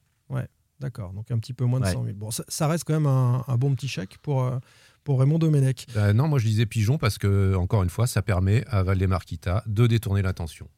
D'accord, 0.80 1.12
donc 1.12 1.30
un 1.30 1.38
petit 1.38 1.52
peu 1.54 1.64
moins 1.64 1.78
de 1.78 1.84
Ouais. 1.87 1.92
100 1.92 2.04
000. 2.04 2.16
Bon, 2.16 2.30
ça, 2.30 2.66
reste 2.66 2.84
quand 2.84 2.94
même 2.94 3.06
un, 3.06 3.44
bon 3.56 3.75
petit 3.75 3.87
chèque 3.88 4.18
pour, 4.20 4.42
euh, 4.42 4.58
pour 5.04 5.20
Raymond 5.20 5.38
Domenech. 5.38 5.87
Euh, 5.96 6.12
non, 6.12 6.26
moi 6.26 6.38
je 6.40 6.46
disais 6.46 6.66
pigeon 6.66 6.99
parce 6.99 7.16
que 7.16 7.54
encore 7.54 7.84
une 7.84 7.88
fois, 7.90 8.06
ça 8.08 8.23
permet 8.23 8.64
à 8.68 8.82
Valdemar 8.82 9.25
Kita 9.25 9.62
de 9.66 9.87
détourner 9.87 10.20
l'attention. 10.20 10.68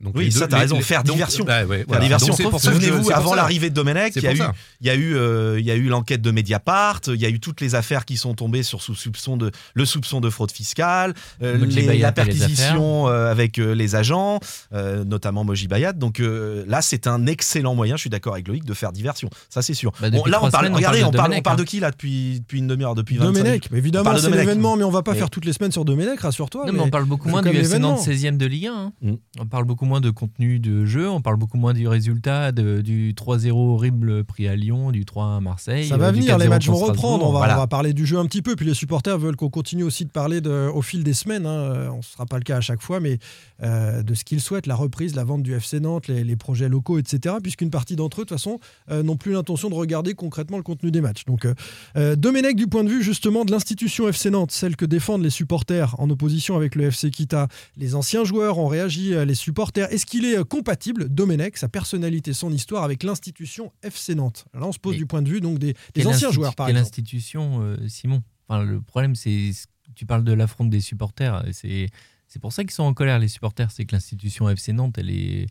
Donc 0.00 0.14
Oui, 0.16 0.24
les 0.26 0.30
ça, 0.30 0.40
deux- 0.40 0.48
t'as 0.48 0.58
raison, 0.60 0.76
les- 0.76 0.82
faire 0.82 1.02
donc, 1.04 1.16
diversion. 1.16 1.44
bah, 1.44 1.64
ouais, 1.66 1.78
Faire 1.78 1.84
voilà. 1.88 2.02
diversion. 2.04 2.32
Souvenez-vous, 2.34 3.10
avant 3.10 3.34
l'arrivée 3.34 3.68
de 3.70 3.74
Domenech, 3.74 4.14
il 4.16 4.22
y 4.22 4.26
a 4.26 4.34
eu. 4.34 4.40
Il 4.80 4.86
y 4.86 4.90
a 4.90 4.94
eu, 4.94 5.14
euh, 5.14 5.60
il 5.60 5.66
y 5.66 5.70
a 5.70 5.74
eu 5.76 5.88
l'enquête 5.88 6.22
de 6.22 6.30
Mediapart, 6.30 7.00
il 7.08 7.16
y 7.20 7.26
a 7.26 7.28
eu 7.28 7.38
toutes 7.40 7.60
les 7.60 7.74
affaires 7.74 8.04
qui 8.06 8.16
sont 8.16 8.34
tombées 8.34 8.62
sur 8.62 8.80
sous 8.80 8.94
soupçon 8.94 9.36
de 9.36 9.50
le 9.74 9.84
soupçon 9.84 10.20
de 10.20 10.30
fraude 10.30 10.50
fiscale, 10.52 11.12
euh, 11.42 11.56
les- 11.66 11.82
la 11.98 12.08
les 12.08 12.12
perquisition 12.14 13.08
euh, 13.08 13.30
avec 13.30 13.58
euh, 13.58 13.74
les 13.74 13.94
agents, 13.94 14.40
euh, 14.72 15.04
notamment 15.04 15.44
Moji 15.44 15.68
Bayat. 15.68 15.92
Donc 15.92 16.20
euh, 16.20 16.64
là, 16.66 16.80
c'est 16.82 17.06
un 17.06 17.26
excellent 17.26 17.74
moyen. 17.74 17.96
Je 17.96 18.00
suis 18.00 18.10
d'accord 18.10 18.32
avec 18.34 18.48
Loïc 18.48 18.64
de 18.64 18.74
faire 18.74 18.92
diversion. 18.92 19.28
Ça, 19.50 19.60
c'est 19.62 19.74
sûr. 19.74 19.92
Bah, 20.00 20.08
là, 20.10 20.18
on 20.42 20.50
parle. 20.50 20.50
semaines, 20.50 20.72
on 20.72 20.76
regardez, 20.76 21.04
on 21.04 21.10
de 21.10 21.16
parle, 21.16 21.26
on 21.26 21.28
Domenech, 21.30 21.44
parle 21.44 21.56
de 21.58 21.62
hein. 21.62 21.64
qui 21.66 21.80
là 21.80 21.90
depuis 21.90 22.40
depuis 22.40 22.58
une 22.60 22.66
demi-heure, 22.68 22.94
depuis 22.94 23.16
25 23.16 23.28
minutes? 23.32 23.44
Domenech, 23.44 23.68
évidemment, 23.74 24.04
parle 24.04 24.16
de 24.16 24.20
c'est 24.22 24.26
Domenech. 24.28 24.46
l'événement, 24.46 24.76
mais 24.76 24.84
on 24.84 24.90
va 24.90 25.02
pas 25.02 25.14
faire 25.14 25.28
toutes 25.30 25.44
les 25.44 25.52
semaines 25.52 25.72
sur 25.72 25.84
Domenech, 25.84 26.20
rassure-toi. 26.20 26.64
Non, 26.66 26.72
mais 26.72 26.80
on 26.80 26.90
parle 26.90 27.04
beaucoup 27.04 27.28
moins 27.28 27.42
du 27.42 27.48
FC 27.48 27.62
l'événement. 27.62 27.90
Nantes 27.96 28.06
16e 28.06 28.36
de 28.38 28.46
Ligue 28.46 28.66
1. 28.68 28.72
hein. 28.72 28.92
Mm. 29.02 29.12
On 29.40 29.46
parle 29.46 29.64
beaucoup 29.64 29.84
moins 29.90 30.00
de 30.00 30.10
contenu 30.10 30.60
de 30.60 30.84
jeu, 30.86 31.10
on 31.10 31.20
parle 31.20 31.36
beaucoup 31.36 31.58
moins 31.58 31.74
du 31.74 31.88
résultat 31.88 32.52
de- 32.52 32.80
du 32.80 33.12
3-0 33.14 33.74
horrible 33.74 34.22
pris 34.24 34.46
à 34.46 34.54
Lyon, 34.54 34.92
du 34.92 35.04
3-1 35.04 35.38
à 35.38 35.40
Marseille. 35.40 35.88
Ça 35.88 35.96
va 35.96 36.06
euh, 36.08 36.12
venir, 36.12 36.38
les 36.38 36.44
4-0 36.46 36.48
matchs 36.48 36.68
vont 36.68 36.76
reprendre. 36.76 37.26
On 37.26 37.32
va, 37.32 37.38
Voilà. 37.38 37.56
on 37.56 37.60
va 37.60 37.66
parler 37.66 37.92
du 37.92 38.06
jeu 38.06 38.16
un 38.18 38.26
petit 38.26 38.40
peu. 38.40 38.54
Puis 38.54 38.64
les 38.66 38.74
supporters 38.74 39.18
veulent 39.18 39.34
qu'on 39.36 39.50
continue 39.50 39.82
aussi 39.82 40.04
de 40.04 40.10
parler 40.10 40.40
de- 40.40 40.70
au 40.72 40.80
fil 40.80 41.02
des 41.02 41.12
semaines. 41.12 41.44
hein. 41.44 41.88
On 41.92 41.96
ne 41.98 42.02
sera 42.02 42.24
pas 42.24 42.36
le 42.38 42.44
cas 42.44 42.58
à 42.58 42.60
chaque 42.60 42.80
fois, 42.82 43.00
mais 43.00 43.18
euh, 43.64 44.02
de 44.04 44.14
ce 44.14 44.24
qu'ils 44.24 44.40
souhaitent, 44.40 44.68
la 44.68 44.76
reprise, 44.76 45.14
la 45.16 45.24
vente 45.24 45.42
du 45.42 45.52
FC 45.54 45.80
Nantes, 45.80 46.06
les, 46.06 46.22
les 46.22 46.36
projets 46.36 46.68
locaux, 46.68 46.98
etc. 46.98 47.34
Puisqu'une 47.42 47.70
partie 47.70 47.96
d'entre 47.96 48.20
eux, 48.20 48.24
de 48.24 48.28
toute 48.28 48.38
façon, 48.38 48.60
euh, 48.90 49.02
n'ont 49.02 49.16
plus 49.16 49.32
l'intention 49.32 49.68
de 49.70 49.74
regarder 49.74 50.14
concrètement 50.14 50.56
le 50.56 50.62
contenu 50.62 50.90
des 50.92 51.00
matchs. 51.00 51.24
Donc, 51.26 51.44
euh, 51.44 51.54
euh, 51.96 52.14
Domenech, 52.16 52.54
du 52.54 52.68
point 52.68 52.84
de 52.84 52.88
vue 52.88 53.02
justement 53.02 53.44
de 53.44 53.50
l'institution 53.50 54.08
FC 54.08 54.30
Nantes, 54.30 54.52
celle 54.52 54.76
que 54.76 54.84
défendent 54.84 55.22
les 55.24 55.30
supporters 55.30 55.94
en 55.98 56.08
opposition 56.10 56.54
avec 56.56 56.74
le 56.76 56.84
FC 56.84 57.10
Kita, 57.10 57.48
les 57.76 57.94
anciens 57.96 58.24
joueurs 58.24 58.58
ont 58.58 58.68
réagi, 58.68 59.14
euh, 59.14 59.24
les 59.24 59.34
supporters. 59.34 59.79
Est-ce 59.88 60.06
qu'il 60.06 60.24
est 60.24 60.38
euh, 60.38 60.44
compatible, 60.44 61.08
Domenech, 61.08 61.56
sa 61.56 61.68
personnalité, 61.68 62.32
son 62.32 62.52
histoire, 62.52 62.84
avec 62.84 63.02
l'institution 63.02 63.72
FC 63.82 64.14
Nantes? 64.14 64.46
Là, 64.54 64.66
on 64.66 64.72
se 64.72 64.78
pose 64.78 64.94
Et 64.94 64.98
du 64.98 65.06
point 65.06 65.22
de 65.22 65.28
vue 65.28 65.40
donc 65.40 65.58
des, 65.58 65.74
anciens 66.06 66.30
joueurs, 66.30 66.54
par 66.54 66.68
exemple. 66.68 66.82
institution, 66.82 67.62
euh, 67.62 67.76
Simon? 67.88 68.22
Enfin, 68.48 68.64
Le 68.64 68.80
problème, 68.80 69.14
c'est. 69.14 69.50
Tu 69.96 70.06
parles 70.06 70.24
de 70.24 70.32
l'affront 70.32 70.64
des 70.64 70.80
supporters. 70.80 71.44
C'est 71.52 71.88
c'est 72.28 72.38
pour 72.38 72.52
ça 72.52 72.62
qu'ils 72.62 72.70
sont 72.70 72.84
en 72.84 72.94
colère, 72.94 73.18
les 73.18 73.26
supporters. 73.26 73.72
C'est 73.72 73.84
que 73.84 73.92
l'institution 73.92 74.48
FC 74.48 74.72
Nantes, 74.72 74.98
elle 74.98 75.10
est, 75.10 75.46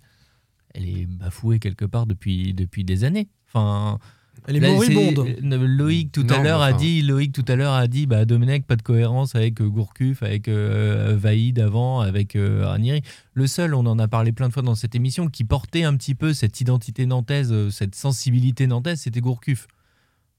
elle 0.73 0.87
est 0.87 1.05
bafouée 1.05 1.59
quelque 1.59 1.83
part 1.83 2.05
depuis, 2.05 2.53
depuis 2.53 2.85
des 2.85 3.03
années. 3.03 3.27
Enfin. 3.47 3.99
Elle 4.47 4.57
est 4.57 4.59
Là, 4.59 4.71
moribonde. 4.71 5.25
c'est- 5.27 5.43
euh, 5.53 5.67
Loïc 5.67 6.11
tout 6.11 6.25
à 6.29 6.37
Non, 6.37 6.43
l'heure 6.43 6.59
mais 6.59 6.65
a 6.65 6.69
enfin- 6.69 6.77
dit, 6.77 7.01
Loïc 7.01 7.31
tout 7.31 7.45
à 7.47 7.55
l'heure 7.55 7.73
a 7.73 7.87
dit, 7.87 8.05
bah 8.07 8.25
Domenech 8.25 8.65
pas 8.65 8.75
de 8.75 8.81
cohérence 8.81 9.35
avec 9.35 9.61
euh, 9.61 9.67
Gourcuff, 9.69 10.23
avec 10.23 10.47
euh, 10.47 11.15
Vaïd 11.19 11.59
avant, 11.59 11.99
avec 12.01 12.35
euh, 12.35 12.65
Ranieri. 12.65 13.01
Le 13.33 13.47
seul, 13.47 13.73
on 13.75 13.85
en 13.85 13.99
a 13.99 14.07
parlé 14.07 14.31
plein 14.31 14.47
de 14.47 14.53
fois 14.53 14.63
dans 14.63 14.75
cette 14.75 14.95
émission, 14.95 15.27
qui 15.27 15.43
portait 15.43 15.83
un 15.83 15.95
petit 15.95 16.15
peu 16.15 16.33
cette 16.33 16.59
identité 16.61 17.05
nantaise, 17.05 17.51
euh, 17.51 17.69
cette 17.69 17.95
sensibilité 17.95 18.67
nantaise, 18.67 19.01
c'était 19.01 19.21
Gourcuff. 19.21 19.67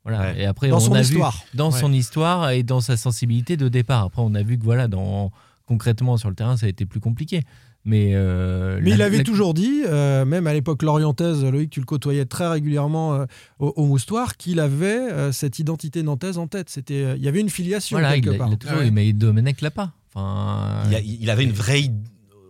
Voilà. 0.04 0.32
Ouais. 0.32 0.40
Et 0.42 0.44
après, 0.46 0.68
Dans 0.68 0.78
on 0.78 0.80
son 0.80 0.92
a 0.94 1.00
histoire. 1.02 1.44
vu 1.52 1.58
dans 1.58 1.70
Ouais. 1.72 1.78
son 1.80 1.92
histoire 1.92 2.50
et 2.50 2.62
dans 2.62 2.80
sa 2.80 2.96
sensibilité 2.96 3.56
de 3.56 3.68
départ. 3.68 4.04
Après, 4.04 4.22
on 4.22 4.34
a 4.34 4.42
vu 4.42 4.58
que 4.58 4.64
voilà, 4.64 4.88
dans 4.88 5.30
concrètement 5.66 6.16
sur 6.16 6.28
le 6.30 6.34
terrain, 6.34 6.56
ça 6.56 6.66
a 6.66 6.68
été 6.68 6.86
plus 6.86 7.00
compliqué. 7.00 7.42
Mais, 7.86 8.10
euh, 8.14 8.78
Mais 8.82 8.90
la- 8.90 8.96
il 8.96 9.02
avait 9.02 9.16
la- 9.18 9.24
toujours 9.24 9.54
dit, 9.54 9.82
euh, 9.86 10.26
même 10.26 10.46
à 10.46 10.52
l'époque 10.52 10.82
lorientaise, 10.82 11.42
Loïc, 11.44 11.70
tu 11.70 11.80
le 11.80 11.86
côtoyais 11.86 12.26
très 12.26 12.46
régulièrement 12.46 13.14
euh, 13.14 13.24
au, 13.58 13.68
au 13.76 13.86
Moustoir, 13.86 14.36
qu'il 14.36 14.60
avait 14.60 15.10
euh, 15.10 15.32
cette 15.32 15.58
identité 15.58 16.02
nantaise 16.02 16.36
en 16.36 16.46
tête. 16.46 16.68
C'était, 16.68 17.02
euh, 17.04 17.16
il 17.16 17.22
y 17.22 17.28
avait 17.28 17.40
une 17.40 17.48
filiation 17.48 17.96
Voilà, 17.98 18.16
il 18.16 18.22
quelque 18.22 18.34
a, 18.34 18.38
part. 18.38 18.48
il 18.48 18.52
a 18.54 18.56
toujours 18.56 18.76
Ah 18.82 18.84
ouais. 18.90 19.12
Domenech 19.14 19.62
l'a 19.62 19.70
pas. 19.70 19.92
Enfin, 20.14 20.82
Il, 20.90 20.94
a- 20.94 21.00
il 21.00 21.30
avait 21.30 21.44
une 21.44 21.52
vraie, 21.52 21.84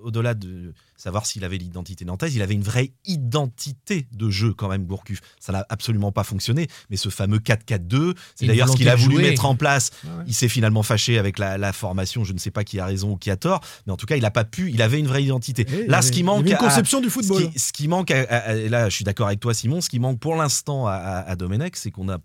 au-delà 0.03 0.35
de 0.35 0.73
savoir 1.01 1.27
s'il 1.27 1.45
avait 1.45 1.59
l'identité 1.59 2.05
nantaise, 2.05 2.35
il 2.35 2.43
avait 2.43 2.55
une 2.55 2.63
vraie 2.63 2.93
identité 3.25 4.07
de 4.13 4.31
jeu 4.31 4.53
quand 4.53 4.69
même, 4.69 4.85
Gourcuff. 4.85 5.21
Ça 5.39 5.53
n'a 5.53 5.65
absolument 5.69 6.13
pas 6.13 6.25
fonctionné, 6.25 6.67
mais 6.91 6.97
ce 6.97 7.09
fameux 7.09 7.39
4-4-2, 7.39 8.15
c'est 8.35 8.47
d'ailleurs 8.47 8.69
ce 8.69 8.77
qu'il 8.77 8.89
a 8.89 8.97
voulu 8.97 9.15
jouer. 9.17 9.23
mettre 9.31 9.45
en 9.47 9.55
place. 9.55 9.91
Ah 10.05 10.19
ouais. 10.19 10.25
Il 10.27 10.35
s'est 10.35 10.49
finalement 10.49 10.83
fâché 10.83 11.19
avec 11.19 11.39
la, 11.39 11.59
la 11.59 11.73
formation, 11.73 12.25
je 12.25 12.33
ne 12.33 12.39
sais 12.39 12.51
pas 12.51 12.65
qui 12.65 12.79
a 12.81 12.87
raison 12.87 13.13
ou 13.13 13.17
qui 13.17 13.31
a 13.31 13.37
tort, 13.37 13.61
mais 13.87 13.93
en 13.93 13.97
tout 13.97 14.07
cas, 14.07 14.17
il 14.17 14.23
n'a 14.23 14.31
pas 14.31 14.45
pu, 14.45 14.71
il 14.71 14.83
avait 14.83 14.99
une 14.99 15.07
vraie 15.07 15.23
identité. 15.25 15.67
Et 15.71 15.87
Là, 15.87 16.03
ce 16.03 16.13
qui 16.13 16.23
manque... 16.23 16.47
une 16.47 16.53
à- 16.55 16.57
conception 16.57 17.01
du 17.01 17.09
ce 17.09 17.13
football. 17.15 17.51
qui, 17.51 17.59
ce 17.59 17.73
qui 17.73 17.89
manque, 17.89 18.11
à- 18.11 18.23
à- 18.31 18.55
et 18.55 18.69
là 18.69 18.89
je 18.89 18.95
suis 18.95 19.05
d'accord 19.05 19.27
avec 19.27 19.41
toi 19.41 19.55
Simon, 19.55 19.81
ce 19.81 19.89
qui 19.89 19.99
manque 19.99 20.19
pour 20.19 20.37
l'instant 20.37 20.87
à, 20.87 21.35
Domenech, 21.37 21.77
c'est 21.77 21.91
qu'on 21.91 22.09
a, 22.09 22.19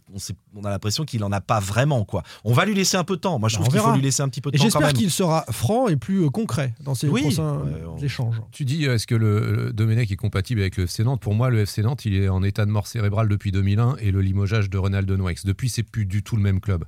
on, 0.56 0.64
a 0.64 0.70
l'impression 0.70 1.06
qu'il 1.06 1.24
en 1.24 1.32
a 1.32 1.42
pas 1.42 1.60
vraiment. 1.60 2.04
quoi. 2.06 2.24
On 2.44 2.54
va 2.54 2.66
lui 2.66 2.76
laisser 2.76 2.98
un 2.98 3.04
peu 3.04 3.16
de 3.16 3.22
temps. 3.22 3.40
Moi 3.40 3.50
je 3.50 3.56
Bah, 3.58 3.62
trouve 3.64 3.74
qu'il 3.74 3.82
faut 3.84 3.94
lui 3.96 4.02
laisser 4.02 4.22
un 4.22 4.30
petit 4.30 4.42
peu 4.42 4.52
de 4.52 4.56
Et 4.56 4.60
temps 4.60 4.66
j'espère 4.66 4.94
qu'il 4.94 5.12
sera 5.12 5.46
franc 5.52 5.88
et 5.88 5.96
plus 5.96 6.24
euh, 6.26 6.30
concret 6.30 6.74
dans 6.82 6.96
ses 6.96 7.08
Oui, 7.08 7.22
prochains 7.22 7.60
euh, 7.60 7.86
on- 7.88 7.98
échanges. 8.04 8.42
Tu 8.52 8.65
dis, 8.66 8.88
euh, 8.88 8.96
est-ce 8.96 9.08
que 9.08 9.16
le, 9.16 9.52
le 9.56 9.74
Domenech 9.74 10.12
est 10.12 10.16
compatible 10.16 10.62
avec 10.62 10.78
le 10.78 10.84
FC 10.86 11.04
Nantes? 11.04 11.22
Pour 11.22 11.34
moi, 11.36 11.50
le 11.50 11.60
FC 11.60 11.82
Nantes, 11.82 12.06
il 12.06 12.16
est 12.16 12.28
en 12.30 12.44
état 12.44 12.66
de 12.66 12.72
mort 12.72 12.88
cérébrale 12.88 13.28
depuis 13.30 13.52
2001 13.52 13.96
et 13.98 14.12
le 14.12 14.22
limogeage 14.22 14.70
de 14.70 14.78
Ronaldo 14.78 15.16
Noix. 15.18 15.32
Depuis, 15.46 15.70
c'est 15.70 15.84
plus 15.84 16.06
du 16.06 16.24
tout 16.24 16.36
le 16.36 16.42
même 16.42 16.60
club. 16.60 16.84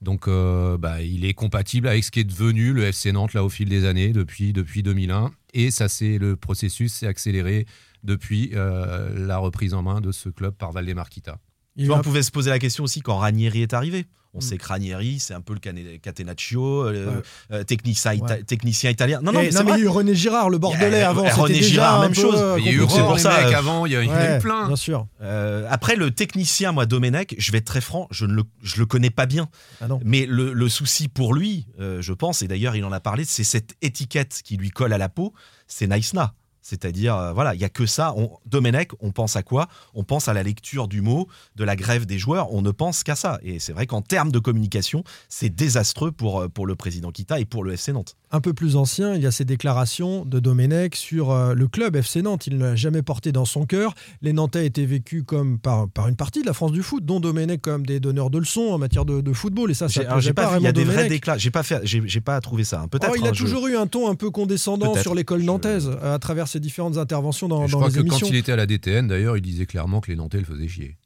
Donc, 0.00 0.26
euh, 0.26 0.76
bah, 0.78 1.00
il 1.02 1.24
est 1.24 1.34
compatible 1.34 1.86
avec 1.88 2.02
ce 2.02 2.10
qui 2.10 2.20
est 2.20 2.24
devenu 2.24 2.72
le 2.72 2.82
FC 2.84 3.12
Nantes 3.12 3.34
là 3.34 3.44
au 3.44 3.48
fil 3.48 3.68
des 3.68 3.84
années 3.84 4.12
depuis 4.12 4.52
depuis 4.52 4.82
2001. 4.82 5.30
Et 5.54 5.70
ça, 5.70 5.88
c'est 5.88 6.18
le 6.18 6.34
processus 6.36 6.92
s'est 6.92 7.06
accéléré 7.06 7.66
depuis 8.02 8.50
euh, 8.54 9.26
la 9.26 9.38
reprise 9.38 9.74
en 9.74 9.82
main 9.82 10.00
de 10.00 10.10
ce 10.10 10.28
club 10.28 10.54
par 10.54 10.72
Valdemar 10.72 11.08
Kita. 11.08 11.38
Il 11.76 11.82
Tu 11.82 11.86
vois, 11.86 11.96
va- 11.96 12.00
on 12.00 12.04
pouvait 12.04 12.22
se 12.24 12.32
poser 12.32 12.50
la 12.50 12.58
question 12.58 12.82
aussi 12.84 13.00
quand 13.00 13.16
Ranieri 13.18 13.62
est 13.62 13.74
arrivé. 13.74 14.06
On 14.34 14.38
Mm. 14.38 14.40
sait 14.40 14.56
que 14.56 14.66
Ranieri, 14.66 15.18
c'est 15.20 15.34
un 15.34 15.42
peu 15.42 15.52
le 15.52 15.60
catenaccio, 15.98 16.86
euh, 16.86 17.16
Ouais. 17.16 17.22
euh, 17.52 17.64
technicien, 17.64 18.14
ita- 18.14 18.36
Ouais. 18.36 18.42
technicien 18.44 18.88
italien. 18.90 19.20
Non, 19.22 19.30
non, 19.30 19.40
mais 19.40 19.50
c'est 19.52 19.62
il 19.62 19.68
y 19.68 19.72
a 19.72 19.78
eu 19.78 19.88
René 19.88 20.14
Girard, 20.14 20.48
le 20.48 20.56
Bordelais, 20.56 21.02
avant. 21.02 21.28
René 21.28 21.54
déjà 21.54 21.68
Girard, 21.68 22.00
même 22.00 22.14
chose. 22.14 22.36
euh, 22.40 22.56
Il 22.58 22.64
y 22.64 22.68
a 22.70 22.72
eu 22.72 22.78
pour 22.78 23.18
ça, 23.18 23.42
mecs 23.42 23.52
euh, 23.54 23.58
avant, 23.58 23.84
il 23.84 23.92
y, 23.92 23.96
a- 23.96 24.02
il 24.02 24.08
y 24.08 24.10
en 24.10 24.14
a 24.14 24.18
Ouais, 24.30 24.36
eu 24.38 24.40
plein. 24.40 24.66
Bien 24.68 24.76
sûr. 24.76 25.06
Euh, 25.20 25.66
après, 25.68 25.96
le 25.96 26.10
technicien, 26.12 26.72
moi, 26.72 26.86
Domenech, 26.86 27.34
je 27.36 27.52
vais 27.52 27.58
être 27.58 27.66
très 27.66 27.82
franc, 27.82 28.08
je 28.10 28.24
ne 28.24 28.32
le, 28.32 28.44
je 28.62 28.78
le 28.78 28.86
connais 28.86 29.10
pas 29.10 29.26
bien. 29.26 29.48
Ah 29.82 29.88
non. 29.88 30.00
Mais 30.02 30.24
le, 30.24 30.54
le 30.54 30.68
souci 30.70 31.08
pour 31.08 31.34
lui, 31.34 31.66
euh, 31.78 32.00
je 32.00 32.14
pense, 32.14 32.40
et 32.40 32.48
d'ailleurs 32.48 32.74
il 32.74 32.84
en 32.86 32.92
a 32.92 33.00
parlé, 33.00 33.24
c'est 33.26 33.44
cette 33.44 33.74
étiquette 33.82 34.40
qui 34.42 34.56
lui 34.56 34.70
colle 34.70 34.94
à 34.94 34.98
la 34.98 35.10
peau, 35.10 35.34
c'est 35.66 35.86
Naïsna. 35.86 36.32
C'est-à-dire, 36.62 37.16
euh, 37.16 37.32
voilà, 37.32 37.54
il 37.54 37.60
y 37.60 37.64
a 37.64 37.68
que 37.68 37.86
ça. 37.86 38.14
Domenech, 38.46 38.92
on 39.00 39.10
pense 39.10 39.36
à 39.36 39.42
quoi? 39.42 39.68
On 39.94 40.04
pense 40.04 40.28
à 40.28 40.32
la 40.32 40.42
lecture 40.42 40.88
du 40.88 41.00
mot, 41.00 41.28
de 41.56 41.64
la 41.64 41.76
grève 41.76 42.06
des 42.06 42.18
joueurs. 42.18 42.52
On 42.52 42.62
ne 42.62 42.70
pense 42.70 43.02
qu'à 43.02 43.16
ça. 43.16 43.38
Et 43.42 43.58
c'est 43.58 43.72
vrai 43.72 43.86
qu'en 43.86 44.00
termes 44.00 44.30
de 44.30 44.38
communication, 44.38 45.04
c'est 45.28 45.50
désastreux 45.50 46.12
pour, 46.12 46.40
euh, 46.40 46.48
pour 46.48 46.66
le 46.66 46.76
président 46.76 47.10
Kita 47.10 47.40
et 47.40 47.44
pour 47.44 47.64
le 47.64 47.72
FC 47.72 47.92
Nantes. 47.92 48.16
Un 48.34 48.40
peu 48.40 48.54
plus 48.54 48.76
ancien, 48.76 49.14
il 49.14 49.22
y 49.22 49.26
a 49.26 49.30
ces 49.30 49.44
déclarations 49.44 50.24
de 50.24 50.40
Domenech 50.40 50.96
sur 50.96 51.30
euh, 51.32 51.52
le 51.52 51.68
club 51.68 51.96
FC 51.96 52.22
Nantes. 52.22 52.46
Il 52.46 52.56
ne 52.56 52.64
l'a 52.64 52.74
jamais 52.74 53.02
porté 53.02 53.30
dans 53.30 53.44
son 53.44 53.66
cœur. 53.66 53.94
Les 54.22 54.32
Nantais 54.32 54.64
étaient 54.64 54.86
vécus 54.86 55.22
comme 55.26 55.58
par, 55.58 55.86
par 55.90 56.08
une 56.08 56.16
partie 56.16 56.40
de 56.40 56.46
la 56.46 56.54
France 56.54 56.72
du 56.72 56.82
foot, 56.82 57.04
dont 57.04 57.20
Domenech 57.20 57.60
comme 57.60 57.84
des 57.84 58.00
donneurs 58.00 58.30
de 58.30 58.38
leçons 58.38 58.70
en 58.72 58.78
matière 58.78 59.04
de, 59.04 59.20
de 59.20 59.32
football. 59.34 59.70
Et 59.70 59.74
ça, 59.74 59.90
ça 59.90 60.18
J'ai 60.18 60.32
pas, 60.32 60.52
vu, 60.52 60.60
il 60.60 60.62
y 60.62 60.66
a 60.66 60.72
des 60.72 60.84
vrais 60.84 61.08
déclats. 61.08 61.36
J'ai 61.36 61.50
pas 61.50 61.62
fait, 61.62 61.80
j'ai 61.84 62.20
pas 62.22 62.40
trouvé 62.40 62.64
ça. 62.64 62.80
hein. 62.80 62.88
Peut-être. 62.88 63.10
Oh, 63.12 63.16
il 63.18 63.26
a 63.26 63.28
hein, 63.28 63.32
je- 63.34 63.42
toujours 63.44 63.66
eu 63.68 63.76
un 63.76 63.86
ton 63.86 64.08
un 64.08 64.14
peu 64.14 64.30
condescendant 64.30 64.94
sur 64.94 65.14
l'école 65.14 65.42
nantaise 65.42 65.90
euh, 66.02 66.14
à 66.14 66.18
travers 66.18 66.48
ses 66.48 66.58
différentes 66.58 66.96
interventions 66.96 67.48
dans, 67.48 67.66
je 67.66 67.72
dans 67.72 67.78
crois 67.80 67.88
les 67.90 67.94
que 67.96 68.00
émissions, 68.00 68.26
quand 68.28 68.32
il 68.32 68.36
était 68.36 68.52
à 68.52 68.56
la 68.56 68.64
DTN, 68.66 69.08
d'ailleurs, 69.08 69.36
il 69.36 69.42
disait 69.42 69.66
clairement 69.66 70.00
que 70.00 70.10
les 70.10 70.16
Nantais 70.16 70.38
le 70.38 70.44
faisaient 70.44 70.68
chier. 70.68 70.96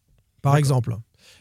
par 0.43 0.57
exemple. 0.57 0.97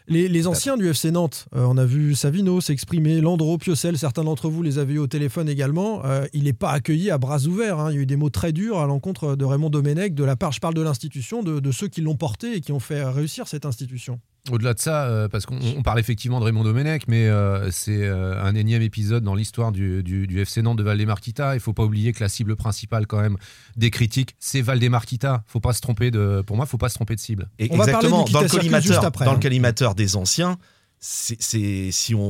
Les, 0.08 0.28
les 0.28 0.46
anciens 0.46 0.76
du 0.76 0.88
FC 0.88 1.10
Nantes, 1.10 1.46
euh, 1.56 1.66
on 1.68 1.76
a 1.76 1.84
vu 1.84 2.14
Savino 2.14 2.60
s'exprimer, 2.60 3.20
Landreau, 3.20 3.58
Piocel, 3.58 3.98
certains 3.98 4.22
d'entre 4.22 4.48
vous 4.48 4.62
les 4.62 4.78
avez 4.78 4.94
eu 4.94 4.98
au 4.98 5.08
téléphone 5.08 5.48
également. 5.48 6.04
Euh, 6.04 6.26
il 6.32 6.44
n'est 6.44 6.52
pas 6.52 6.70
accueilli 6.70 7.10
à 7.10 7.18
bras 7.18 7.40
ouverts. 7.46 7.80
hein. 7.80 7.90
Il 7.90 7.96
y 7.96 7.98
a 7.98 8.02
eu 8.02 8.06
des 8.06 8.14
mots 8.14 8.30
très 8.30 8.52
durs 8.52 8.78
à 8.78 8.86
l'encontre 8.86 9.34
de 9.34 9.44
Raymond 9.44 9.70
Domenech, 9.70 10.14
de 10.14 10.22
la 10.22 10.36
part, 10.36 10.52
je 10.52 10.60
parle 10.60 10.74
de 10.74 10.82
l'institution, 10.82 11.42
de, 11.42 11.58
de 11.58 11.72
ceux 11.72 11.88
qui 11.88 12.02
l'ont 12.02 12.14
porté 12.16 12.56
et 12.56 12.60
qui 12.60 12.70
ont 12.70 12.78
fait 12.78 13.02
réussir 13.04 13.48
cette 13.48 13.66
institution. 13.66 14.20
Au-delà 14.50 14.74
de 14.74 14.78
ça, 14.78 15.06
euh, 15.06 15.28
parce 15.28 15.44
qu'on 15.44 15.58
on 15.76 15.82
parle 15.82 15.98
effectivement 15.98 16.38
de 16.38 16.44
Raymond 16.44 16.62
Domenech, 16.62 17.08
mais 17.08 17.26
euh, 17.26 17.70
c'est 17.72 18.04
euh, 18.04 18.40
un 18.42 18.54
énième 18.54 18.82
épisode 18.82 19.24
dans 19.24 19.34
l'histoire 19.34 19.72
du, 19.72 20.02
du- 20.04 20.26
du 20.28 20.40
FC 20.40 20.62
Nantes 20.62 20.78
de 20.78 20.82
Valdemarquita. 20.84 21.54
Il 21.54 21.60
faut 21.60 21.72
pas 21.72 21.82
oublier 21.84 22.12
que 22.12 22.22
la 22.22 22.28
cible 22.28 22.54
principale 22.54 23.06
quand 23.08 23.20
même 23.20 23.36
des 23.76 23.90
critiques, 23.90 24.36
c'est 24.38 24.60
Valdemarquita. 24.62 25.42
Faut 25.48 25.58
pas 25.60 25.72
se 25.72 25.80
tromper 25.80 26.10
de, 26.10 26.42
pour 26.46 26.56
moi, 26.56 26.66
faut 26.66 26.78
pas 26.78 26.88
se 26.88 26.94
tromper 26.94 27.16
de 27.16 27.20
cible. 27.20 27.48
Et 27.58 27.68
On 27.70 27.76
va 27.76 27.86
parler 27.86 27.90
exactement, 27.92 28.24
du 28.24 28.32
dans 28.32 28.40
le 28.40 28.44
Kita 28.46 28.52
Circus 28.52 28.58
collimateur, 28.70 28.92
juste 28.92 29.04
après, 29.04 29.24
dans 29.24 29.32
hein. 29.32 29.34
le 29.34 29.40
collimateur 29.40 29.94
des 29.96 30.14
anciens, 30.16 30.58
c'est 31.08 31.90
si 31.92 32.14
on, 32.14 32.20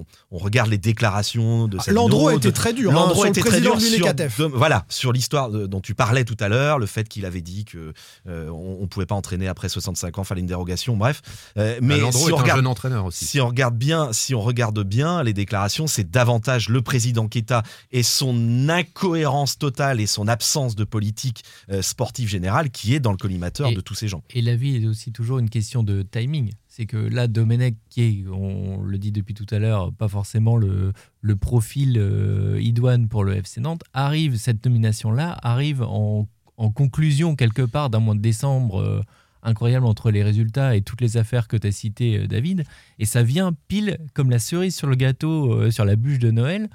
on- 0.00 0.06
on 0.30 0.38
regarde 0.38 0.68
les 0.70 0.78
déclarations 0.78 1.68
de 1.68 1.78
Savino, 1.78 2.02
Landreau 2.02 2.28
a 2.28 2.32
de- 2.32 2.36
été 2.38 2.52
très 2.52 2.72
dur. 2.74 2.90
hein, 2.90 2.94
Landreau 2.94 3.24
était 3.24 3.40
très 3.40 3.60
dur 3.60 3.80
sur, 3.80 4.12
de- 4.14 4.44
voilà, 4.54 4.84
sur 4.88 5.12
l'histoire 5.12 5.50
dont 5.50 5.80
tu 5.80 5.94
parlais 5.94 6.24
tout 6.24 6.36
à 6.40 6.48
l'heure, 6.48 6.78
le 6.78 6.86
fait 6.86 7.08
qu'il 7.08 7.24
avait 7.24 7.40
dit 7.40 7.64
que 7.64 7.92
euh, 8.28 8.48
on, 8.50 8.78
on 8.82 8.86
pouvait 8.86 9.06
pas 9.06 9.14
entraîner 9.14 9.48
après 9.48 9.68
65 9.68 10.18
ans, 10.18 10.24
fallait 10.24 10.40
une 10.42 10.46
dérogation, 10.46 10.96
bref. 10.96 11.22
Euh, 11.56 11.78
mais 11.80 11.94
Mais 11.94 12.00
Landreau 12.00 12.18
si 12.18 12.28
est 12.28 12.32
on 12.32 12.38
un 12.38 12.42
regarde, 12.42 12.58
jeune 12.58 12.66
entraîneur 12.66 13.04
aussi. 13.06 13.24
si 13.24 13.40
on 13.40 13.46
regarde 13.48 13.76
bien, 13.76 14.12
si 14.12 14.34
on 14.34 14.40
regarde 14.42 14.78
bien 14.82 15.22
les 15.22 15.32
déclarations, 15.32 15.86
c'est 15.86 16.10
davantage 16.10 16.68
le 16.68 16.82
président 16.82 17.26
Keita 17.28 17.62
et 17.90 18.02
son 18.02 18.68
incohérence 18.68 19.58
totale 19.58 20.00
et 20.00 20.06
son 20.06 20.28
absence 20.28 20.76
de 20.76 20.84
politique 20.84 21.42
euh, 21.70 21.80
sportive 21.82 22.28
générale 22.28 22.70
qui 22.70 22.94
est 22.94 23.00
dans 23.00 23.12
le 23.12 23.16
collimateur 23.16 23.68
Et- 23.70 23.74
de 23.74 23.80
tous 23.80 23.94
ces 23.94 24.08
gens. 24.08 24.22
Et 24.34 24.42
la 24.42 24.56
vie 24.56 24.76
est 24.76 24.86
aussi 24.86 25.12
toujours 25.12 25.38
une 25.38 25.50
question 25.50 25.82
de 25.82 26.02
timing. 26.02 26.52
C'est 26.76 26.86
que 26.86 26.96
là, 26.96 27.28
Domenech, 27.28 27.76
qui 27.88 28.02
est, 28.02 28.24
on 28.26 28.82
le 28.82 28.98
dit 28.98 29.12
depuis 29.12 29.32
tout 29.32 29.46
à 29.52 29.60
l'heure, 29.60 29.92
pas 29.92 30.08
forcément 30.08 30.56
le, 30.56 30.92
profil 31.40 31.96
euh, 31.96 32.58
idoine 32.60 33.06
pour 33.06 33.22
le 33.22 33.36
FC 33.36 33.60
Nantes, 33.60 33.84
arrive, 33.92 34.34
cette 34.38 34.64
nomination-là 34.64 35.38
arrive 35.44 35.82
en, 35.82 36.26
conclusion 36.74 37.36
quelque 37.36 37.62
part 37.62 37.90
d'un 37.90 38.00
mois 38.00 38.16
de 38.16 38.20
décembre 38.20 38.80
euh, 38.80 39.00
incroyable 39.44 39.86
entre 39.86 40.10
les 40.10 40.24
résultats 40.24 40.74
et 40.74 40.82
toutes 40.82 41.00
les 41.00 41.16
affaires 41.16 41.46
que 41.46 41.56
tu 41.56 41.68
as 41.68 41.70
citées, 41.70 42.18
euh, 42.18 42.26
David. 42.26 42.64
Et 42.98 43.04
ça 43.04 43.22
vient 43.22 43.52
pile 43.68 43.98
comme 44.12 44.30
la 44.30 44.40
cerise 44.40 44.74
sur 44.74 44.88
le 44.88 44.96
gâteau, 44.96 45.70
sur 45.70 45.84
la 45.84 45.94
bûche 45.94 46.18
de 46.18 46.32
Noël. 46.32 46.68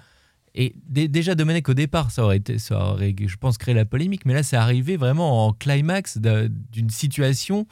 Et 0.56 0.76
dé- 0.88 1.10
déjà, 1.10 1.36
Domenech, 1.36 1.68
au 1.68 1.74
départ, 1.74 2.10
ça 2.12 2.24
aurait, 2.24 2.38
été, 2.38 2.58
ça 2.58 2.92
aurait, 2.94 3.14
je 3.20 3.36
pense, 3.36 3.58
créé 3.58 3.76
la 3.76 3.84
polémique, 3.84 4.26
mais 4.26 4.34
là, 4.34 4.44
c'est 4.44 4.56
arrivé 4.56 4.96
vraiment 4.96 5.46
en 5.46 5.52
climax 5.52 6.20
d'un- 6.20 6.48
d'une 6.72 6.90
situation 6.90 7.68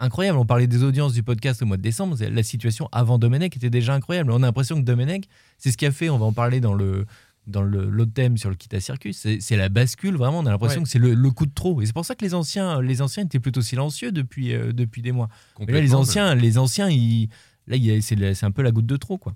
incroyable. 0.00 0.38
On 0.38 0.46
parlait 0.46 0.66
des 0.66 0.82
audiences 0.82 1.12
du 1.12 1.22
podcast 1.22 1.62
au 1.62 1.66
mois 1.66 1.76
de 1.76 1.82
décembre. 1.82 2.16
La 2.20 2.42
situation 2.42 2.88
avant 2.92 3.18
Domenech 3.18 3.56
était 3.56 3.70
déjà 3.70 3.94
incroyable. 3.94 4.30
On 4.30 4.36
a 4.42 4.46
l'impression 4.46 4.76
que 4.76 4.84
Domenech, 4.84 5.24
c'est 5.58 5.70
ce 5.70 5.76
qui 5.76 5.86
a 5.86 5.92
fait, 5.92 6.08
on 6.10 6.18
va 6.18 6.26
en 6.26 6.32
parler 6.32 6.60
dans 6.60 6.74
le 6.74 7.06
dans 7.46 7.62
le- 7.62 7.88
l'autre 7.88 8.12
thème 8.12 8.36
sur 8.36 8.50
le 8.50 8.56
Kita 8.56 8.78
Circus, 8.78 9.26
c'est 9.40 9.56
la 9.56 9.70
bascule 9.70 10.16
vraiment. 10.18 10.40
On 10.40 10.44
a 10.46 10.50
l'impression 10.50 10.80
Ouais. 10.80 10.84
que 10.84 10.90
c'est 10.90 10.98
le, 10.98 11.14
le 11.14 11.30
coup 11.30 11.46
de 11.46 11.54
trop. 11.54 11.80
Et 11.80 11.86
c'est 11.86 11.94
pour 11.94 12.04
ça 12.04 12.14
que 12.14 12.22
les 12.22 12.34
anciens, 12.34 12.82
les 12.82 13.00
anciens 13.00 13.24
étaient 13.24 13.40
plutôt 13.40 13.62
silencieux 13.62 14.12
depuis, 14.12 14.52
euh, 14.52 14.74
depuis 14.74 15.00
des 15.00 15.12
mois. 15.12 15.30
Mais 15.58 15.72
là, 15.72 15.80
les 15.80 15.94
anciens, 15.94 16.34
les 16.34 16.58
anciens, 16.58 16.90
ils, 16.90 17.30
là, 17.66 17.76
c'est 18.02 18.44
un 18.44 18.50
peu 18.50 18.60
la 18.60 18.70
goutte 18.70 18.84
de 18.84 18.96
trop, 18.98 19.16
quoi. 19.16 19.34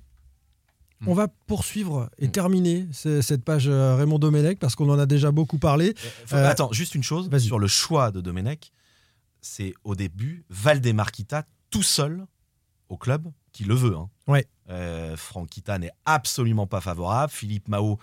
On 1.06 1.14
va 1.14 1.26
poursuivre 1.46 2.10
et 2.18 2.28
Mm. 2.28 2.32
terminer 2.32 2.86
ce- 2.92 3.22
cette 3.22 3.44
page 3.44 3.64
euh, 3.66 3.96
Raymond 3.96 4.18
Domenech 4.18 4.58
parce 4.58 4.74
qu'on 4.76 4.90
en 4.90 4.98
a 4.98 5.06
déjà 5.06 5.30
beaucoup 5.32 5.56
parlé. 5.58 5.94
Euh, 6.34 6.46
Attends, 6.50 6.70
juste 6.70 6.94
une 6.94 7.02
chose 7.02 7.30
sur 7.38 7.58
le 7.58 7.66
choix 7.66 8.10
de 8.10 8.20
Domenech. 8.20 8.72
C'est 9.42 9.74
au 9.84 9.94
début 9.94 10.44
Valdemarquita 10.48 11.44
tout 11.70 11.82
seul 11.82 12.26
au 12.88 12.96
club 12.96 13.30
qui 13.52 13.64
le 13.64 13.74
veut. 13.74 13.96
hein. 13.96 14.08
Ouais. 14.26 14.46
Euh, 14.70 15.16
Franck 15.16 15.50
Kita 15.50 15.78
n'est 15.78 15.90
absolument 16.06 16.66
pas 16.66 16.80
favorable. 16.80 17.30
Philippe 17.32 17.68
Mao, 17.68 17.98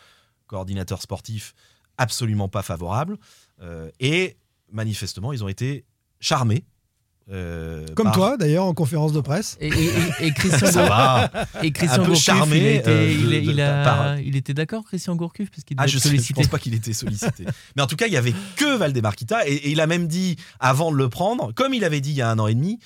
coordinateur 0.47 1.01
sportif, 1.01 1.53
absolument 1.97 2.49
pas 2.49 2.61
favorable. 2.61 3.17
Euh, 3.61 3.89
et 3.99 4.37
manifestement, 4.71 5.33
ils 5.33 5.43
ont 5.43 5.47
été 5.47 5.85
charmés. 6.19 6.65
Euh, 7.31 7.85
Comme 7.95 8.05
par- 8.07 8.13
toi 8.15 8.37
d'ailleurs 8.37 8.65
en 8.65 8.73
conférence 8.73 9.13
de 9.13 9.21
presse. 9.21 9.55
Et, 9.59 9.67
et- 9.67 9.91
et- 10.27 10.31
Christian, 10.33 10.71
Ça 10.71 10.87
va. 10.87 11.31
et 11.61 11.71
Christian 11.71 11.97
Un 12.01 12.05
peu 12.05 12.11
Gourcuff, 12.11 12.23
charmé, 12.23 12.57
il, 12.57 12.65
était- 12.67 12.89
euh, 12.89 13.11
il, 13.11 13.25
de- 13.29 13.33
il 13.51 13.55
de- 13.55 13.61
a- 13.61 13.83
par- 13.83 14.19
il 14.19 14.35
était 14.35 14.53
d'accord, 14.53 14.83
Christian 14.85 15.15
Gourcuff, 15.15 15.49
parce 15.51 15.63
qu'il 15.63 15.77
Ah, 15.79 15.87
je, 15.87 15.97
sais, 15.99 16.17
je 16.17 16.33
pense 16.33 16.47
pas 16.47 16.59
qu'il 16.59 16.73
était 16.73 16.93
sollicité. 16.93 17.45
Mais 17.75 17.81
en 17.81 17.87
tout 17.87 17.95
cas, 17.95 18.07
il 18.07 18.13
y 18.13 18.17
avait 18.17 18.33
que 18.55 18.77
Valdemarquita 18.77 19.47
et, 19.47 19.53
et 19.53 19.69
il 19.71 19.79
a 19.81 19.87
même 19.87 20.07
dit 20.07 20.37
avant 20.59 20.91
de 20.91 20.97
le 20.97 21.09
prendre, 21.09 21.53
comme 21.53 21.73
il 21.73 21.83
avait 21.83 22.01
dit 22.01 22.11
il 22.11 22.15
y 22.17 22.21
a 22.21 22.29
un 22.29 22.39
an 22.39 22.47
et 22.47 22.55
demi, 22.55 22.79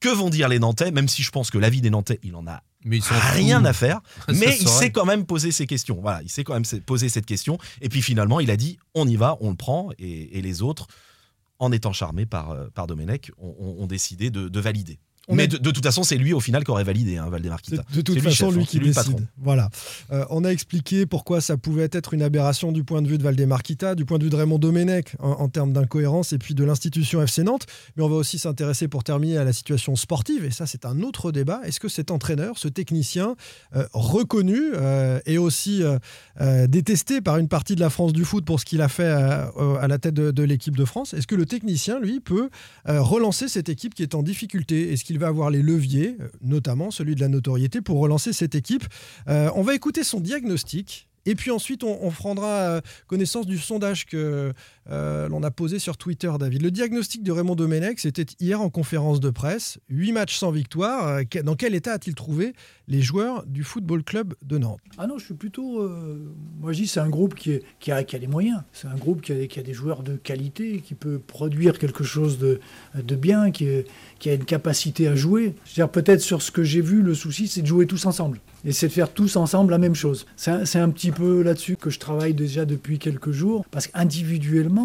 que 0.00 0.08
vont 0.08 0.30
dire 0.30 0.48
les 0.48 0.58
Nantais, 0.58 0.90
même 0.92 1.08
si 1.08 1.22
je 1.22 1.30
pense 1.30 1.50
que 1.50 1.58
l'avis 1.58 1.80
des 1.82 1.90
Nantais, 1.90 2.20
il 2.22 2.34
en 2.34 2.46
a 2.46 2.62
Mais 2.86 2.96
ils 2.96 3.02
sont 3.02 3.14
rien 3.34 3.62
à 3.66 3.74
faire, 3.74 4.00
mais 4.28 4.56
il 4.58 4.66
s'est 4.68 4.90
quand 4.90 5.04
même 5.04 5.26
posé 5.26 5.52
ces 5.52 5.66
questions. 5.66 5.98
Voilà, 6.00 6.22
il 6.22 6.30
s'est 6.30 6.42
quand 6.44 6.54
même 6.54 6.64
posé 6.86 7.10
cette 7.10 7.26
question. 7.26 7.58
Et 7.82 7.88
puis 7.90 8.00
finalement, 8.00 8.40
il 8.40 8.50
a 8.50 8.56
dit 8.56 8.78
on 8.94 9.06
y 9.06 9.16
va, 9.16 9.36
on 9.40 9.50
le 9.50 9.56
prend. 9.56 9.90
Et, 9.98 10.38
et 10.38 10.42
les 10.42 10.62
autres, 10.62 10.86
en 11.60 11.70
étant 11.70 11.92
charmés 11.92 12.26
par, 12.26 12.50
euh, 12.50 12.68
par 12.74 12.86
Domenech, 12.88 13.30
ont, 13.38 13.86
décidé 13.86 14.30
de 14.30 14.60
valider. 14.60 14.98
On 15.30 15.34
mais 15.36 15.44
est- 15.44 15.48
de, 15.48 15.56
de 15.58 15.70
toute 15.70 15.84
façon, 15.84 16.02
c'est 16.02 16.16
lui 16.16 16.32
au 16.32 16.40
final 16.40 16.64
qui 16.64 16.70
aurait 16.70 16.84
validé, 16.84 17.16
hein, 17.16 17.28
Valdemarquita. 17.30 17.82
C'est 17.88 17.96
de 17.96 18.00
toute 18.02 18.20
façon 18.20 18.46
chef, 18.48 18.54
lui 18.56 18.62
hein, 18.62 18.66
qui 18.68 18.78
le 18.80 18.86
décide. 18.86 19.26
Voilà. 19.38 19.70
Euh, 20.12 20.24
on 20.30 20.44
a 20.44 20.48
expliqué 20.50 21.06
pourquoi 21.06 21.40
ça 21.40 21.56
pouvait 21.56 21.88
être 21.92 22.14
une 22.14 22.22
aberration 22.22 22.72
du 22.72 22.84
point 22.84 23.00
de 23.00 23.08
vue 23.08 23.16
de 23.16 23.22
Valdemarquita, 23.22 23.94
du 23.94 24.04
point 24.04 24.18
de 24.18 24.24
vue 24.24 24.30
de 24.30 24.36
Raymond 24.36 24.58
Domenech 24.58 25.14
en, 25.20 25.30
en 25.30 25.48
termes 25.48 25.72
d'incohérence 25.72 26.32
et 26.32 26.38
puis 26.38 26.54
de 26.54 26.64
l'institution 26.64 27.22
FC 27.22 27.42
Nantes. 27.44 27.66
Mais 27.96 28.02
on 28.02 28.08
va 28.08 28.16
aussi 28.16 28.38
s'intéresser 28.38 28.88
pour 28.88 29.04
terminer 29.04 29.38
à 29.38 29.44
la 29.44 29.52
situation 29.52 29.96
sportive. 29.96 30.44
Et 30.44 30.50
ça, 30.50 30.66
c'est 30.66 30.84
un 30.84 31.00
autre 31.00 31.32
débat. 31.32 31.60
Est-ce 31.64 31.80
que 31.80 31.88
cet 31.88 32.10
entraîneur, 32.10 32.58
ce 32.58 32.68
technicien 32.68 33.36
euh, 33.76 33.86
reconnu 33.92 34.58
euh, 34.74 35.20
et 35.26 35.38
aussi 35.38 35.82
détesté 36.68 37.20
par 37.20 37.36
une 37.38 37.48
partie 37.48 37.74
de 37.74 37.80
la 37.80 37.90
France 37.90 38.12
du 38.12 38.24
foot 38.24 38.44
pour 38.44 38.58
ce 38.60 38.64
qu'il 38.64 38.80
a 38.82 38.88
fait 38.88 39.04
à 39.08 39.86
la 39.88 39.98
tête 39.98 40.14
de, 40.14 40.30
de 40.30 40.42
l'équipe 40.42 40.76
de 40.76 40.84
France, 40.84 41.14
est-ce 41.14 41.26
que 41.26 41.34
le 41.34 41.46
technicien, 41.46 42.00
lui, 42.00 42.20
peut 42.20 42.50
relancer 42.86 43.48
cette 43.48 43.68
équipe 43.68 43.94
qui 43.94 44.02
est 44.02 44.14
en 44.14 44.22
difficulté? 44.22 44.92
Est-ce 44.92 45.04
qu'il 45.04 45.18
va 45.20 45.28
avoir 45.28 45.50
les 45.50 45.62
leviers, 45.62 46.16
euh, 46.20 46.28
notamment 46.40 46.90
celui 46.90 47.14
de 47.14 47.20
la 47.20 47.28
notoriété, 47.28 47.80
pour 47.80 47.98
relancer 48.00 48.32
cette 48.32 48.54
équipe 48.54 48.84
Euh, 49.28 49.50
On 49.54 49.62
va 49.62 49.74
écouter 49.74 50.02
son 50.04 50.20
diagnostic. 50.20 51.08
Et 51.26 51.34
puis 51.34 51.50
ensuite, 51.50 51.84
on, 51.84 52.10
prendra 52.10 52.48
euh, 52.48 52.80
connaissance 53.06 53.46
du 53.46 53.58
sondage 53.58 54.06
que 54.06 54.54
euh, 54.90 55.28
l'on 55.28 55.42
a 55.42 55.50
posé 55.50 55.78
sur 55.78 55.96
Twitter, 55.96 56.30
David. 56.38 56.62
Le 56.62 56.70
diagnostic 56.70 57.22
de 57.22 57.32
Raymond 57.32 57.54
Domenech, 57.54 58.00
c'était 58.00 58.26
hier 58.40 58.60
en 58.60 58.70
conférence 58.70 59.20
de 59.20 59.30
presse. 59.30 59.78
Huit 59.88 60.12
matchs 60.12 60.36
sans 60.36 60.50
victoire. 60.50 61.06
Euh, 61.08 61.42
Dans 61.44 61.54
quel 61.54 61.74
état 61.74 61.92
a-t-il 61.92 62.14
trouvé 62.14 62.54
les 62.88 63.02
joueurs 63.02 63.44
du 63.46 63.62
Football 63.62 64.02
Club 64.02 64.34
de 64.42 64.58
Nantes? 64.58 64.80
Ah 64.98 65.06
non, 65.06 65.18
je 65.18 65.24
suis 65.26 65.34
plutôt. 65.34 65.80
euh, 65.82 66.32
moi, 66.60 66.72
je 66.72 66.78
dis 66.80 66.86
c'est 66.86 67.00
un 67.00 67.08
groupe 67.08 67.34
qui, 67.34 67.52
est- 67.52 67.62
qui, 67.78 67.92
a, 67.92 68.02
qui 68.04 68.18
les 68.18 68.26
moyens. 68.26 68.62
C'est 68.72 68.88
un 68.88 68.96
groupe 68.96 69.20
qui 69.20 69.32
a, 69.32 69.46
qui 69.46 69.60
a 69.60 69.62
des 69.62 69.74
joueurs 69.74 70.02
de 70.02 70.16
qualité, 70.16 70.80
qui 70.84 70.94
peut 70.94 71.18
produire 71.24 71.78
quelque 71.78 72.04
chose 72.04 72.38
de, 72.38 72.60
de 72.94 73.16
bien, 73.16 73.50
qui, 73.50 73.68
a 74.28 74.32
une 74.34 74.44
capacité 74.44 75.06
à 75.08 75.14
jouer. 75.14 75.54
Je 75.66 75.82
peut-être 75.84 76.20
sur 76.20 76.42
ce 76.42 76.50
que 76.50 76.62
j'ai 76.62 76.80
vu, 76.80 77.02
le 77.02 77.14
souci, 77.14 77.48
c'est 77.48 77.62
de 77.62 77.66
jouer 77.66 77.86
tous 77.86 78.06
ensemble. 78.06 78.40
Et 78.64 78.72
c'est 78.72 78.88
de 78.88 78.92
faire 78.92 79.10
tous 79.12 79.36
ensemble 79.36 79.70
la 79.70 79.78
même 79.78 79.94
chose. 79.94 80.26
C'est 80.36 80.78
un 80.78 80.90
petit 80.90 81.12
peu 81.12 81.42
là-dessus 81.42 81.76
que 81.76 81.88
je 81.90 81.98
travaille 81.98 82.34
déjà 82.34 82.64
depuis 82.66 82.98
quelques 82.98 83.30
jours. 83.30 83.64
Parce 83.70 83.86
qu'individuellement, 83.86 84.79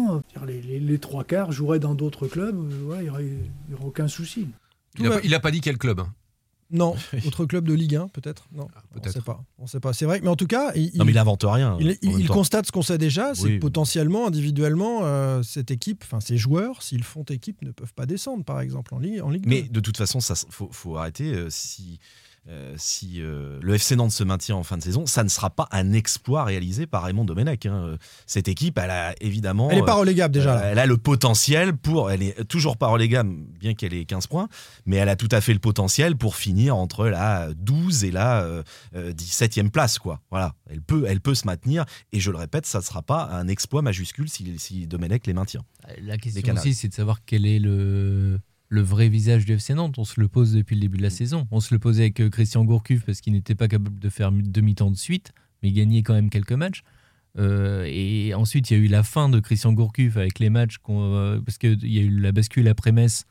les, 0.46 0.60
les- 0.62 0.80
les 0.80 0.98
trois 0.98 1.24
quarts 1.24 1.52
joueraient 1.52 1.78
dans 1.80 1.94
d'autres 1.94 2.26
clubs, 2.28 2.56
euh, 2.56 2.78
voilà, 2.84 3.02
il 3.02 3.04
n'y 3.04 3.10
aurait, 3.10 3.84
aucun 3.84 4.08
souci. 4.08 4.48
Il 4.98 5.06
a, 5.06 5.10
pas- 5.10 5.20
il 5.24 5.34
a 5.34 5.40
pas 5.40 5.50
dit 5.50 5.60
quel 5.60 5.78
club. 5.78 6.00
hein. 6.00 6.12
Non, 6.72 6.96
autre 7.26 7.44
club 7.44 7.64
de 7.68 7.74
Ligue 7.74 7.94
1 7.94 8.08
peut-être 8.08 8.48
Non, 8.52 8.64
on 8.64 8.96
ne 8.96 9.00
peut-être. 9.00 9.12
sait 9.12 9.20
pas. 9.20 9.44
On 9.58 9.68
sait 9.68 9.78
pas. 9.78 9.92
C'est 9.92 10.04
vrai, 10.04 10.18
mais 10.20 10.28
en 10.28 10.34
tout 10.34 10.48
cas, 10.48 10.72
il, 10.74 10.90
Non, 10.96 11.04
mais 11.04 11.12
il 11.12 11.18
invente 11.18 11.44
rien. 11.46 11.78
Il, 11.80 12.26
constate 12.28 12.66
ce 12.66 12.72
qu'on 12.72 12.82
sait 12.82 12.98
déjà, 12.98 13.34
c'est 13.36 13.44
Oui. 13.44 13.54
que 13.56 13.60
potentiellement, 13.60 14.26
individuellement, 14.26 15.00
euh, 15.04 15.44
cette 15.44 15.70
équipe, 15.70 16.02
enfin 16.04 16.18
ces 16.20 16.36
joueurs, 16.36 16.82
s'ils 16.82 17.04
font 17.04 17.22
équipe, 17.22 17.62
ne 17.62 17.70
peuvent 17.70 17.94
pas 17.94 18.04
descendre, 18.06 18.42
par 18.44 18.60
exemple, 18.60 18.94
en 18.94 18.98
Ligue, 18.98 19.20
en 19.22 19.30
Ligue 19.30 19.44
Mais 19.46 19.62
2. 19.62 19.68
de 19.68 19.80
toute 19.80 19.96
façon, 19.96 20.18
ça 20.18 20.34
faut, 20.50 20.68
faut 20.72 20.96
arrêter. 20.96 21.32
euh, 21.34 21.50
si 21.50 22.00
euh, 22.48 22.74
si 22.76 23.20
euh, 23.22 23.58
le 23.60 23.74
FC 23.74 23.96
Nantes 23.96 24.12
se 24.12 24.22
maintient 24.22 24.54
en 24.56 24.62
fin 24.62 24.76
de 24.76 24.82
saison, 24.82 25.04
ça 25.06 25.24
ne 25.24 25.28
sera 25.28 25.50
pas 25.50 25.66
un 25.72 25.92
exploit 25.92 26.44
réalisé 26.44 26.86
par 26.86 27.02
Raymond 27.02 27.24
Domenech. 27.24 27.66
hein. 27.66 27.96
Cette 28.26 28.46
équipe, 28.48 28.78
elle 28.78 28.90
a 28.90 29.14
évidemment. 29.20 29.68
Elle 29.70 29.78
n'est 29.80 29.84
pas 29.84 29.96
euh, 29.96 30.00
relégable 30.00 30.32
déjà. 30.34 30.52
euh, 30.56 30.60
là. 30.60 30.66
elle 30.66 30.78
a 30.78 30.86
le 30.86 30.96
potentiel 30.96 31.76
pour. 31.76 32.10
Elle 32.10 32.22
est 32.22 32.44
toujours 32.44 32.76
pas 32.76 32.86
relégable, 32.86 33.34
bien 33.58 33.74
qu'elle 33.74 33.94
ait 33.94 34.04
15 34.04 34.28
points, 34.28 34.48
mais 34.84 34.96
elle 34.96 35.08
a 35.08 35.16
tout 35.16 35.28
à 35.32 35.40
fait 35.40 35.52
le 35.54 35.58
potentiel 35.58 36.16
pour 36.16 36.36
finir 36.36 36.76
entre 36.76 37.06
la 37.08 37.48
12 37.54 38.04
et 38.04 38.10
la 38.12 38.42
euh, 38.42 38.62
euh, 38.94 39.12
17e 39.12 39.70
place. 39.70 39.98
Quoi. 39.98 40.20
Voilà. 40.30 40.54
Elle 40.70 40.82
peut, 40.82 41.04
elle 41.08 41.20
peut 41.20 41.34
se 41.34 41.46
maintenir. 41.46 41.84
Et 42.12 42.20
je 42.20 42.30
le 42.30 42.36
répète, 42.38 42.66
ça 42.66 42.78
ne 42.78 42.84
sera 42.84 43.02
pas 43.02 43.28
un 43.32 43.48
exploit 43.48 43.82
majuscule 43.82 44.28
si, 44.28 44.58
si 44.58 44.86
Domenech 44.86 45.26
les 45.26 45.34
maintient. 45.34 45.62
La 46.02 46.16
question 46.16 46.54
aussi, 46.54 46.74
c'est 46.74 46.88
de 46.88 46.94
savoir 46.94 47.20
quel 47.24 47.46
est 47.46 47.58
le, 47.58 48.38
le 48.68 48.80
vrai 48.80 49.08
visage 49.08 49.44
du 49.44 49.52
FC 49.52 49.74
Nantes. 49.74 49.98
On 49.98 50.04
se 50.04 50.20
le 50.20 50.28
pose 50.28 50.52
depuis 50.52 50.74
le 50.74 50.80
début 50.80 50.98
de 50.98 51.02
la 51.02 51.10
saison. 51.10 51.46
On 51.50 51.60
se 51.60 51.72
le 51.74 51.78
posait 51.78 52.04
avec 52.04 52.20
euh, 52.20 52.30
Christian 52.30 52.64
Gourcuff 52.64 53.04
parce 53.04 53.20
qu'il 53.20 53.32
n'était 53.32 53.54
pas 53.54 53.68
capable 53.68 53.98
de 53.98 54.08
faire 54.08 54.32
demi-temps 54.32 54.90
de 54.90 54.96
suite, 54.96 55.32
mais 55.62 55.68
il 55.68 55.72
gagnait 55.72 56.02
quand 56.02 56.14
même 56.14 56.30
quelques 56.30 56.52
matchs. 56.52 56.82
Euh, 57.38 57.84
et 57.86 58.34
ensuite, 58.34 58.70
il 58.70 58.76
y 58.76 58.80
a 58.80 58.82
eu 58.84 58.88
la 58.88 59.02
fin 59.02 59.28
de 59.28 59.40
Christian 59.40 59.72
Gourcuff 59.72 60.16
avec 60.16 60.38
les 60.38 60.50
matchs, 60.50 60.76
euh, 60.88 61.40
parce 61.40 61.58
qu'il 61.58 61.86
y 61.86 61.98
a 61.98 62.02
eu 62.02 62.10
la 62.10 62.32
bascule 62.32 62.68
après 62.68 62.92
Metz 62.92 63.26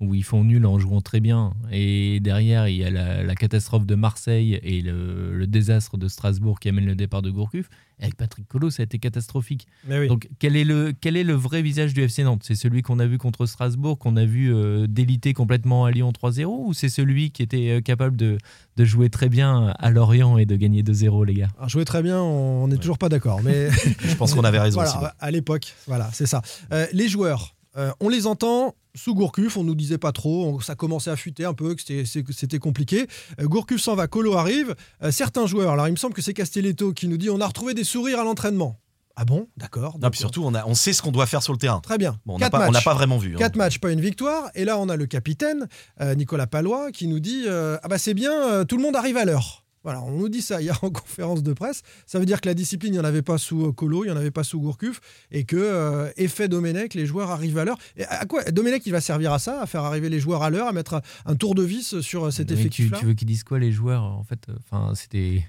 où 0.00 0.14
ils 0.14 0.24
font 0.24 0.44
nul 0.44 0.64
en 0.66 0.78
jouant 0.78 1.02
très 1.02 1.20
bien. 1.20 1.52
Et 1.70 2.20
derrière, 2.20 2.68
il 2.68 2.76
y 2.76 2.84
a 2.84 2.90
la, 2.90 3.22
la 3.22 3.34
catastrophe 3.34 3.84
de 3.86 3.94
Marseille 3.94 4.58
et 4.62 4.80
le, 4.80 5.36
le 5.36 5.46
désastre 5.46 5.98
de 5.98 6.08
Strasbourg 6.08 6.58
qui 6.58 6.70
amène 6.70 6.86
le 6.86 6.94
départ 6.94 7.20
de 7.22 7.30
Gourcuff. 7.30 7.68
Avec 8.02 8.16
Patrick 8.16 8.48
Collot, 8.48 8.70
ça 8.70 8.82
a 8.82 8.84
été 8.84 8.98
catastrophique. 8.98 9.66
Mais 9.86 9.98
oui. 10.00 10.08
Donc, 10.08 10.26
quel 10.38 10.56
est, 10.56 10.64
le, 10.64 10.94
quel 10.98 11.18
est 11.18 11.22
le 11.22 11.34
vrai 11.34 11.60
visage 11.60 11.92
du 11.92 12.00
FC 12.00 12.22
Nantes? 12.24 12.40
C'est 12.44 12.54
celui 12.54 12.80
qu'on 12.80 12.98
a 12.98 13.06
vu 13.06 13.18
contre 13.18 13.44
Strasbourg, 13.44 13.98
qu'on 13.98 14.16
a 14.16 14.24
vu 14.24 14.54
euh, 14.54 14.86
déliter 14.86 15.34
complètement 15.34 15.84
à 15.84 15.90
Lyon 15.90 16.10
3-0 16.10 16.46
Ou 16.46 16.72
c'est 16.72 16.88
celui 16.88 17.30
qui 17.30 17.42
était 17.42 17.68
euh, 17.68 17.80
capable 17.82 18.16
de, 18.16 18.38
de 18.76 18.84
jouer 18.86 19.10
très 19.10 19.28
bien 19.28 19.74
à 19.78 19.90
Lorient 19.90 20.38
et 20.38 20.46
de 20.46 20.56
gagner 20.56 20.82
2-0, 20.82 21.26
les 21.26 21.34
gars? 21.34 21.48
Alors, 21.58 21.68
jouer 21.68 21.84
très 21.84 22.02
bien, 22.02 22.18
on 22.22 22.68
n'est 22.68 22.78
toujours 22.78 22.96
pas 22.96 23.10
d'accord. 23.10 23.42
Mais 23.42 23.70
Je 24.00 24.14
pense 24.14 24.32
qu'on 24.32 24.44
avait 24.44 24.60
raison 24.60 24.80
voilà, 24.82 24.96
aussi. 24.96 25.06
à 25.18 25.30
l'époque, 25.30 25.74
voilà, 25.86 26.08
c'est 26.14 26.26
ça. 26.26 26.40
Euh, 26.72 26.86
les 26.94 27.06
joueurs, 27.08 27.54
euh, 27.76 27.92
on 28.00 28.08
les 28.08 28.26
entend 28.26 28.74
sous 28.94 29.14
Gourcuff, 29.14 29.56
on 29.56 29.64
nous 29.64 29.74
disait 29.74 29.98
pas 29.98 30.12
trop, 30.12 30.46
on- 30.46 30.60
ça 30.60 30.74
commençait 30.74 31.10
à 31.10 31.16
fuiter 31.16 31.44
un 31.44 31.54
peu, 31.54 31.74
que 31.74 31.82
c'était- 31.82 32.58
compliqué. 32.58 33.06
Euh, 33.40 33.46
Gourcuff 33.46 33.80
s'en 33.80 33.94
va, 33.94 34.06
Colo 34.06 34.34
arrive. 34.36 34.74
Euh, 35.02 35.10
certains 35.10 35.46
joueurs, 35.46 35.70
alors 35.72 35.88
il 35.88 35.92
me 35.92 35.96
semble 35.96 36.14
que 36.14 36.22
c'est 36.22 36.34
Castelletto 36.34 36.92
qui 36.92 37.08
nous 37.08 37.16
dit 37.16 37.30
on 37.30 37.40
a 37.40 37.46
retrouvé 37.46 37.74
des 37.74 37.84
sourires 37.84 38.20
à 38.20 38.24
l'entraînement. 38.24 38.80
Ah 39.16 39.24
bon? 39.24 39.48
D'accord. 39.56 39.98
Non, 40.00 40.08
puis 40.08 40.18
surtout, 40.18 40.42
on, 40.44 40.54
a, 40.54 40.64
on 40.66 40.74
sait 40.74 40.92
ce 40.94 41.02
qu'on 41.02 41.12
doit 41.12 41.26
faire 41.26 41.42
sur 41.42 41.52
le 41.52 41.58
terrain. 41.58 41.80
Très 41.80 41.98
bien. 41.98 42.18
Bon, 42.24 42.36
on 42.36 42.38
n'a 42.38 42.48
pas, 42.48 42.94
vraiment 42.94 43.18
vu. 43.18 43.34
hein. 43.34 43.38
Quatre 43.38 43.56
matchs, 43.56 43.78
pas 43.78 43.90
une 43.92 44.00
victoire. 44.00 44.50
Et 44.54 44.64
là, 44.64 44.78
on 44.78 44.88
a 44.88 44.96
le 44.96 45.04
capitaine, 45.06 45.68
euh, 46.00 46.14
Nicolas 46.14 46.46
Palois, 46.46 46.90
qui 46.90 47.06
nous 47.06 47.20
dit 47.20 47.44
Ah 47.48 47.80
bah 47.88 47.98
c'est 47.98 48.14
bien, 48.14 48.64
tout 48.64 48.76
le 48.76 48.82
monde 48.82 48.96
arrive 48.96 49.16
à 49.18 49.24
l'heure. 49.24 49.59
Voilà, 49.82 50.02
on 50.02 50.10
nous 50.10 50.28
dit 50.28 50.42
ça 50.42 50.60
hier 50.60 50.78
en 50.82 50.90
conférence 50.90 51.42
de 51.42 51.52
presse. 51.52 51.82
Ça 52.06 52.18
veut 52.18 52.26
dire 52.26 52.40
que 52.40 52.48
la 52.48 52.54
discipline, 52.54 52.92
il 52.92 52.98
n'y 52.98 53.00
en 53.00 53.08
avait 53.08 53.22
pas 53.22 53.38
sous 53.38 53.66
euh, 53.66 53.72
Colo, 53.72 54.04
il 54.04 54.08
n'y 54.08 54.12
en 54.12 54.16
avait 54.16 54.30
pas 54.30 54.44
sous 54.44 54.60
Gourcuff, 54.60 55.00
et 55.30 55.44
que, 55.44 55.56
euh, 55.56 56.10
effet 56.16 56.48
Domenech, 56.48 56.94
les 56.94 57.06
joueurs 57.06 57.30
arrivent 57.30 57.58
à 57.58 57.64
l'heure. 57.64 57.78
Et 57.96 58.04
à 58.04 58.26
quoi 58.26 58.44
Domenech, 58.44 58.82
il 58.86 58.92
va 58.92 59.00
servir 59.00 59.32
à 59.32 59.38
ça, 59.38 59.62
à 59.62 59.66
faire 59.66 59.84
arriver 59.84 60.10
les 60.10 60.20
joueurs 60.20 60.42
à 60.42 60.50
l'heure, 60.50 60.68
à 60.68 60.72
mettre 60.72 61.00
un, 61.24 61.34
tour 61.34 61.54
de 61.54 61.62
vis 61.62 62.00
sur 62.00 62.26
euh, 62.26 62.30
cet 62.30 62.48
tu, 62.48 62.54
effectif-là 62.54 62.98
tu 62.98 63.06
veux 63.06 63.14
qu'ils 63.14 63.28
disent 63.28 63.44
quoi, 63.44 63.58
les 63.58 63.72
joueurs 63.72 64.02
En 64.02 64.24
fait, 64.24 64.48
euh, 64.48 64.54
enfin, 64.58 64.94
c'était. 64.94 65.44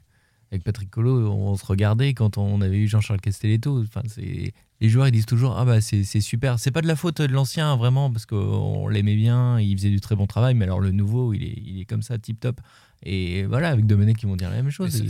Avec 0.53 0.65
Patrick 0.65 0.89
Collot, 0.89 1.31
on 1.31 1.55
se 1.55 1.65
regardait 1.65 2.13
quand 2.13 2.37
on 2.37 2.59
avait 2.59 2.75
eu 2.75 2.85
Jean-Charles 2.85 3.21
Castelletto. 3.21 3.83
Enfin, 3.83 4.01
c'est. 4.07 4.53
Les 4.81 4.89
joueurs, 4.89 5.07
ils 5.07 5.13
disent 5.13 5.25
toujours 5.25 5.57
Ah, 5.57 5.63
bah, 5.63 5.79
c'est 5.79 6.03
c'est 6.03 6.19
super. 6.19 6.59
C'est 6.59 6.71
pas 6.71 6.81
de 6.81 6.87
la 6.87 6.97
faute 6.97 7.21
de 7.21 7.31
l'ancien, 7.31 7.77
vraiment, 7.77 8.11
parce 8.11 8.25
qu'on 8.25 8.89
l'aimait 8.89 9.15
bien, 9.15 9.61
il 9.61 9.77
faisait 9.77 9.91
du 9.91 10.01
très 10.01 10.17
bon 10.17 10.27
travail, 10.27 10.53
mais 10.53 10.65
alors 10.65 10.81
le 10.81 10.91
nouveau, 10.91 11.33
il 11.33 11.43
est, 11.45 11.53
il 11.65 11.79
est 11.79 11.85
comme 11.85 12.01
ça, 12.01 12.17
tip 12.17 12.37
top. 12.37 12.59
Et 13.03 13.43
voilà, 13.45 13.69
avec 13.69 13.87
Domenech, 13.87 14.21
ils 14.21 14.27
vont 14.27 14.35
dire 14.35 14.49
la 14.49 14.57
même 14.57 14.69
chose. 14.69 15.01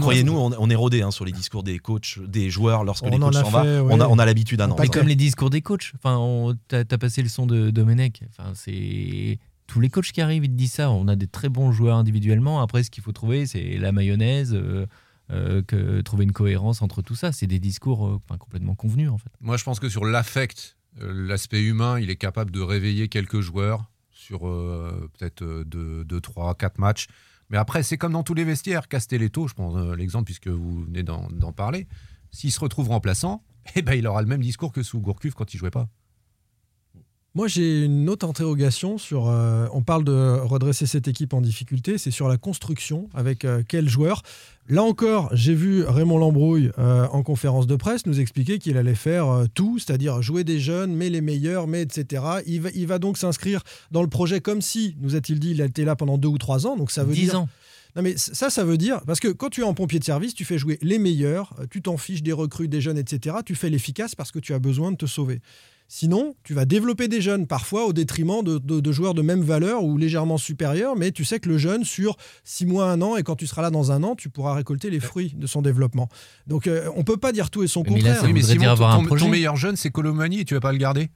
Croyez-nous, 0.00 0.34
on, 0.36 0.52
on 0.58 0.70
est 0.70 0.74
rodé 0.74 1.02
hein, 1.02 1.10
sur 1.10 1.24
les 1.24 1.32
discours 1.32 1.62
des 1.62 1.78
coachs, 1.78 2.18
des 2.26 2.50
joueurs 2.50 2.84
lorsque 2.84 3.04
On 3.04 3.10
les 3.10 3.18
coachs 3.18 3.36
a 3.36 3.42
s'en 3.44 3.50
vont. 3.50 3.62
fait, 3.62 3.78
On 3.80 4.00
a, 4.00 4.06
ouais. 4.06 4.06
on 4.10 4.18
a 4.18 4.26
l'habitude 4.26 4.58
pas 4.58 4.74
Mais 4.78 4.88
comme 4.88 5.08
les 5.08 5.16
discours 5.16 5.48
des 5.50 5.62
coachs. 5.62 5.92
Enfin, 5.96 6.54
t'as 6.68 6.80
as 6.90 6.98
passé 6.98 7.22
le 7.22 7.28
son 7.28 7.46
de 7.46 7.70
Domenech. 7.70 8.22
Enfin, 8.30 8.52
c'est 8.54 9.38
tous 9.66 9.80
les 9.80 9.88
coachs 9.88 10.12
qui 10.12 10.20
arrivent, 10.20 10.44
ils 10.44 10.50
te 10.50 10.56
disent 10.56 10.72
ça. 10.72 10.90
On 10.90 11.08
a 11.08 11.16
des 11.16 11.26
très 11.26 11.48
bons 11.48 11.72
joueurs 11.72 11.96
individuellement. 11.96 12.60
Après, 12.60 12.82
ce 12.82 12.90
qu'il 12.90 13.02
faut 13.02 13.12
trouver, 13.12 13.46
c'est 13.46 13.78
la 13.78 13.92
mayonnaise, 13.92 14.52
euh, 14.54 14.86
euh, 15.30 15.62
que 15.62 16.00
trouver 16.02 16.24
une 16.24 16.32
cohérence 16.32 16.82
entre 16.82 17.02
tout 17.02 17.14
ça. 17.14 17.32
C'est 17.32 17.46
des 17.46 17.58
discours 17.58 18.06
euh, 18.06 18.20
enfin, 18.28 18.38
complètement 18.38 18.74
convenus, 18.74 19.10
en 19.10 19.18
fait. 19.18 19.30
Moi, 19.40 19.56
je 19.56 19.64
pense 19.64 19.78
que 19.80 19.88
sur 19.88 20.04
l'affect, 20.04 20.76
euh, 21.02 21.12
l'aspect 21.28 21.62
humain, 21.62 21.98
il 22.00 22.10
est 22.10 22.16
capable 22.16 22.50
de 22.50 22.60
réveiller 22.60 23.08
quelques 23.08 23.40
joueurs 23.40 23.84
sur 24.10 24.48
euh, 24.48 25.10
peut-être 25.18 25.44
2, 25.64 26.04
3, 26.20 26.54
4 26.54 26.78
matchs. 26.78 27.06
Mais 27.50 27.58
après, 27.58 27.82
c'est 27.82 27.96
comme 27.96 28.12
dans 28.12 28.22
tous 28.22 28.34
les 28.34 28.44
vestiaires. 28.44 28.88
Castelletto, 28.88 29.48
je 29.48 29.54
prends 29.54 29.76
euh, 29.76 29.94
l'exemple 29.94 30.24
puisque 30.24 30.48
vous 30.48 30.84
venez 30.84 31.02
d'en 31.02 31.52
parler. 31.52 31.86
S'il 32.30 32.52
se 32.52 32.60
retrouve 32.60 32.88
remplaçant, 32.88 33.42
eh 33.74 33.82
ben, 33.82 33.94
il 33.94 34.06
aura 34.06 34.22
le 34.22 34.28
même 34.28 34.42
discours 34.42 34.72
que 34.72 34.82
sous 34.82 35.00
Gourcuff 35.00 35.34
quand 35.34 35.54
il 35.54 35.58
jouait 35.58 35.70
pas. 35.70 35.88
Moi, 37.38 37.46
j'ai 37.46 37.84
une 37.84 38.10
autre 38.10 38.26
interrogation 38.26 38.98
sur. 38.98 39.28
euh, 39.28 39.68
on 39.72 39.80
parle 39.80 40.02
de 40.02 40.40
redresser 40.40 40.86
cette 40.86 41.06
équipe 41.06 41.32
en 41.34 41.40
difficulté, 41.40 41.96
c'est 41.96 42.10
sur 42.10 42.26
la 42.26 42.36
construction 42.36 43.08
avec 43.14 43.44
euh, 43.44 43.62
quels 43.68 43.88
joueurs. 43.88 44.22
Là 44.68 44.82
encore, 44.82 45.28
j'ai 45.32 45.54
vu 45.54 45.84
Raymond 45.84 46.18
Lambrouille 46.18 46.72
euh, 46.80 47.06
en 47.12 47.22
conférence 47.22 47.68
de 47.68 47.76
presse 47.76 48.06
nous 48.06 48.18
expliquer 48.18 48.58
qu'il 48.58 48.76
allait 48.76 48.96
faire 48.96 49.28
euh, 49.28 49.46
tout, 49.54 49.78
c'est-à-dire 49.78 50.20
jouer 50.20 50.42
des 50.42 50.58
jeunes, 50.58 50.92
mais 50.92 51.10
les 51.10 51.20
meilleurs, 51.20 51.68
mais 51.68 51.82
etc. 51.82 52.24
Il 52.44 52.62
va, 52.62 52.70
il 52.74 52.88
va 52.88 52.98
donc 52.98 53.16
s'inscrire 53.16 53.62
dans 53.92 54.02
le 54.02 54.08
projet 54.08 54.40
comme 54.40 54.60
si, 54.60 54.96
nous 55.00 55.14
a-t-il 55.14 55.38
dit, 55.38 55.52
il 55.52 55.62
a 55.62 55.66
été 55.66 55.84
là 55.84 55.94
pendant 55.94 56.18
deux 56.18 56.26
ou 56.26 56.38
trois 56.38 56.66
ans. 56.66 56.76
Donc 56.76 56.90
ça 56.90 57.04
veut 57.04 57.14
10 57.14 57.20
dire. 57.20 57.38
ans. 57.38 57.48
Non 57.94 58.02
mais 58.02 58.14
ça, 58.16 58.50
ça 58.50 58.64
veut 58.64 58.78
dire, 58.78 59.00
parce 59.06 59.20
que 59.20 59.28
quand 59.28 59.50
tu 59.50 59.60
es 59.60 59.64
en 59.64 59.74
pompier 59.74 60.00
de 60.00 60.04
service, 60.04 60.34
tu 60.34 60.44
fais 60.44 60.58
jouer 60.58 60.80
les 60.82 60.98
meilleurs, 60.98 61.54
tu 61.70 61.82
t'en 61.82 61.98
fiches 61.98 62.24
des 62.24 62.32
recrues, 62.32 62.66
des 62.66 62.80
jeunes, 62.80 62.98
etc. 62.98 63.36
Tu 63.46 63.54
fais 63.54 63.70
l'efficace 63.70 64.16
parce 64.16 64.32
que 64.32 64.40
tu 64.40 64.54
as 64.54 64.58
besoin 64.58 64.90
de 64.90 64.96
te 64.96 65.06
sauver. 65.06 65.40
Sinon, 65.90 66.34
tu 66.44 66.52
vas 66.52 66.66
développer 66.66 67.08
des 67.08 67.22
jeunes, 67.22 67.46
parfois 67.46 67.86
au 67.86 67.94
détriment 67.94 68.42
de, 68.44 68.58
de- 68.58 68.80
de 68.80 68.92
joueurs 68.92 69.14
de 69.14 69.22
même 69.22 69.40
valeur 69.40 69.82
ou 69.84 69.96
légèrement 69.96 70.36
supérieurs, 70.36 70.96
mais 70.96 71.12
tu 71.12 71.24
sais 71.24 71.40
que 71.40 71.48
le 71.48 71.56
jeune, 71.56 71.82
sur 71.84 72.16
six 72.44 72.66
mois, 72.66 72.90
un 72.90 73.00
an, 73.00 73.16
et 73.16 73.22
quand 73.22 73.36
tu 73.36 73.46
seras 73.46 73.62
là 73.62 73.70
dans 73.70 73.90
un 73.90 74.02
an, 74.02 74.14
tu 74.14 74.28
pourras 74.28 74.52
récolter 74.54 74.90
les 74.90 75.00
fruits 75.00 75.32
de 75.34 75.46
son 75.46 75.62
développement. 75.62 76.08
Donc 76.46 76.66
euh, 76.66 76.90
on 76.94 77.04
peut 77.04 77.16
pas 77.16 77.32
dire 77.32 77.48
tout 77.50 77.62
et 77.62 77.68
son 77.68 77.82
Mais 77.84 77.90
là, 77.90 77.94
contraire. 77.96 78.20
ça 78.20 78.26
Oui, 78.26 78.32
mais 78.34 78.42
Simon, 78.42 78.60
dire 78.60 78.70
avoir 78.72 78.96
ton, 78.96 79.02
un 79.02 79.06
projet. 79.06 79.24
ton 79.24 79.30
meilleur 79.30 79.56
jeune, 79.56 79.76
c'est 79.76 79.90
Colomani 79.90 80.40
et 80.40 80.44
tu 80.44 80.52
vas 80.52 80.60
pas 80.60 80.72
le 80.72 80.78
garder 80.78 81.08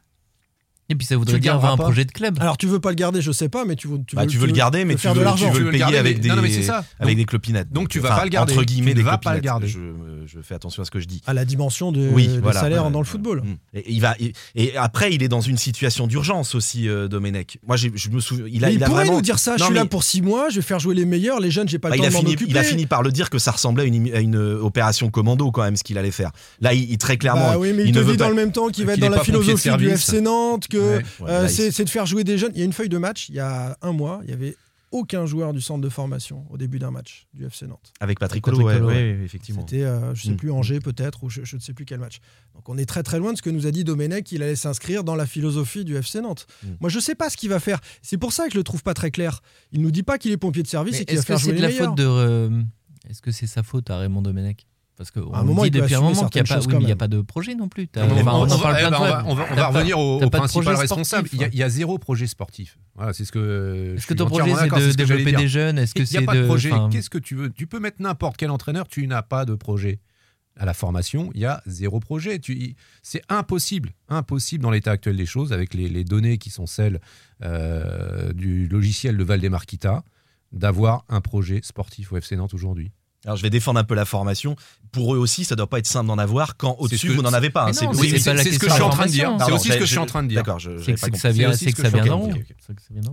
Et 0.93 0.95
puis 0.95 1.07
ça 1.07 1.17
voudrait 1.17 1.35
le 1.35 1.41
dire 1.41 1.55
avoir 1.55 1.73
un 1.73 1.77
pas 1.79 1.85
projet 1.85 2.05
de 2.05 2.13
club. 2.13 2.37
Alors 2.41 2.59
tu 2.59 2.67
veux 2.67 2.79
pas 2.79 2.91
le 2.91 2.97
garder, 2.97 3.23
je 3.23 3.33
sais 3.33 3.49
pas, 3.49 3.65
mais 3.65 3.77
tu 3.77 3.89
veux, 3.89 3.99
tu 4.07 4.15
Bah, 4.15 4.23
veux, 4.23 4.29
tu 4.29 4.37
veux 4.39 4.47
le 4.47 4.53
garder, 4.53 4.85
mais 4.85 4.95
tu 4.95 5.01
faire 5.01 5.15
de 5.15 5.19
veux, 5.21 5.25
tu 5.25 5.29
l'argent. 5.29 5.51
veux 5.51 5.61
le 5.61 5.71
payer 5.71 5.79
garder, 5.81 5.97
avec 5.97 6.21
des, 6.21 6.29
non, 6.29 6.37
non, 6.37 6.43
ça. 6.63 6.85
avec 7.01 7.15
Donc- 7.15 7.17
des 7.17 7.25
clopinettes. 7.25 7.73
donc 7.73 7.89
tu 7.89 7.99
vas 7.99 8.11
Enfin, 8.11 8.19
pas 8.19 8.25
le 8.25 8.31
garder. 8.31 8.53
Entre 8.53 8.65
guillemets, 8.65 8.91
Tu 8.91 8.97
des 8.97 9.01
ne 9.03 9.07
vas 9.07 9.19
pas 9.19 9.35
le 9.35 9.41
garder. 9.41 9.67
Je, 9.69 9.79
je 10.27 10.39
fais 10.43 10.55
attention 10.55 10.83
à 10.83 10.85
ce 10.85 10.91
que 10.91 11.01
je 11.01 11.07
dis. 11.07 11.23
à 11.27 11.33
la 11.35 11.45
dimension 11.45 11.93
de, 11.93 12.09
Oui, 12.13 12.29
des 12.29 12.39
voilà, 12.41 12.61
salaires 12.61 12.79
voilà, 12.81 12.93
dans 12.93 13.01
le 13.01 13.07
football. 13.07 13.43
Mm. 13.43 13.79
Et, 13.79 13.93
il 13.93 14.01
va, 14.01 14.15
et, 14.21 14.33
et 14.55 14.77
après, 14.77 15.15
il 15.15 15.23
est 15.23 15.29
dans 15.29 15.41
une 15.41 15.57
situation 15.57 16.07
d'urgence 16.07 16.55
aussi, 16.55 16.89
euh, 16.89 17.09
Domenech. 17.09 17.59
Moi, 17.67 17.77
je 17.77 17.89
me 18.11 18.21
souviens. 18.21 18.45
Il 18.49 18.65
a, 18.65 18.69
Mais 18.69 18.75
il, 18.75 18.77
il 18.77 18.83
a 18.83 18.87
pourrait 18.87 19.05
vraiment. 19.05 19.17
nous 19.19 19.23
dire 19.23 19.39
ça, 19.39 19.57
je 19.57 19.61
Non, 19.61 19.67
suis 19.67 19.75
mais- 19.75 19.81
là 19.81 19.87
pour 19.87 20.05
six 20.05 20.21
mois, 20.23 20.49
je 20.51 20.57
vais 20.57 20.63
faire 20.63 20.79
jouer 20.79 20.95
les 20.95 21.07
meilleurs, 21.07 21.41
les 21.41 21.51
jeunes, 21.51 21.69
j'ai 21.69 21.79
pas 21.79 21.89
Bah, 21.89 21.97
le 21.97 22.03
il, 22.03 22.11
temps 22.13 22.19
de 22.21 22.25
m'en 22.25 22.31
occuper. 22.31 22.51
il 22.51 22.59
a 22.59 22.63
fini 22.63 22.85
par 22.87 23.03
le 23.03 23.11
dire 23.11 23.31
que 23.31 23.39
ça 23.39 23.53
ressemblait 23.53 23.85
à 23.85 23.87
une, 23.87 24.07
une 24.15 24.37
opération 24.37 25.09
commando 25.11 25.51
quand 25.51 25.63
même 25.63 25.77
ce 25.77 25.85
qu'il 25.85 25.97
allait 25.99 26.11
faire. 26.11 26.31
Là, 26.61 26.75
il, 26.75 26.99
très 26.99 27.17
clairement, 27.17 27.53
Bah 27.53 27.59
oui, 27.59 27.73
mais 27.75 27.85
il, 27.85 27.93
te 27.93 27.99
dit 28.01 28.17
dans 28.17 28.29
le 28.29 28.35
même 28.35 28.53
temps 28.53 28.69
qu'il 28.69 28.85
va 28.87 28.95
être 28.95 29.01
dans 29.01 29.09
la 29.09 29.23
philosophie 29.25 29.71
du. 29.77 29.89
FC 29.89 30.21
Nantes, 30.21 30.69
que 30.69 30.77
Ouais. 30.83 31.03
Ouais, 31.21 31.31
euh, 31.31 31.49
c'est 31.49 31.69
il- 31.79 31.85
de 31.85 31.91
faire 31.91 32.07
jouer 32.07 32.25
des 32.25 32.39
jeunes. 32.39 32.53
Il 32.55 32.59
y 32.59 32.63
a 32.63 32.65
une 32.65 32.73
feuille 32.73 32.89
de 32.89 32.99
match, 32.99 33.29
il 33.29 33.35
y 33.35 33.41
a 33.41 33.77
un 33.83 33.93
mois, 33.93 34.21
il 34.25 34.31
y 34.31 34.33
avait 34.33 34.57
aucun 34.91 35.25
joueur 35.25 35.55
du 35.55 35.63
centre 35.63 35.81
de 35.81 35.89
formation 35.89 36.45
au 36.51 36.59
début 36.59 36.79
d'un 36.79 36.91
match 36.91 37.27
du 37.33 37.47
FC 37.47 37.67
Nantes. 37.67 37.95
Avec 37.99 38.19
Patrick 38.21 38.45
Patrick 38.45 38.63
Collot, 38.67 38.87
ouais, 38.89 39.19
effectivement. 39.25 39.63
C'était, 39.67 39.85
euh, 39.85 40.15
je 40.15 40.25
sais 40.25 40.33
Mm. 40.33 40.37
plus, 40.37 40.51
Angers 40.51 40.81
peut-être, 40.81 41.25
ou 41.25 41.31
je, 41.31 41.45
je 41.45 41.57
ne 41.57 41.61
sais 41.63 41.73
plus 41.73 41.87
quel 41.87 41.99
match. 41.99 42.19
Donc 42.55 42.69
on 42.69 42.77
est 42.77 42.85
très 42.85 43.03
très 43.03 43.19
loin 43.19 43.33
de 43.33 43.39
ce 43.39 43.43
que 43.43 43.49
nous 43.49 43.67
a 43.67 43.71
dit 43.71 43.85
Domenech, 43.85 44.25
qu'il 44.25 44.43
allait 44.43 44.55
s'inscrire 44.55 45.03
dans 45.03 45.15
la 45.15 45.25
philosophie 45.25 45.87
du 45.87 45.97
FC 45.97 46.21
Nantes. 46.21 46.47
Mm. 46.63 46.67
Moi 46.81 46.91
je 46.91 47.01
sais 47.01 47.15
pas 47.15 47.31
ce 47.31 47.39
qu'il 47.39 47.49
va 47.49 47.59
faire. 47.59 47.81
C'est 48.03 48.19
pour 48.19 48.35
ça 48.35 48.45
que 48.47 48.53
je 48.53 48.59
le 48.59 48.65
trouve 48.65 48.83
pas 48.83 48.93
très 48.93 49.11
clair. 49.11 49.41
Il 49.73 49.81
nous 49.81 49.91
dit 49.91 50.03
pas 50.03 50.19
qu'il 50.19 50.31
est 50.31 50.37
pompier 50.37 50.63
de 50.63 50.69
service 50.69 50.97
Mais 50.97 51.03
et 51.03 51.05
qu'il 51.07 51.15
va 51.17 51.21
Est-ce 51.21 51.27
que 51.27 51.39
c'est 51.39 51.53
de 51.57 51.63
la 51.63 51.71
faute 51.71 51.97
de. 51.97 52.05
euh, 52.07 52.63
Est-ce 53.09 53.23
que 53.23 53.31
c'est 53.33 53.47
sa 53.47 53.63
faute 53.63 53.89
à 53.89 53.97
Raymond 53.97 54.21
Domenech? 54.21 54.67
Parce 55.03 55.11
qu'on 55.11 55.45
moment, 55.45 55.63
dit 55.63 55.69
il 55.69 55.71
depuis 55.73 55.95
un 55.95 56.01
moment 56.01 56.29
qu'il 56.29 56.43
n'y 56.43 56.51
a, 56.51 56.55
pas- 56.55 56.61
oui, 56.67 56.75
mais 56.81 56.85
y 56.85 56.93
a 56.93 56.97
pas 56.97 57.09
de 57.09 57.21
projet 57.21 57.55
non 57.55 57.69
plus. 57.69 57.89
T'as- 57.89 58.05
On, 58.07 58.11
enfin, 58.13 58.31
on- 58.33 58.35
on 58.35 58.51
en 58.51 58.57
on 58.57 58.59
parle 58.61 58.75
va- 58.75 58.79
plein 58.79 58.81
eh 58.81 58.85
de 58.87 58.91
ben, 58.91 58.97
on 58.97 58.99
fois. 58.99 59.09
va, 59.11 59.25
on 59.27 59.35
va- 59.35 59.43
on 59.45 59.47
T'as 59.49 59.55
va 59.55 59.63
pas- 59.63 59.67
revenir 59.69 59.99
au, 59.99 60.17
au 60.17 60.19
pas 60.21 60.27
de 60.27 60.31
principal 60.31 60.63
projet 60.65 60.81
responsable. 60.81 61.29
sportif. 61.29 61.33
Il 61.33 61.41
y, 61.41 61.45
a, 61.45 61.49
il 61.53 61.59
y 61.59 61.63
a 61.63 61.69
zéro 61.69 61.99
projet 61.99 62.27
sportif. 62.27 62.79
Voilà, 62.95 63.13
c'est 63.13 63.25
ce 63.25 63.33
que. 63.33 63.95
Est-ce 63.97 64.07
que 64.07 64.15
ton 64.15 64.27
projet 64.27 64.55
c'est 64.55 64.69
de 64.69 64.93
développer 64.93 65.33
des 65.33 65.49
jeunes? 65.49 65.79
Est-ce 65.79 65.95
que 65.95 66.01
Il 66.01 66.11
n'y 66.11 66.17
a 66.17 66.21
c'est 66.21 66.27
pas 66.27 66.35
de 66.37 66.45
projet. 66.47 66.71
Qu'est-ce 66.91 67.11
que 67.11 67.19
tu 67.19 67.35
veux? 67.35 67.51
Tu 67.51 67.67
peux 67.67 67.81
mettre 67.81 68.01
n'importe 68.01 68.37
quel 68.37 68.51
entraîneur, 68.51 68.87
tu 68.89 69.07
n'as 69.07 69.23
pas 69.23 69.45
de 69.45 69.55
projet. 69.55 70.01
À 70.59 70.67
la 70.67 70.75
formation, 70.75 71.31
il 71.35 71.41
y 71.41 71.47
a 71.47 71.63
zéro 71.67 71.99
projet. 71.99 72.39
C'est 73.03 73.23
impossible, 73.31 73.93
impossible 74.11 74.63
dans 74.63 74.71
l'état 74.71 74.91
actuel 74.91 75.17
des 75.17 75.25
choses, 75.25 75.51
avec 75.53 75.73
les, 75.73 75.89
les 75.89 76.05
données 76.05 76.37
qui 76.37 76.51
sont 76.51 76.67
celles 76.67 77.01
euh, 77.43 78.33
du 78.35 78.69
logiciel 78.69 79.17
de 79.17 79.25
Valdemarquita, 79.25 80.05
d'avoir 80.53 81.05
un 81.09 81.21
projet 81.23 81.61
sportif 81.63 82.13
au 82.13 82.19
FC 82.19 82.37
Nantes 82.37 82.53
aujourd'hui. 82.55 82.93
Alors, 83.25 83.37
je 83.37 83.43
vais 83.43 83.51
défendre 83.51 83.79
un 83.79 83.85
peu 83.85 83.95
la 83.95 84.05
formation. 84.05 84.57
Pour 84.91 85.15
eux 85.15 85.19
aussi, 85.19 85.45
ça 85.45 85.55
doit 85.55 85.69
pas 85.69 85.79
être 85.79 85.87
simple 85.87 86.09
d'en 86.09 86.19
avoir 86.19 86.57
quand 86.57 86.77
au-dessus 86.81 87.09
vous 87.09 87.23
n'en 87.23 87.33
avez 87.33 87.51
pas. 87.51 87.67
hein. 87.67 87.73
C'est 87.73 87.87
oui, 87.87 88.19
ce 88.21 88.59
que 88.59 88.69
je 88.69 88.73
suis 88.75 88.83
en 88.83 88.91
train 88.91 89.07
de 89.07 89.11
dire. 89.13 89.37
C'est 89.45 89.53
aussi 89.53 89.69
ce 89.71 89.77
que 89.79 89.85
je 89.85 89.91
suis 89.91 89.99
en 89.99 90.07
train 90.07 90.23
de 90.23 90.29
dire. 90.29 90.37
D'accord, 90.39 90.59
je- 90.59 90.79
C'est 90.79 91.11
que, 91.11 91.17
ça 91.19 91.31
vient, 91.31 91.53
C'est 91.53 91.67
que 91.67 91.77
que 91.77 91.83
ça 91.83 91.89
je 91.89 92.03
vient 92.03 92.05
d'en. 92.07 92.29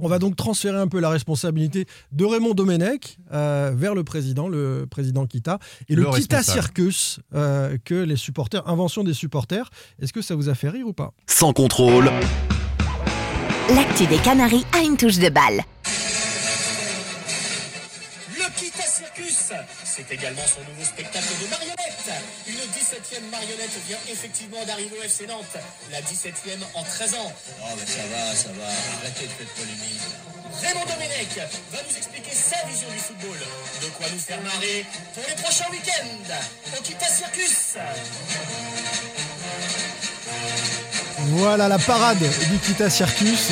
On 0.02 0.08
va 0.08 0.20
donc 0.20 0.36
transférer 0.36 0.78
un 0.78 0.88
peu 0.88 1.00
la 1.00 1.10
responsabilité 1.10 1.86
de 2.12 2.26
Raymond 2.26 2.54
Domenech 2.54 3.18
euh, 3.32 3.72
vers 3.76 3.94
le 3.96 4.04
président, 4.04 4.48
le 4.48 4.88
président 4.90 5.26
Kita. 5.28 5.60
Et 5.90 5.96
le, 5.96 6.04
Le 6.04 6.10
Kita. 6.20 6.42
Circus 6.44 7.20
euh, 7.36 7.78
que 7.86 7.94
les 7.96 8.16
supporters, 8.16 8.68
invention 8.68 9.04
des 9.04 9.14
supporters, 9.14 9.70
est-ce 10.02 10.12
que 10.14 10.22
ça 10.22 10.36
vous 10.36 10.50
a 10.50 10.56
fait 10.56 10.70
rire 10.70 10.88
ou 10.88 10.94
pas? 10.94 11.12
Sans 11.28 11.54
contrôle, 11.54 12.12
L'actu 13.76 14.08
des 14.08 14.18
Canaries 14.18 14.66
a 14.74 14.80
une 14.82 14.98
touche 14.98 15.20
de 15.20 15.30
balle. 15.30 15.62
Circus, 19.20 19.52
c'est 19.84 20.12
également 20.12 20.42
son 20.48 20.62
nouveau 20.70 20.84
spectacle 20.84 21.28
de 21.42 21.48
marionnettes. 21.48 22.12
Une 22.48 22.56
17e 22.56 23.30
marionnette 23.32 23.72
vient 23.88 23.98
effectivement 24.12 24.64
d'arriver 24.66 24.98
au 25.00 25.04
FC 25.04 25.28
Nantes, 25.28 25.58
la 25.92 26.02
17e 26.02 26.60
en 26.74 26.84
13 26.84 27.14
ans. 27.16 27.34
Oh, 27.62 27.66
mais 27.78 27.86
ça 27.86 28.02
va, 28.12 28.36
ça 28.36 28.50
va. 28.50 28.68
Arrêtez 29.00 29.26
de 29.26 29.32
faire 29.32 29.48
polémique. 29.56 30.02
Raymond 30.62 30.86
Domenech 30.86 31.38
va 31.72 31.80
nous 31.88 31.98
expliquer 31.98 32.32
sa 32.32 32.66
vision 32.68 32.90
du 32.90 33.00
football. 33.00 33.38
De 33.82 33.88
quoi 33.98 34.08
nous 34.12 34.20
faire 34.20 34.42
marrer 34.42 34.86
pour 35.14 35.24
les 35.28 35.36
prochains 35.36 35.70
week-ends 35.72 36.78
au 36.78 36.82
Kita 36.82 37.08
Circus. 37.08 37.78
Voilà 41.18 41.68
la 41.68 41.80
parade 41.80 42.20
du 42.20 42.60
Kita 42.60 42.90
Circus. 42.90 43.52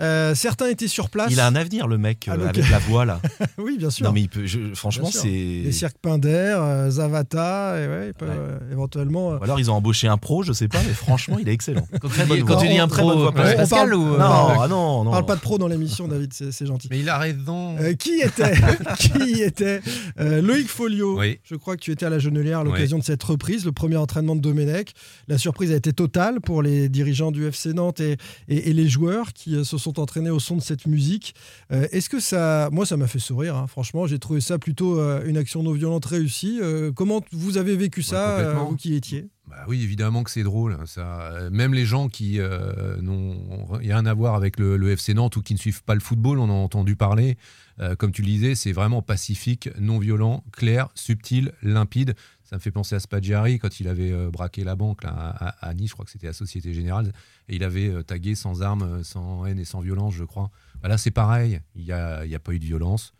Euh, 0.00 0.34
certains 0.34 0.68
étaient 0.68 0.88
sur 0.88 1.10
place. 1.10 1.28
Il 1.30 1.40
a 1.40 1.46
un 1.46 1.54
avenir, 1.54 1.86
le 1.86 1.98
mec, 1.98 2.26
Ah, 2.28 2.32
euh, 2.32 2.36
donc- 2.38 2.48
avec 2.48 2.70
la 2.70 2.78
voix 2.78 3.04
là. 3.04 3.20
oui, 3.58 3.76
bien 3.78 3.90
sûr. 3.90 4.06
Non, 4.06 4.12
mais 4.12 4.22
il 4.22 4.28
peut. 4.28 4.46
je- 4.46 4.74
franchement, 4.74 5.10
c'est. 5.12 5.28
Les 5.28 5.72
cirques 5.72 5.98
Pinder, 6.00 6.28
euh, 6.58 6.90
Zavata, 6.90 7.76
et 7.80 7.86
ouais, 7.86 8.12
euh, 8.22 8.58
éventuellement. 8.72 9.30
Ou 9.30 9.42
alors 9.44 9.60
ils 9.60 9.70
ont 9.70 9.74
embauché 9.74 10.08
un 10.08 10.16
pro, 10.16 10.42
je 10.42 10.52
sais 10.52 10.68
pas, 10.68 10.78
mais 10.86 10.92
franchement, 10.94 11.36
il 11.40 11.48
est 11.48 11.52
excellent. 11.52 11.86
Quand 12.00 12.08
tu 12.08 12.66
dis- 12.68 12.78
un 12.78 12.88
pro, 12.88 13.30
Pascal. 13.32 13.94
Ou, 13.94 14.04
parle- 14.04 14.18
Non, 14.18 14.60
ah 14.62 14.66
non, 14.68 14.76
On 15.00 15.04
non. 15.04 15.10
parle 15.10 15.26
pas 15.26 15.36
de 15.36 15.40
pro 15.40 15.58
dans 15.58 15.68
l'émission, 15.68 16.08
David, 16.08 16.32
c'est 16.32 16.66
gentil. 16.66 16.88
Mais 16.90 17.00
il 17.00 17.08
a 17.08 17.18
raison. 17.18 17.76
Euh, 17.78 17.92
qui 17.94 18.20
était, 18.20 18.52
qui 18.98 19.42
était 19.42 19.80
Euh, 20.18 20.40
Loïc 20.40 20.68
Folio 20.68 21.18
Oui. 21.18 21.38
Je 21.44 21.54
crois 21.56 21.76
que 21.76 21.80
tu 21.82 21.90
étais 21.92 22.06
à 22.06 22.10
la 22.10 22.18
Genelière 22.18 22.60
à 22.60 22.64
l'occasion 22.64 22.98
de 22.98 23.04
cette 23.04 23.22
reprise, 23.22 23.64
le 23.64 23.72
premier 23.72 23.96
entraînement 23.96 24.34
de 24.36 24.40
Domenech. 24.40 24.92
La 25.28 25.38
surprise 25.38 25.72
a 25.72 25.76
été 25.76 25.92
totale 25.92 26.40
pour 26.40 26.62
les 26.62 26.88
dirigeants 26.88 27.30
du 27.32 27.46
FC 27.46 27.72
Nantes 27.72 28.00
et, 28.00 28.16
et- 28.48 28.70
et 28.70 28.72
les 28.72 28.88
joueurs 28.88 29.32
qui 29.32 29.62
se 29.64 29.78
sont 29.78 29.89
entraînés 29.98 30.30
au 30.30 30.38
son 30.38 30.56
de 30.56 30.62
cette 30.62 30.86
musique. 30.86 31.34
Euh, 31.72 31.86
Est-ce 31.92 32.08
que 32.08 32.20
ça. 32.20 32.68
Moi, 32.72 32.86
ça 32.86 32.96
m'a 32.96 33.06
fait 33.06 33.18
sourire, 33.18 33.56
hein. 33.56 33.66
franchement. 33.66 34.06
J'ai 34.06 34.18
trouvé 34.18 34.40
ça 34.40 34.58
plutôt 34.58 34.98
euh, 35.00 35.24
une 35.26 35.36
action 35.36 35.62
non 35.62 35.72
violente 35.72 36.04
réussie. 36.04 36.58
Euh, 36.62 36.92
comment 36.92 37.22
vous 37.32 37.58
avez 37.58 37.76
vécu 37.76 38.02
ça, 38.02 38.52
vous 38.54 38.76
qui 38.76 38.94
étiez? 38.94 39.28
Bah 39.48 39.64
oui, 39.66 39.82
évidemment 39.82 40.22
que 40.22 40.30
c'est 40.30 40.44
drôle. 40.44 40.74
hein, 40.80 40.84
Ça, 40.86 41.32
même 41.50 41.74
les 41.74 41.84
gens 41.84 42.08
qui 42.08 42.38
n'ont 43.02 43.66
rien 43.72 44.06
à 44.06 44.14
voir 44.14 44.34
avec 44.36 44.58
le, 44.60 44.76
le 44.76 44.90
FC 44.92 45.12
Nantes 45.14 45.36
ou 45.36 45.42
qui 45.42 45.54
ne 45.54 45.58
suivent 45.58 45.82
pas 45.82 45.94
le 45.94 46.00
football, 46.00 46.38
on 46.38 46.44
en 46.44 46.50
a 46.50 46.52
entendu 46.52 46.94
parler. 46.94 47.36
Comme 47.98 48.12
tu 48.12 48.20
le 48.22 48.28
disais, 48.28 48.54
c'est 48.54 48.72
vraiment 48.72 49.00
pacifique, 49.02 49.70
non 49.80 49.98
violent, 49.98 50.44
clair, 50.52 50.88
subtil, 50.94 51.52
limpide. 51.62 52.14
Ça 52.50 52.56
me 52.56 52.60
fait 52.60 52.72
penser 52.72 52.96
à 52.96 53.00
Spaggiari 53.00 53.60
quand 53.60 53.78
il 53.78 53.86
avait 53.86 54.10
euh, 54.10 54.28
braqué 54.28 54.64
la 54.64 54.74
banque 54.74 55.04
là, 55.04 55.10
à, 55.10 55.50
à- 55.50 55.68
à 55.68 55.72
Nice, 55.74 55.90
je 55.90 55.92
crois 55.94 56.04
que 56.04 56.10
c'était 56.10 56.26
la 56.26 56.32
Société 56.32 56.74
Générale, 56.74 57.12
et 57.48 57.54
il 57.54 57.62
avait 57.62 57.88
euh, 57.88 58.02
tagué 58.02 58.34
sans 58.34 58.60
armes, 58.60 58.82
euh, 58.82 59.02
sans 59.04 59.46
haine 59.46 59.60
et 59.60 59.64
sans 59.64 59.78
violence, 59.78 60.14
je 60.14 60.24
crois. 60.24 60.50
Bah 60.82 60.88
là, 60.88 60.98
c'est 60.98 61.12
pareil. 61.12 61.60
Il 61.76 61.84
n'y 61.84 61.92
a, 61.92 62.24
il 62.24 62.30
y 62.30 62.34
a 62.34 62.40
pas 62.40 62.52
eu 62.52 62.58
de 62.58 62.64
violence. 62.64 63.12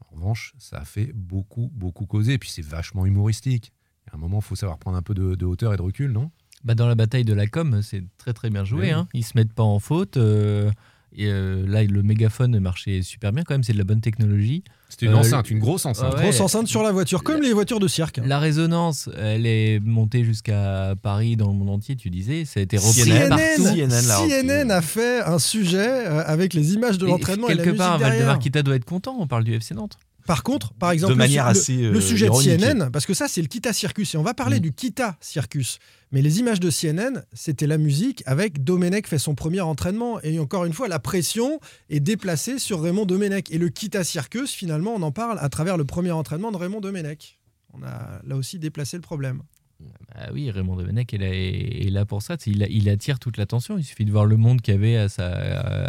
En 0.00 0.14
revanche, 0.16 0.52
ça 0.58 0.78
a 0.80 0.84
fait 0.84 1.12
beaucoup, 1.14 1.70
beaucoup 1.72 2.04
causer. 2.04 2.34
Et 2.34 2.38
puis 2.38 2.50
c'est 2.50 2.64
vachement 2.64 3.06
humoristique. 3.06 3.72
A 4.12 4.16
un 4.16 4.18
moment, 4.18 4.40
il 4.40 4.44
faut 4.44 4.54
savoir 4.54 4.76
prendre 4.78 4.98
un 4.98 5.02
peu 5.02 5.14
de, 5.14 5.34
de 5.34 5.46
hauteur 5.46 5.72
et 5.72 5.78
de 5.78 5.82
recul, 5.82 6.12
non? 6.12 6.30
Bah, 6.62 6.74
dans 6.74 6.86
la 6.86 6.94
bataille 6.94 7.24
de 7.24 7.32
la 7.32 7.46
com, 7.46 7.80
c'est 7.82 8.04
très 8.18 8.34
très 8.34 8.50
bien 8.50 8.64
joué. 8.66 8.80
Oui. 8.82 8.90
Hein. 8.90 9.08
Ils 9.14 9.24
se 9.24 9.32
mettent 9.34 9.54
pas 9.54 9.62
en 9.62 9.78
faute. 9.78 10.18
euh, 10.18 10.70
et 11.16 11.26
euh, 11.26 11.64
là, 11.66 11.84
le 11.84 12.02
mégaphone 12.02 12.58
marchait 12.58 13.02
super 13.02 13.32
bien 13.32 13.44
quand 13.44 13.54
même. 13.54 13.62
C'est 13.62 13.72
de 13.72 13.78
la 13.78 13.84
bonne 13.84 14.00
technologie. 14.00 14.64
C'était 14.88 15.06
une 15.06 15.12
Euh, 15.12 15.16
enceinte, 15.18 15.50
une 15.50 15.58
grosse 15.58 15.86
enceinte. 15.86 16.14
ouais, 16.14 16.22
Grosse 16.22 16.40
enceinte 16.40 16.68
sur 16.68 16.82
la 16.82 16.92
voiture, 16.92 17.22
comme 17.22 17.42
les 17.42 17.52
voitures 17.52 17.80
de 17.80 17.88
cirque. 17.88 18.20
La 18.24 18.38
résonance, 18.38 19.08
elle 19.18 19.46
est 19.46 19.80
montée 19.80 20.24
jusqu'à 20.24 20.94
Paris, 21.02 21.36
dans 21.36 21.48
le 21.48 21.54
monde 21.54 21.70
entier, 21.70 21.96
tu 21.96 22.10
disais. 22.10 22.44
Ça 22.44 22.60
a 22.60 22.62
été 22.62 22.76
repris 22.76 23.02
CNN. 23.02 23.28
partout. 23.28 23.64
CNN. 23.64 24.28
CNN 24.28 24.70
a 24.70 24.82
fait 24.82 25.22
un 25.22 25.38
sujet 25.38 25.78
euh, 25.88 26.22
avec 26.26 26.54
les 26.54 26.74
images 26.74 26.98
de 26.98 27.06
l'entraînement 27.06 27.48
et, 27.48 27.52
la 27.54 27.56
quelque 27.56 27.70
musique 27.70 27.78
part, 27.78 27.98
derrière. 27.98 28.16
Valdemar 28.18 28.38
Kita 28.38 28.62
doit 28.62 28.76
être 28.76 28.84
content. 28.84 29.16
On 29.18 29.26
parle 29.26 29.44
du 29.44 29.54
FC 29.54 29.74
Nantes. 29.74 29.96
Par 30.26 30.42
contre, 30.42 30.72
par 30.74 30.90
exemple, 30.90 31.12
De 31.12 31.18
le 31.18 31.24
manière 31.24 31.44
su- 31.48 31.52
le, 31.52 31.60
assez, 31.60 31.76
le 31.92 31.98
euh, 31.98 32.00
sujet 32.00 32.26
ironique. 32.26 32.48
de 32.50 32.56
CNN, 32.58 32.90
parce 32.90 33.04
que 33.06 33.12
ça, 33.14 33.28
c'est 33.28 33.42
le 33.42 33.48
Kita 33.48 33.72
Circus, 33.72 34.14
et 34.14 34.18
on 34.18 34.22
va 34.22 34.32
parler 34.34 34.56
Mm. 34.58 34.60
du 34.62 34.72
Kita 34.72 35.16
Circus. 35.20 35.78
Mais 36.12 36.22
les 36.22 36.38
images 36.38 36.60
de 36.60 36.70
CNN, 36.70 37.24
c'était 37.32 37.66
la 37.66 37.76
musique 37.76 38.22
avec 38.26 38.62
Domenech 38.64 39.06
fait 39.06 39.18
son 39.18 39.34
premier 39.34 39.60
entraînement. 39.60 40.20
Et 40.22 40.38
encore 40.38 40.64
une 40.64 40.72
fois, 40.72 40.88
la 40.88 40.98
pression 40.98 41.60
est 41.90 42.00
déplacée 42.00 42.58
sur 42.58 42.80
Raymond 42.82 43.04
Domenech. 43.04 43.50
Et 43.50 43.58
le 43.58 43.68
Kita 43.68 44.04
Circus, 44.04 44.52
finalement, 44.52 44.94
on 44.94 45.02
en 45.02 45.10
parle 45.12 45.38
à 45.40 45.48
travers 45.48 45.76
le 45.76 45.84
premier 45.84 46.12
entraînement 46.12 46.52
de 46.52 46.56
Raymond 46.56 46.80
Domenech. 46.80 47.38
On 47.72 47.82
a 47.82 48.20
là 48.24 48.36
aussi 48.36 48.58
déplacé 48.60 48.96
le 48.96 49.02
problème. 49.02 49.42
Ah 50.14 50.28
oui, 50.32 50.50
Raymond 50.50 50.76
Domenech 50.76 51.12
est 51.12 51.18
là, 51.18 51.26
est 51.28 51.90
là 51.90 52.06
pour 52.06 52.22
ça. 52.22 52.36
Il, 52.46 52.64
il 52.70 52.88
attire 52.88 53.18
toute 53.18 53.36
l'attention. 53.36 53.76
Il 53.76 53.84
suffit 53.84 54.04
de 54.04 54.12
voir 54.12 54.24
le 54.24 54.36
monde 54.36 54.62
qu'il 54.62 54.72
y 54.72 54.76
avait 54.76 54.96
à 54.96 55.08
sa, 55.08 55.26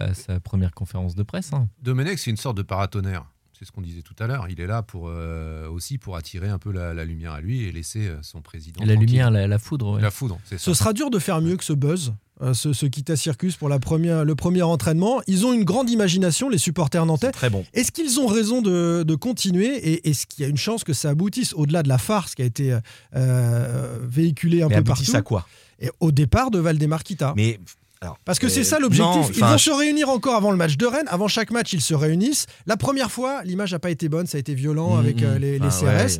à 0.07 0.13
sa 0.15 0.39
première 0.39 0.71
conférence 0.71 1.13
de 1.15 1.21
presse. 1.23 1.53
hein. 1.53 1.69
Domenech, 1.83 2.17
c'est 2.19 2.31
une 2.31 2.37
sorte 2.37 2.57
de 2.57 2.63
paratonnerre. 2.63 3.25
C'est 3.57 3.65
ce 3.65 3.71
qu'on 3.71 3.81
disait 3.81 4.01
tout 4.01 4.15
à 4.19 4.27
l'heure. 4.27 4.47
Il 4.49 4.59
est 4.59 4.67
là 4.67 4.81
pour 4.83 5.07
euh, 5.07 5.69
aussi 5.69 5.97
pour 5.97 6.17
attirer 6.17 6.49
un 6.49 6.57
peu 6.59 6.71
la, 6.71 6.93
la 6.93 7.05
lumière 7.05 7.31
à 7.31 7.39
lui 7.41 7.63
et 7.63 7.71
laisser 7.71 8.07
euh, 8.07 8.17
son 8.21 8.41
président. 8.41 8.81
La 8.81 8.93
tranquille. 8.93 9.07
lumière, 9.07 9.31
la, 9.31 9.47
la 9.47 9.59
foudre. 9.59 9.95
ouais. 9.95 10.01
La 10.01 10.11
foudre, 10.11 10.39
c'est 10.45 10.57
ça. 10.57 10.63
Ce 10.65 10.73
sera 10.73 10.91
dur 10.91 11.09
de 11.09 11.19
faire 11.19 11.39
mieux 11.41 11.55
que 11.55 11.63
ce 11.63 11.71
buzz, 11.71 12.13
euh, 12.41 12.53
ce, 12.53 12.73
ce 12.73 12.85
Kita 12.85 13.15
Circus 13.15 13.55
pour 13.55 13.69
la 13.69 13.79
première, 13.79 14.25
le 14.25 14.35
premier 14.35 14.61
entraînement. 14.61 15.21
Ils 15.27 15.45
ont 15.45 15.53
une 15.53 15.63
grande 15.63 15.89
imagination, 15.89 16.49
les 16.49 16.57
supporters 16.57 17.05
nantais. 17.05 17.31
Très 17.31 17.49
bon. 17.49 17.65
Est-ce 17.73 17.93
qu'ils 17.93 18.19
ont 18.19 18.27
raison 18.27 18.61
de, 18.61 19.03
de 19.07 19.15
continuer 19.15 19.67
et 19.77 20.09
est-ce 20.09 20.25
qu'il 20.27 20.43
y 20.43 20.45
a 20.45 20.49
une 20.49 20.57
chance 20.57 20.83
que 20.83 20.91
ça 20.93 21.11
aboutisse 21.11 21.53
au-delà 21.53 21.81
de 21.81 21.87
la 21.87 21.97
farce 21.97 22.35
qui 22.35 22.41
a 22.41 22.45
été 22.45 22.77
euh, 23.15 23.99
véhiculée 24.03 24.63
un 24.63 24.67
Mais 24.67 24.77
peu 24.77 24.83
partout 24.83 25.15
à 25.15 25.21
quoi? 25.21 25.47
et 25.79 25.89
au 25.99 26.11
départ 26.11 26.51
de 26.51 26.59
Valdemar 26.59 27.03
Kita 27.03 27.33
Mais. 27.35 27.59
Alors, 28.05 28.17
Parce 28.25 28.39
que 28.39 28.45
euh, 28.45 28.49
c'est 28.49 28.63
ça 28.63 28.79
l'objectif. 28.79 29.31
Ils 29.35 29.41
vont 29.41 29.57
je- 29.57 29.63
se 29.63 29.71
réunir 29.71 30.09
encore 30.09 30.35
avant 30.35 30.51
le 30.51 30.57
match 30.57 30.77
de 30.77 30.85
Rennes. 30.85 31.07
Avant 31.09 31.27
chaque 31.27 31.51
match, 31.51 31.73
ils 31.73 31.81
se 31.81 31.93
réunissent. 31.93 32.45
La 32.65 32.77
première 32.77 33.11
fois, 33.11 33.43
l'image 33.43 33.71
n'a 33.73 33.79
pas 33.79 33.89
été 33.91 34.09
bonne. 34.09 34.27
Ça 34.27 34.37
a 34.37 34.39
été 34.39 34.53
violent 34.53 34.95
Mm, 34.95 34.99
avec 34.99 35.21
euh, 35.23 35.35
mm. 35.35 35.41
les, 35.41 35.59
les 35.59 35.67
Ah, 35.67 35.69
CRS. 35.69 35.83
ouais, 35.85 36.03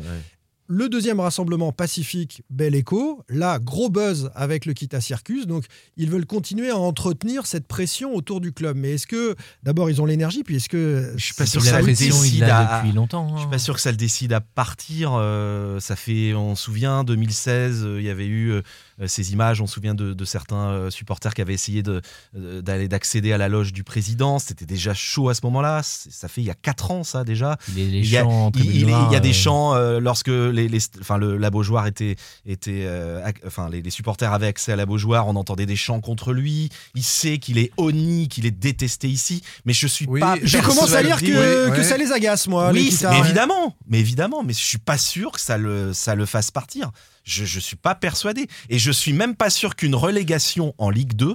Le 0.68 0.88
deuxième 0.88 1.20
rassemblement 1.20 1.70
pacifique, 1.70 2.42
bel 2.50 2.74
écho. 2.74 3.22
Là, 3.28 3.60
gros 3.60 3.88
buzz 3.88 4.32
avec 4.34 4.66
le 4.66 4.72
Kita 4.72 5.00
Circus. 5.00 5.46
Donc, 5.46 5.64
ils 5.96 6.10
veulent 6.10 6.26
continuer 6.26 6.70
à 6.70 6.76
entretenir 6.76 7.46
cette 7.46 7.68
pression 7.68 8.16
autour 8.16 8.40
du 8.40 8.52
club. 8.52 8.76
Mais 8.76 8.94
est-ce 8.94 9.06
que, 9.06 9.36
d'abord, 9.62 9.90
ils 9.90 10.02
ont 10.02 10.06
l'énergie 10.06 10.42
Puis 10.42 10.56
est-ce 10.56 10.68
que. 10.68 11.12
Je 11.16 11.24
suis 11.24 11.34
pas 11.34 11.46
sûr 11.46 11.60
que 11.60 11.68
ça 11.68 11.80
le 11.80 11.86
décide 11.86 12.42
à- 12.42 12.80
depuis 12.82 12.92
longtemps. 12.92 13.28
Je 13.34 13.36
suis 13.36 13.46
hein. 13.46 13.50
pas 13.52 13.58
sûr 13.60 13.76
que 13.76 13.80
ça 13.80 13.92
le 13.92 13.96
décide 13.96 14.32
à 14.32 14.40
partir. 14.40 15.12
euh, 15.14 15.78
ça 15.78 15.94
fait, 15.94 16.34
on 16.34 16.56
se 16.56 16.64
souvient, 16.64 17.04
2016, 17.04 17.84
euh, 17.84 18.00
il 18.00 18.04
y 18.06 18.10
avait 18.10 18.26
eu 18.26 18.50
euh, 18.50 18.62
ces 19.06 19.32
images. 19.32 19.60
On 19.60 19.66
se 19.66 19.74
souvient 19.74 19.94
de, 19.94 20.12
de 20.14 20.24
certains 20.24 20.70
euh, 20.70 20.90
supporters 20.90 21.34
qui 21.34 21.42
avaient 21.42 21.54
essayé 21.54 21.82
euh, 21.86 22.62
d'aller 22.62 22.88
d'accéder 22.88 23.32
à 23.32 23.38
la 23.38 23.48
loge 23.48 23.72
du 23.72 23.84
président. 23.84 24.38
C'était 24.38 24.64
déjà 24.66 24.94
chaud 24.94 25.28
à 25.28 25.34
ce 25.34 25.40
moment-là. 25.44 25.82
Ça 25.82 26.28
fait 26.28 26.40
il 26.40 26.46
y 26.46 26.50
a 26.50 26.54
4 26.54 26.90
ans, 26.90 27.04
ça 27.04 27.24
déjà. 27.24 27.56
Les, 27.74 27.86
les 27.90 27.98
Il 27.98 28.08
y 28.10 28.16
a, 28.16 28.22
chants 28.22 28.50
il- 28.54 28.60
tribune 28.60 28.74
il- 28.88 29.06
il 29.08 29.12
y 29.12 29.16
a 29.16 29.20
des 29.20 29.30
euh, 29.30 29.32
chants 29.32 29.74
euh, 29.74 30.00
lorsque 30.00 30.28
les, 30.28 30.68
les- 30.68 30.78
enfin, 31.00 31.18
le, 31.18 31.36
la 31.36 31.50
Beaujoire 31.50 31.86
était, 31.86 32.16
était 32.46 32.84
euh, 32.86 33.22
ac- 33.26 33.40
enfin, 33.46 33.68
les, 33.68 33.82
les 33.82 33.90
supporters 33.90 34.32
avaient 34.32 34.46
accès 34.46 34.72
à 34.72 34.76
la 34.76 34.86
Beaujoire, 34.86 35.26
on 35.28 35.36
entendait 35.36 35.66
des 35.66 35.76
chants 35.76 36.00
contre 36.00 36.32
lui. 36.32 36.70
Il 36.94 37.02
sait 37.02 37.38
qu'il 37.38 37.58
est 37.58 37.70
honni, 37.76 38.28
qu'il 38.28 38.46
est 38.46 38.50
détesté 38.50 39.08
ici, 39.08 39.42
mais 39.64 39.72
je 39.72 39.86
suis 39.86 40.06
Oui, 40.08 40.20
pas. 40.20 40.36
Je 40.42 40.58
commence 40.58 40.92
à 40.94 41.02
lire 41.02 41.20
que, 41.20 41.82
ça 41.82 41.96
les 41.96 42.12
agace, 42.12 42.46
moi. 42.48 42.72
les 42.72 42.80
oui, 42.80 42.90
c'est- 42.92 43.08
mais 43.10 43.18
évidemment, 43.18 43.76
mais 43.88 44.00
évidemment, 44.00 44.42
mais 44.42 44.52
je 44.52 44.64
suis 44.64 44.78
pas 44.78 44.98
sûr 44.98 45.32
que 45.32 45.40
ça 45.40 45.58
le, 45.58 45.92
ça 45.92 46.14
le 46.14 46.26
fasse 46.26 46.50
partir. 46.50 46.90
Je, 47.26 47.44
je 47.44 47.60
suis 47.60 47.76
pas 47.76 47.94
persuadé, 47.94 48.46
et 48.70 48.78
je 48.78 48.90
suis 48.92 49.12
même 49.12 49.34
pas 49.34 49.50
sûr 49.50 49.74
qu'une 49.76 49.94
relégation 49.96 50.74
en 50.78 50.90
Ligue 50.90 51.14
2 51.14 51.34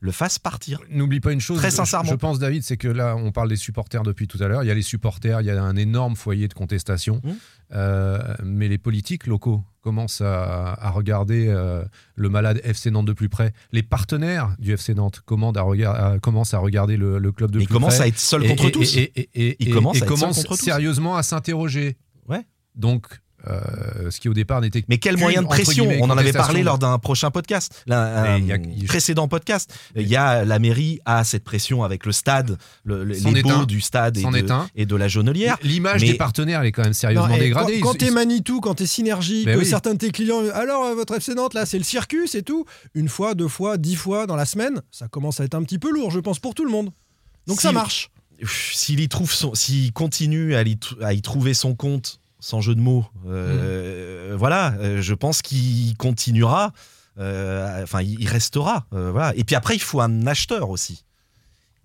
le 0.00 0.12
fasse 0.12 0.38
partir. 0.38 0.80
N'oublie 0.90 1.18
pas 1.20 1.32
une 1.32 1.40
chose. 1.40 1.58
Très 1.58 1.70
sincèrement. 1.72 2.08
Je 2.10 2.14
pense, 2.14 2.38
David, 2.38 2.62
c'est 2.62 2.76
que 2.76 2.86
là, 2.86 3.16
on 3.16 3.32
parle 3.32 3.48
des 3.48 3.56
supporters 3.56 4.02
depuis 4.04 4.28
tout 4.28 4.38
à 4.40 4.46
l'heure. 4.46 4.62
Il 4.62 4.66
y 4.66 4.70
a 4.70 4.74
les 4.74 4.82
supporters, 4.82 5.40
il 5.40 5.46
y 5.46 5.50
a 5.50 5.60
un 5.60 5.74
énorme 5.74 6.14
foyer 6.14 6.46
de 6.46 6.54
contestation. 6.54 7.20
Mmh. 7.24 7.30
Euh, 7.74 8.18
mais 8.44 8.68
les 8.68 8.78
politiques 8.78 9.26
locaux 9.26 9.62
commencent 9.80 10.20
à, 10.20 10.72
à 10.74 10.90
regarder 10.90 11.48
euh, 11.48 11.84
le 12.14 12.28
malade 12.28 12.60
FC 12.64 12.90
Nantes 12.92 13.06
de 13.06 13.12
plus 13.12 13.28
près. 13.28 13.52
Les 13.72 13.82
partenaires 13.82 14.54
du 14.60 14.72
FC 14.72 14.94
Nantes 14.94 15.22
à 15.56 15.62
regard- 15.62 15.94
à- 15.96 16.18
commencent 16.20 16.54
à 16.54 16.58
regarder 16.58 16.96
le, 16.96 17.18
le 17.18 17.32
club 17.32 17.50
de 17.50 17.58
Mais 17.58 17.66
plus 17.66 17.74
près. 17.80 18.00
à 18.00 18.06
être 18.06 18.18
seul 18.20 18.44
Et- 18.44 18.48
contre 18.48 18.70
tous. 18.70 18.96
Et, 18.96 19.12
et- 19.16 19.30
et- 19.34 19.56
Il 19.60 19.68
et- 19.68 19.72
commence 19.72 19.96
et 19.96 20.02
à 20.02 20.04
être 20.04 20.08
seul 20.10 20.18
commence 20.20 20.36
contre 20.38 20.56
tous. 20.56 20.64
sérieusement 20.64 21.16
à 21.16 21.22
s'interroger. 21.22 21.96
Ouais. 22.28 22.46
Donc, 22.76 23.06
euh, 23.46 24.10
ce 24.10 24.18
qui 24.20 24.28
au 24.28 24.34
départ 24.34 24.60
n'était 24.60 24.84
Mais 24.88 24.98
quel 24.98 25.16
moyen 25.16 25.42
de 25.42 25.46
pression 25.46 25.88
On 26.00 26.10
en 26.10 26.18
avait 26.18 26.32
parlé 26.32 26.62
lors 26.62 26.78
d'un 26.78 26.98
prochain 26.98 27.30
podcast, 27.30 27.84
là, 27.86 28.32
un 28.32 28.38
y 28.38 28.52
a- 28.52 28.58
précédent 28.86 29.28
podcast. 29.28 29.72
Il 29.94 30.08
y 30.08 30.16
a 30.16 30.44
la 30.44 30.58
mairie 30.58 31.00
a 31.04 31.22
cette 31.24 31.44
pression 31.44 31.84
avec 31.84 32.04
le 32.04 32.12
stade, 32.12 32.58
le- 32.84 33.04
les 33.04 33.42
baux 33.42 33.64
du 33.64 33.80
stade 33.80 34.16
et 34.16 34.22
de, 34.22 34.52
et 34.74 34.86
la 34.86 35.08
jaunelière. 35.08 35.56
L'image 35.62 36.00
des 36.02 36.14
partenaires, 36.14 36.60
elle 36.62 36.66
est 36.68 36.72
quand 36.72 36.82
même 36.84 36.92
sérieusement 36.92 37.28
Non, 37.28 37.38
dégradée. 37.38 37.80
Quand, 37.80 37.92
quand 37.92 37.98
t'es 37.98 38.10
Manitou, 38.10 38.60
quand 38.60 38.74
t'es 38.74 38.86
Synergie, 38.86 39.44
Ben 39.44 39.54
que 39.54 39.60
oui. 39.60 39.66
certains 39.66 39.92
de 39.94 39.98
tes 39.98 40.10
clients, 40.10 40.42
alors 40.52 40.84
euh, 40.86 40.94
votre 40.94 41.14
FC 41.14 41.34
Nantes, 41.34 41.54
là, 41.54 41.64
c'est 41.66 41.78
le 41.78 41.84
circus 41.84 42.34
et 42.34 42.42
tout, 42.42 42.64
une 42.94 43.08
fois, 43.08 43.34
deux 43.34 43.48
fois, 43.48 43.76
dix 43.78 43.94
fois 43.96 44.26
dans 44.26 44.36
la 44.36 44.46
semaine, 44.46 44.82
ça 44.90 45.06
commence 45.08 45.40
à 45.40 45.44
être 45.44 45.54
un 45.54 45.62
petit 45.62 45.78
peu 45.78 45.92
lourd, 45.92 46.10
je 46.10 46.18
pense, 46.20 46.38
pour 46.38 46.54
tout 46.54 46.64
le 46.64 46.70
monde. 46.70 46.90
Donc 47.46 47.56
Si- 47.58 47.62
ça 47.62 47.72
marche. 47.72 48.10
S'il 48.46 49.00
y 49.00 49.08
trouve 49.08 49.32
s'il 49.54 49.92
continue 49.92 50.54
à 50.54 50.62
y, 50.62 50.74
tr- 50.76 51.02
à 51.04 51.12
y 51.12 51.22
trouver 51.22 51.54
son 51.54 51.74
compte, 51.74 52.20
sans 52.40 52.60
jeu 52.60 52.74
de 52.74 52.80
mots, 52.80 53.04
euh, 53.26 54.34
voilà, 54.38 54.74
euh, 54.80 55.00
je 55.02 55.14
pense 55.14 55.42
qu'il 55.42 55.96
continuera. 55.96 56.72
euh, 57.18 57.82
Enfin, 57.82 58.02
il 58.02 58.28
restera. 58.28 58.86
euh, 58.92 59.10
voilà. 59.10 59.34
Et 59.36 59.44
puis 59.44 59.56
après, 59.56 59.74
il 59.74 59.80
faut 59.82 60.00
un 60.00 60.26
acheteur 60.26 60.70
aussi. 60.70 61.04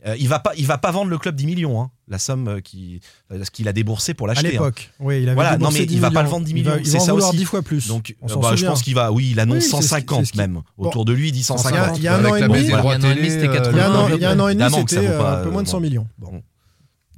Euh, 0.06 0.18
il 0.20 0.28
va 0.28 0.40
pas, 0.40 0.52
il 0.58 0.68
va 0.68 0.78
pas 0.78 0.92
vendre 0.92 1.10
le 1.10 1.18
club 1.18 1.34
10 1.34 1.46
millions, 1.46 1.82
hein, 1.82 1.90
la 2.10 2.20
somme 2.20 2.62
qui, 2.62 3.00
ce 3.32 3.50
qu'il 3.50 3.70
a 3.70 3.74
déboursé 3.74 4.14
pour 4.14 4.28
À 4.30 4.34
l'acheter. 4.34 4.50
hein. 4.50 4.52
l'époque, 4.52 4.92
oui, 5.00 5.22
il 5.24 5.30
avait 5.30 5.34
Voilà, 5.36 5.58
non 5.58 5.72
mais 5.72 5.86
10 5.86 5.94
il 5.96 6.02
va 6.02 6.08
pas 6.12 6.20
millions. 6.20 6.24
le 6.24 6.30
vendre 6.30 6.46
10 6.46 6.52
Il 6.52 6.64
va- 6.66 6.72
millions, 6.72 6.84
il 6.84 6.92
c'est 6.92 6.98
va 6.98 7.04
en 7.04 7.06
ça 7.06 7.14
aussi. 7.30 7.38
10 7.38 7.46
fois 7.46 7.62
plus. 7.62 7.88
Donc, 7.88 8.14
On 8.22 8.28
s'en 8.28 8.42
bah, 8.42 8.54
je 8.58 8.66
pense 8.66 8.82
qu'il 8.84 8.96
va, 8.96 9.14
oui, 9.14 9.30
il 9.32 9.40
annonce 9.40 9.56
Oui, 9.56 9.62
c'est 9.62 9.68
ce 9.70 9.76
qui- 9.78 9.84
150 9.84 10.20
c'est 10.20 10.26
ce 10.26 10.32
qui- 10.34 10.38
même. 10.40 10.62
Bon. 10.78 10.88
Autour 10.90 11.06
de 11.06 11.14
lui, 11.14 11.30
il 11.30 11.32
dit 11.32 11.42
150. 11.42 11.98
Il 11.98 12.04
y 12.04 12.10
a 12.10 12.18
un 12.18 12.26
an 12.26 12.36
et 12.36 12.42
demi, 12.42 12.52
baisse 12.54 12.62
des 12.64 12.68
il 12.68 12.72
y 12.72 12.74
a 12.74 12.78
droits 12.80 12.94
un 12.96 12.98
an 13.02 13.12
et 13.12 13.16
demi, 13.16 13.16
télé, 13.16 13.30
c'était 13.30 13.48
80. 13.48 13.72
Il 13.72 13.78
y 13.78 13.80
a 13.80 13.88
un 13.88 13.96
an, 13.96 14.08
il 14.10 14.22
y 14.22 14.26
a 14.26 14.30
un 14.32 14.40
an 14.42 14.48
et 14.50 14.54
demi, 14.56 14.64
Évidemment 14.66 14.84
que 14.84 14.92
ça 14.92 15.00
c'était 15.02 15.14
vaut 15.14 15.24
pas, 15.24 15.40
un 15.40 15.44
peu 15.44 15.50
moins 15.52 15.64
de 15.64 15.68
euh, 15.70 15.72
100 15.72 15.80
millions. 15.80 16.08
Bon. 16.18 16.44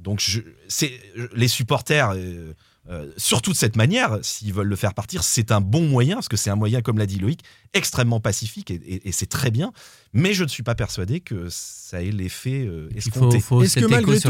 Donc 0.00 0.20
je, 0.20 0.40
c'est 0.68 0.92
les 1.34 1.48
supporters. 1.48 2.12
euh, 2.14 2.52
euh, 2.90 3.10
surtout 3.16 3.52
de 3.52 3.56
cette 3.56 3.76
manière, 3.76 4.18
s'ils 4.22 4.52
veulent 4.52 4.68
le 4.68 4.76
faire 4.76 4.94
partir, 4.94 5.22
c'est 5.24 5.50
un 5.52 5.60
bon 5.60 5.88
moyen, 5.88 6.14
parce 6.16 6.28
que 6.28 6.36
c'est 6.36 6.50
un 6.50 6.56
moyen, 6.56 6.82
comme 6.82 6.98
l'a 6.98 7.06
dit 7.06 7.18
Loïc, 7.18 7.40
extrêmement 7.74 8.20
pacifique 8.20 8.70
et, 8.70 8.74
et- 8.74 9.08
et 9.08 9.12
c'est 9.12 9.26
très 9.26 9.50
bien. 9.50 9.72
Mais 10.12 10.32
je 10.32 10.44
ne 10.44 10.48
suis 10.48 10.62
pas 10.62 10.74
persuadé 10.74 11.20
que 11.20 11.48
ça 11.50 12.02
ait 12.02 12.10
l'effet 12.10 12.64
euh, 12.66 12.88
escompté. 12.96 13.36
Est-ce 13.64 13.74
que 13.74 13.80
malgré 13.90 14.12
tout, 14.20 14.28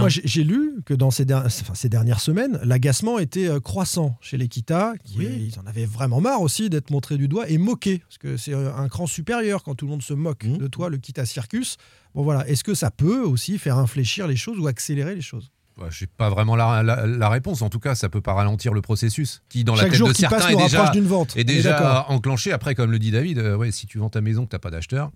moi 0.00 0.08
j'ai 0.08 0.44
lu 0.44 0.72
que 0.86 0.94
dans 0.94 1.10
ces, 1.10 1.24
der- 1.24 1.44
enfin, 1.46 1.74
ces 1.74 1.88
dernières 1.88 2.20
semaines, 2.20 2.58
l'agacement 2.62 3.18
était 3.18 3.48
euh, 3.48 3.60
croissant 3.60 4.16
chez 4.20 4.36
l'Equita. 4.38 4.94
qui- 5.04 5.18
Ils 5.48 5.58
en 5.58 5.66
avaient 5.66 5.84
vraiment 5.84 6.20
marre 6.20 6.40
aussi 6.40 6.70
d'être 6.70 6.90
montrés 6.90 7.16
du 7.18 7.28
doigt 7.28 7.48
et 7.50 7.58
moqués, 7.58 7.98
parce 7.98 8.18
que 8.18 8.36
c'est 8.36 8.54
un 8.54 8.88
cran 8.88 9.06
supérieur 9.06 9.62
quand 9.62 9.74
tout 9.74 9.84
le 9.86 9.90
monde 9.90 10.02
se 10.02 10.14
moque 10.14 10.44
Mmh. 10.44 10.58
de 10.58 10.66
toi, 10.68 10.88
le 10.90 10.96
Kita 10.98 11.26
Circus. 11.26 11.76
Bon 12.14 12.22
voilà, 12.22 12.48
est-ce 12.48 12.62
que 12.64 12.74
ça 12.74 12.90
peut 12.90 13.20
aussi 13.22 13.58
faire 13.58 13.76
infléchir 13.78 14.26
les 14.26 14.36
choses 14.36 14.58
ou 14.58 14.66
accélérer 14.68 15.14
les 15.14 15.20
choses? 15.22 15.50
Bah, 15.78 15.86
j'ai 15.90 16.06
pas 16.06 16.30
vraiment 16.30 16.56
la, 16.56 16.82
la- 16.82 17.06
la 17.06 17.28
réponse. 17.28 17.60
En 17.60 17.68
tout 17.68 17.78
cas, 17.80 17.94
ça 17.94 18.08
peut 18.08 18.22
pas 18.22 18.32
ralentir 18.32 18.72
le 18.72 18.80
processus 18.80 19.42
qui, 19.50 19.62
dans 19.62 19.74
la 19.74 19.82
Chaque 19.82 19.90
tête 19.90 19.98
jour 19.98 20.08
de 20.08 20.14
qui 20.14 20.22
certains, 20.22 20.36
passe 20.38 20.48
est 20.48 20.52
nous 20.54 20.58
déjà, 20.62 20.78
rapproche 20.78 20.96
d'une 20.96 21.06
vente. 21.06 21.36
est 21.36 21.42
On 21.42 21.44
déjà 21.44 22.06
enclenché. 22.08 22.52
Après, 22.52 22.74
comme 22.74 22.90
le 22.90 22.98
dit 22.98 23.10
David, 23.10 23.38
euh, 23.38 23.56
ouais, 23.56 23.70
si 23.72 23.86
tu 23.86 23.98
vends 23.98 24.08
ta 24.08 24.22
maison 24.22 24.44
que 24.46 24.50
t'as 24.50 24.58
pas 24.58 24.70
d'acheteur, 24.70 25.10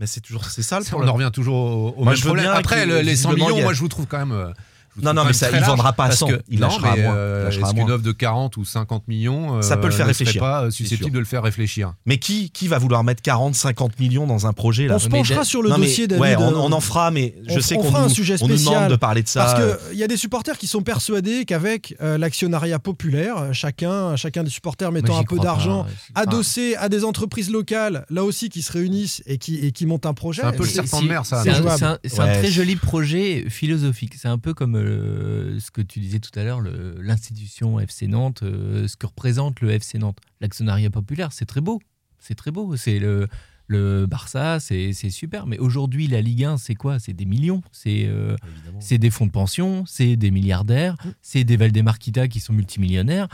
Mais 0.00 0.06
c'est 0.06 0.20
toujours 0.20 0.44
c'est 0.46 0.62
ça 0.62 0.78
le 0.80 0.84
on 0.84 0.88
problème. 0.88 1.10
en 1.10 1.12
revient 1.14 1.30
toujours 1.32 1.54
au, 1.56 1.88
au 1.90 1.96
Moi, 2.04 2.06
même 2.12 2.16
je 2.16 2.24
problème. 2.24 2.50
Après, 2.52 2.86
les 2.86 3.14
100 3.14 3.28
visiblement, 3.30 3.46
millions, 3.50 3.58
a- 3.58 3.62
moi, 3.62 3.72
je 3.72 3.80
vous 3.80 3.88
trouve 3.88 4.06
quand 4.06 4.18
même. 4.18 4.32
euh, 4.32 4.48
je 4.48 4.52
Non, 5.00 5.14
non, 5.14 5.24
mais 5.24 5.32
ça, 5.32 5.48
il 5.52 5.60
vendra 5.62 5.92
pas 5.92 6.04
à 6.04 6.08
parce 6.08 6.18
100, 6.18 6.26
que- 6.28 6.42
il 6.48 6.58
non, 6.60 6.66
lâchera 6.68 6.92
à 6.92 6.96
mais, 6.96 7.02
moins, 7.04 7.14
euh, 7.14 7.46
à 7.46 7.48
Est-ce 7.50 7.74
qu'une 7.74 7.90
offre 7.90 8.02
de 8.02 8.12
40 8.12 8.56
ou 8.56 8.64
50 8.64 9.06
millions 9.08 9.62
Ça 9.62 9.76
peut 9.76 9.86
le 9.86 9.92
faire 9.92 10.06
réfléchir, 10.06 10.40
pas 10.40 10.64
euh, 10.64 10.70
susceptible 10.70 11.12
de 11.12 11.18
le 11.20 11.24
faire 11.24 11.42
réfléchir 11.42 11.94
Mais 12.06 12.18
qui, 12.18 12.50
qui 12.50 12.66
va 12.68 12.78
vouloir 12.78 13.04
mettre 13.04 13.22
40, 13.22 13.54
50 13.54 13.98
millions 14.00 14.26
dans 14.26 14.46
un 14.46 14.52
projet 14.52 14.86
là 14.88 14.96
On 14.96 14.98
se 14.98 15.08
penchera 15.08 15.44
sur 15.44 15.62
le 15.62 15.70
Non, 15.70 15.78
mais- 15.78 15.86
dossier, 15.86 16.06
David. 16.08 16.20
Ouais, 16.22 16.36
on, 16.36 16.50
euh, 16.52 16.56
on 16.56 16.72
en 16.72 16.80
fera, 16.80 17.10
mais 17.10 17.34
je 17.48 17.58
on- 17.58 17.60
sais 17.60 17.76
on 17.76 17.82
qu'on 17.82 17.88
fera 17.88 17.98
un 18.00 18.08
nous, 18.08 18.14
nous 18.16 18.24
spécial. 18.24 18.48
demande 18.74 18.90
de 18.90 18.96
parler 18.96 19.22
de 19.22 19.28
ça. 19.28 19.44
Parce 19.44 19.60
euh, 19.60 19.76
qu'il 19.90 19.98
y 19.98 20.02
a 20.02 20.08
des 20.08 20.16
supporters 20.16 20.58
qui 20.58 20.66
sont 20.66 20.82
persuadés 20.82 21.44
qu'avec 21.44 21.94
euh, 22.00 22.18
l'actionnariat 22.18 22.78
populaire, 22.78 23.36
euh, 23.38 23.52
chacun, 23.52 24.16
chacun 24.16 24.42
des 24.42 24.50
supporters 24.50 24.90
mettant 24.92 25.18
un 25.18 25.24
peu 25.24 25.38
d'argent, 25.38 25.86
adossé 26.14 26.74
à 26.76 26.88
des 26.88 27.04
entreprises 27.04 27.50
locales, 27.50 28.04
là 28.10 28.24
aussi 28.24 28.48
qui 28.48 28.62
se 28.62 28.72
réunissent 28.72 29.22
et 29.26 29.38
qui, 29.38 29.56
et 29.58 29.72
qui 29.72 29.86
montent 29.86 30.06
un 30.06 30.14
projet. 30.14 30.42
C'est 30.42 30.48
un 30.48 30.52
peu 30.52 30.64
le 30.64 30.68
serpent 30.68 31.02
de 31.02 31.08
mer, 31.08 31.24
ça. 31.26 31.42
C'est 31.44 32.20
un, 32.20 32.26
très 32.26 32.50
joli 32.50 32.76
projet 32.76 33.46
philosophique. 33.48 34.14
C'est 34.20 34.28
un 34.28 34.38
peu 34.38 34.54
comme 34.54 34.79
euh, 34.84 35.60
ce 35.60 35.70
que 35.70 35.80
tu 35.80 36.00
disais 36.00 36.20
tout 36.20 36.36
à 36.38 36.44
l'heure, 36.44 36.60
l'institution 36.60 37.80
FC 37.80 38.06
Nantes, 38.06 38.42
euh, 38.42 38.88
ce 38.88 38.96
que 38.96 39.06
représente 39.06 39.60
le 39.60 39.70
FC 39.70 39.98
Nantes. 39.98 40.18
L'actionnariat 40.40 40.90
populaire, 40.90 41.32
c'est 41.32 41.46
très 41.46 41.60
beau. 41.60 41.80
C'est 42.18 42.34
très 42.34 42.50
beau. 42.50 42.76
C'est 42.76 42.98
le, 42.98 43.28
le 43.70 44.06
Barça, 44.06 44.58
c'est 44.58 44.92
super. 44.92 45.46
Mais 45.46 45.58
aujourd'hui, 45.58 46.08
la 46.08 46.20
Ligue 46.20 46.44
1, 46.44 46.58
c'est 46.58 46.74
quoi? 46.74 46.98
C'est 46.98 47.12
des 47.12 47.24
millions. 47.24 47.62
C'est 47.70 48.06
euh, 48.06 48.36
c'est 48.80 48.98
des 48.98 49.10
fonds 49.10 49.26
de 49.26 49.30
pension, 49.30 49.84
c'est 49.86 50.16
des 50.16 50.32
milliardaires, 50.32 50.96
c'est 51.22 51.44
des 51.44 51.56
Valdemarquita 51.56 52.26
qui 52.26 52.40
sont 52.40 52.52
multimillionnaires. 52.52 53.28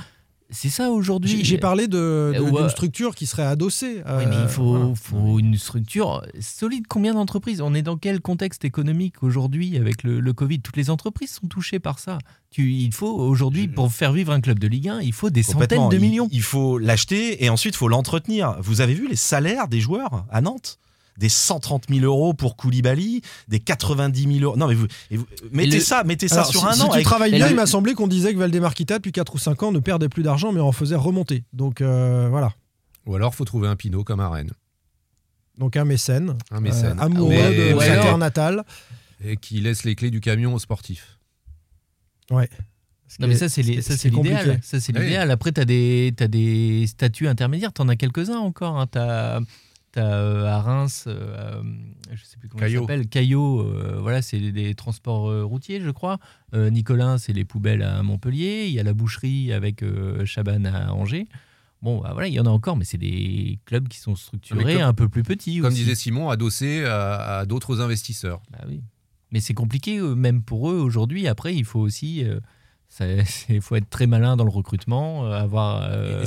C'est 0.50 0.68
ça 0.68 0.90
aujourd'hui. 0.90 1.44
J'ai 1.44 1.58
parlé 1.58 1.88
de- 1.88 2.32
de- 2.36 2.40
ouais. 2.40 2.60
d'une 2.60 2.68
structure 2.70 3.14
qui 3.14 3.26
serait 3.26 3.42
adossée. 3.44 3.96
Oui, 4.06 4.24
mais 4.28 4.36
euh, 4.36 4.42
il 4.44 4.48
faut, 4.48 4.64
voilà. 4.64 4.94
faut 4.94 5.38
une 5.40 5.56
structure 5.58 6.22
solide. 6.40 6.84
Combien 6.88 7.14
d'entreprises? 7.14 7.60
On 7.60 7.74
est 7.74 7.82
dans 7.82 7.96
quel 7.96 8.20
contexte 8.20 8.64
économique 8.64 9.22
aujourd'hui 9.22 9.76
avec 9.76 10.02
le, 10.04 10.20
le 10.20 10.32
Covid? 10.32 10.60
Toutes 10.60 10.76
les 10.76 10.88
entreprises 10.90 11.32
sont 11.32 11.48
touchées 11.48 11.80
par 11.80 11.98
ça. 11.98 12.18
Tu, 12.50 12.70
il 12.72 12.94
faut 12.94 13.10
aujourd'hui, 13.12 13.66
pour 13.68 13.92
faire 13.92 14.12
vivre 14.12 14.32
un 14.32 14.40
club 14.40 14.58
de 14.60 14.68
Ligue 14.68 14.88
1, 14.88 15.00
il 15.00 15.12
faut 15.12 15.30
des 15.30 15.42
centaines 15.42 15.88
de 15.88 15.96
Il- 15.96 16.00
millions. 16.00 16.28
Il, 16.30 16.42
faut 16.42 16.78
l'acheter 16.78 17.44
et 17.44 17.48
ensuite 17.50 17.74
il 17.74 17.78
faut 17.78 17.88
l'entretenir. 17.88 18.56
Vous 18.60 18.80
avez 18.80 18.94
vu 18.94 19.08
les 19.08 19.16
salaires 19.16 19.66
des 19.68 19.80
joueurs 19.80 20.26
à 20.30 20.40
Nantes? 20.40 20.78
Des 21.18 21.28
130 21.28 21.84
000 21.88 22.04
euros 22.04 22.34
pour 22.34 22.56
Koulibaly, 22.56 23.22
des 23.48 23.60
90 23.60 24.22
000 24.38 24.44
euros. 24.44 24.56
Non, 24.56 24.68
mais 24.68 24.74
vous, 24.74 24.86
et 25.10 25.16
vous- 25.16 25.26
mettez 25.52 25.76
le- 25.76 25.80
ça, 25.80 26.04
mettez 26.04 26.28
ça 26.28 26.44
sur 26.44 26.60
si, 26.60 26.66
un 26.66 26.72
si 26.72 26.82
an. 26.82 26.86
tu 26.88 26.92
avec- 26.94 27.04
travailles 27.04 27.32
bien, 27.32 27.46
le- 27.46 27.52
il 27.52 27.56
m'a 27.56 27.66
semblé 27.66 27.94
qu'on 27.94 28.06
disait 28.08 28.32
que 28.34 28.38
Valdemarquita, 28.38 28.98
depuis 28.98 29.12
4 29.12 29.34
ou 29.34 29.38
5 29.38 29.62
ans, 29.62 29.72
ne 29.72 29.78
perdait 29.78 30.08
plus 30.08 30.22
d'argent, 30.22 30.52
mais 30.52 30.60
en 30.60 30.72
faisait 30.72 30.94
remonter. 30.96 31.44
Donc 31.52 31.80
euh, 31.80 32.28
voilà. 32.30 32.52
Ou 33.06 33.14
alors, 33.14 33.34
faut 33.34 33.44
trouver 33.44 33.68
un 33.68 33.76
Pinot 33.76 34.04
comme 34.04 34.20
à 34.20 34.28
Rennes. 34.28 34.52
Donc 35.58 35.76
un 35.76 35.84
mécène, 35.84 36.36
Un 36.50 36.60
mécène. 36.60 36.98
euh, 36.98 37.02
amoureux 37.02 37.30
Mais- 37.30 37.56
de 37.70 37.74
mais 37.74 37.80
sa 37.86 37.92
alors- 37.92 38.04
terre 38.04 38.18
natale. 38.18 38.64
Et 39.24 39.36
qui 39.38 39.60
laisse 39.60 39.84
les 39.84 39.94
clés 39.94 40.10
du 40.10 40.20
camion 40.20 40.52
aux 40.52 40.58
sportifs. 40.58 41.18
Ouais. 42.30 42.48
Non, 43.20 43.28
mais 43.28 43.36
ça, 43.36 43.48
c'est 43.48 43.62
l'idéal. 43.62 43.82
Ça, 43.82 43.96
c'est 44.80 44.92
Oui. 44.94 45.04
l'idéal. 45.04 45.30
Après, 45.30 45.52
tu 45.52 45.60
as 45.60 45.64
des, 45.64 46.12
t'as 46.16 46.26
des 46.26 46.86
statuts 46.88 47.28
intermédiaires. 47.28 47.72
Tu 47.72 47.80
en 47.80 47.88
as 47.88 47.96
quelques-uns 47.96 48.36
encore. 48.38 48.78
hein. 48.78 48.86
Tu 48.92 48.98
as, 48.98 49.40
à 50.02 50.60
Reims, 50.60 51.04
euh, 51.06 51.62
je 52.12 52.24
sais 52.24 52.36
plus 52.38 52.48
comment 52.48 52.60
Caillot. 52.60 52.80
il 52.80 52.84
s'appelle, 52.84 53.08
Caillot, 53.08 53.60
euh, 53.60 53.98
voilà, 54.00 54.22
c'est 54.22 54.38
des, 54.52 54.74
transports 54.74 55.28
euh, 55.30 55.44
routiers, 55.44 55.80
je 55.80 55.90
crois. 55.90 56.18
Euh, 56.54 56.70
Nicolas, 56.70 57.18
c'est 57.18 57.32
les 57.32 57.44
poubelles 57.44 57.82
à 57.82 58.02
Montpellier. 58.02 58.66
Il 58.66 58.72
y 58.72 58.80
a 58.80 58.82
la 58.82 58.94
boucherie 58.94 59.52
avec 59.52 59.82
euh, 59.82 60.24
Chaban 60.24 60.64
à 60.64 60.92
Angers. 60.92 61.26
Bon, 61.82 62.00
bah, 62.00 62.10
voilà, 62.12 62.28
il 62.28 62.34
y 62.34 62.40
en 62.40 62.46
a 62.46 62.50
encore, 62.50 62.76
mais 62.76 62.84
c'est 62.84 62.98
des 62.98 63.58
clubs 63.66 63.86
qui 63.88 63.98
sont 63.98 64.16
structurés 64.16 64.74
comme- 64.74 64.82
un 64.82 64.94
peu 64.94 65.08
plus 65.08 65.22
petits. 65.22 65.58
Comme 65.58 65.68
aussi. 65.68 65.78
disait 65.82 65.94
Simon, 65.94 66.30
adossé 66.30 66.84
à, 66.84 67.38
à 67.38 67.46
d'autres 67.46 67.80
investisseurs. 67.80 68.40
Bah 68.50 68.64
oui. 68.68 68.80
Mais 69.32 69.40
c'est 69.40 69.54
compliqué, 69.54 69.98
euh, 69.98 70.14
même 70.14 70.42
pour 70.42 70.70
eux 70.70 70.76
aujourd'hui. 70.78 71.26
Après, 71.28 71.54
il 71.54 71.64
faut 71.64 71.80
aussi. 71.80 72.24
euh, 72.24 72.40
ça- 72.88 73.04
faut 73.60 73.76
être 73.76 73.90
très 73.90 74.06
malin 74.06 74.36
dans 74.36 74.44
le 74.44 74.50
recrutement, 74.50 75.26
euh, 75.26 75.32
avoir. 75.32 75.82
euh, 75.82 76.24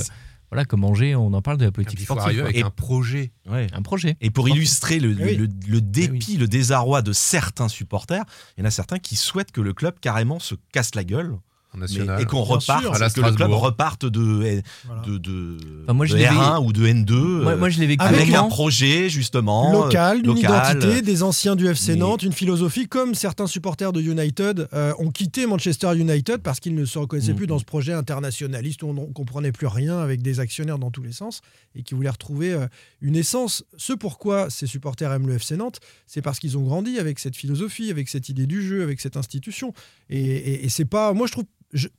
voilà, 0.52 0.66
comme 0.66 0.84
Angers, 0.84 1.16
on 1.16 1.34
en 1.34 1.41
parle 1.41 1.58
de 1.58 1.66
la 1.66 1.72
politique 1.72 2.00
Il 2.00 2.06
faut 2.06 2.14
sportive. 2.16 2.26
arriver 2.28 2.41
quoi. 2.41 2.50
avec 2.50 2.58
Et- 2.62 2.64
un 2.66 2.70
projet. 2.70 3.32
Ouais. 3.50 3.68
Un 3.74 3.82
projet. 3.82 4.18
Et 4.22 4.30
pour 4.32 4.50
illustrer 4.50 5.00
le, 5.00 5.10
Oui. 5.10 5.36
le- 5.36 5.47
le 5.68 5.82
dépit, 5.82 6.38
le 6.38 6.47
désarroi 6.47 7.02
de 7.02 7.14
certains 7.14 7.68
supporters, 7.68 8.24
il 8.58 8.62
y 8.62 8.64
en 8.64 8.68
a 8.68 8.72
certains 8.72 9.00
qui 9.00 9.16
souhaitent 9.16 9.52
que 9.52 9.62
le 9.62 9.74
club 9.74 9.95
carrément 10.02 10.39
se 10.39 10.56
casse 10.72 10.95
la 10.95 11.04
gueule 11.04 11.38
Mais- 11.78 12.22
et 12.24 12.26
qu'on 12.26 12.41
reparte, 12.41 12.82
sûr. 12.82 12.93
À 12.95 12.97
la 12.99 13.09
que 13.09 13.17
le 13.20 13.22
club 13.28 13.34
Strasbourg. 13.36 13.61
reparte 13.61 14.05
de, 14.05 14.61
Voilà. 14.86 15.01
de, 15.05 15.17
de, 15.20 15.57
Enfin, 15.84 15.93
moi, 15.93 16.05
je 16.07 16.13
de 16.13 16.17
l'ai 16.17 16.26
R1 16.26 16.63
ou 16.65 16.74
de 16.74 16.86
N2 16.88 17.13
Moi, 17.43 17.51
euh, 17.53 17.57
moi, 17.57 17.70
je 17.70 17.80
l'ai 17.80 17.86
vécu 17.86 18.03
Avec 18.03 18.22
avec 18.22 18.34
un 18.34 18.43
projet 18.45 19.07
justement 19.07 19.72
local, 19.72 20.17
euh, 20.17 20.20
une 20.22 20.26
local. 20.26 20.78
identité, 20.80 21.01
des 21.03 21.22
anciens 21.24 21.55
du 21.55 21.67
FC 21.67 21.91
mais- 21.91 21.97
Nantes, 21.99 22.24
une 22.24 22.34
philosophie, 22.34 22.88
comme 22.88 23.13
certains 23.13 23.45
supporters 23.45 23.93
de 23.93 24.01
United 24.01 24.67
euh, 24.74 24.93
ont 24.97 25.11
quitté 25.11 25.45
Manchester 25.45 25.95
United 25.95 26.38
parce 26.41 26.59
qu'ils 26.59 26.74
ne 26.74 26.86
se 26.86 26.97
reconnaissaient 26.97 27.36
plus 27.36 27.45
dans 27.47 27.59
ce 27.59 27.65
projet 27.65 27.93
internationaliste 27.93 28.82
où 28.84 28.88
on 28.88 28.93
ne 28.93 29.13
comprenait 29.13 29.51
plus 29.51 29.67
rien 29.67 29.99
avec 29.99 30.24
des 30.24 30.39
actionnaires 30.39 30.80
dans 30.80 30.89
tous 30.91 31.03
les 31.03 31.11
sens 31.13 31.41
et 31.76 31.84
qui 31.84 31.93
voulaient 31.93 32.09
retrouver 32.09 32.51
euh, 32.51 32.67
une 33.01 33.15
essence. 33.15 33.63
Ce 33.78 33.93
pourquoi 33.93 34.49
ces 34.49 34.65
supporters 34.65 35.11
aiment 35.13 35.28
le 35.28 35.36
FC 35.36 35.55
Nantes, 35.55 35.80
c'est 36.07 36.24
parce 36.24 36.39
qu'ils 36.39 36.57
ont 36.57 36.63
grandi 36.63 36.97
avec 36.97 37.20
cette 37.20 37.36
philosophie, 37.36 37.91
avec 37.91 38.09
cette 38.09 38.28
idée 38.28 38.47
du 38.47 38.65
jeu, 38.65 38.82
avec 38.82 38.99
cette 38.99 39.17
institution. 39.17 39.74
Et, 40.09 40.20
et- 40.20 40.65
et 40.65 40.70
c'est 40.70 40.86
pas, 40.86 41.13
moi 41.13 41.28
je 41.28 41.34
trouve. 41.34 41.45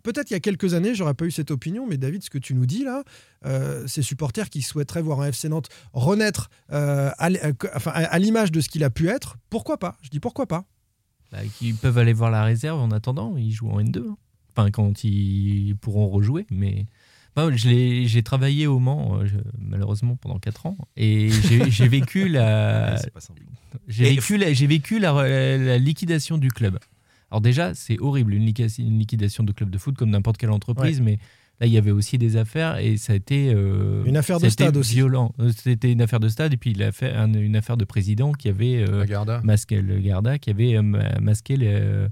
Peut-être 0.03 0.31
il 0.31 0.35
y 0.35 0.37
a 0.37 0.41
quelques 0.41 0.75
années, 0.75 0.95
j'aurais 0.95 1.15
pas 1.15 1.27
eu 1.27 1.31
cette 1.31 1.51
opinion, 1.51 1.87
mais 1.87 1.97
David, 1.97 2.23
ce 2.25 2.31
que 2.31 2.39
tu 2.39 2.55
nous 2.55 2.67
dis 2.67 2.83
là, 2.83 3.05
euh, 3.47 3.87
ces 3.87 4.03
supporters 4.03 4.51
qui 4.51 4.63
souhaiteraient 4.63 5.03
voir 5.03 5.21
un 5.21 5.29
FC 5.29 5.49
Nantes 5.49 5.69
renaître 5.93 6.51
euh, 6.73 7.11
à, 7.19 7.31
euh, 7.31 7.53
à- 7.87 8.19
l'image 8.19 8.51
de 8.51 8.61
ce 8.61 8.69
qu'il 8.69 8.83
a 8.83 8.91
pu 8.91 9.09
être, 9.09 9.37
pourquoi 9.49 9.79
pas? 9.79 9.97
Je 10.03 10.09
dis 10.09 10.19
pourquoi 10.21 10.47
pas. 10.47 10.65
Bah, 11.31 11.39
qui 11.59 11.73
peuvent 11.73 11.99
aller 11.99 12.13
voir 12.13 12.31
la 12.33 12.43
réserve 12.43 12.81
en 12.81 12.91
attendant. 12.91 13.37
Ils 13.37 13.53
jouent 13.53 13.71
en 13.71 13.81
N2. 13.81 14.01
hein. 14.11 14.17
Enfin, 14.57 14.71
quand 14.73 15.05
ils 15.05 15.77
pourront 15.81 16.09
rejouer. 16.09 16.45
Mais 16.51 16.87
Bah, 17.37 17.49
je 17.55 17.69
l'ai- 17.69 18.09
j'ai 18.09 18.25
travaillé 18.25 18.67
au 18.67 18.81
Mans, 18.81 19.21
euh, 19.21 19.27
je- 19.27 19.37
malheureusement, 19.57 20.17
pendant 20.17 20.41
4 20.41 20.67
ans. 20.67 20.77
Et 20.97 21.29
j'ai 21.71 21.87
vécu 21.87 22.29
la. 22.29 22.97
Ouais. 22.97 23.01
J'ai 23.87 24.05
vécu, 24.17 24.37
la, 24.37 24.53
j'ai 24.53 24.67
vécu 24.67 24.99
la, 24.99 25.13
la 25.57 25.79
liquidation 25.79 26.39
du 26.39 26.49
club. 26.49 26.81
Alors 27.31 27.41
déjà, 27.41 27.75
c'est 27.75 27.99
horrible, 28.01 28.35
une 28.35 28.45
liquidation, 28.45 29.45
de 29.45 29.53
club 29.53 29.71
de 29.71 29.79
foot 29.79 29.97
comme 29.97 30.11
n'importe 30.11 30.37
quelle 30.37 30.51
entreprise, 30.51 31.01
mais 31.01 31.19
là, 31.61 31.67
il 31.67 31.73
y 31.73 31.79
avait 31.79 31.91
aussi 31.93 32.19
des 32.19 32.37
affaires 32.37 32.79
et 32.79 32.97
ça 32.97 33.13
a 33.13 33.17
été... 33.17 33.53
euh, 33.55 34.03
Une 34.05 34.17
affaire 34.17 34.41
de 34.41 34.49
stade 34.49 34.77
aussi. 34.77 34.95
violent. 34.95 35.33
Euh, 35.39 35.53
C'était 35.57 35.93
une 35.93 36.03
affaire 36.03 36.21
de 36.21 36.29
stade 36.29 36.53
et 36.53 36.57
puis 36.57 36.71
il 36.73 36.83
a 36.83 36.91
fait 36.91 37.13
un- 37.13 37.33
une 37.33 37.55
affaire 37.57 37.77
de 37.77 37.85
président 37.85 38.33
qui 38.33 38.49
avait 38.49 38.85
euh, 38.89 39.05
Garda. 39.05 39.41
masqué 39.45 39.81
le 39.81 39.99
Garda, 40.01 40.39
qui 40.39 40.51
avait 40.51 40.75
euh, 40.77 40.83
ma- 40.83 41.21
masqué 41.21 41.57
les, 41.57 42.07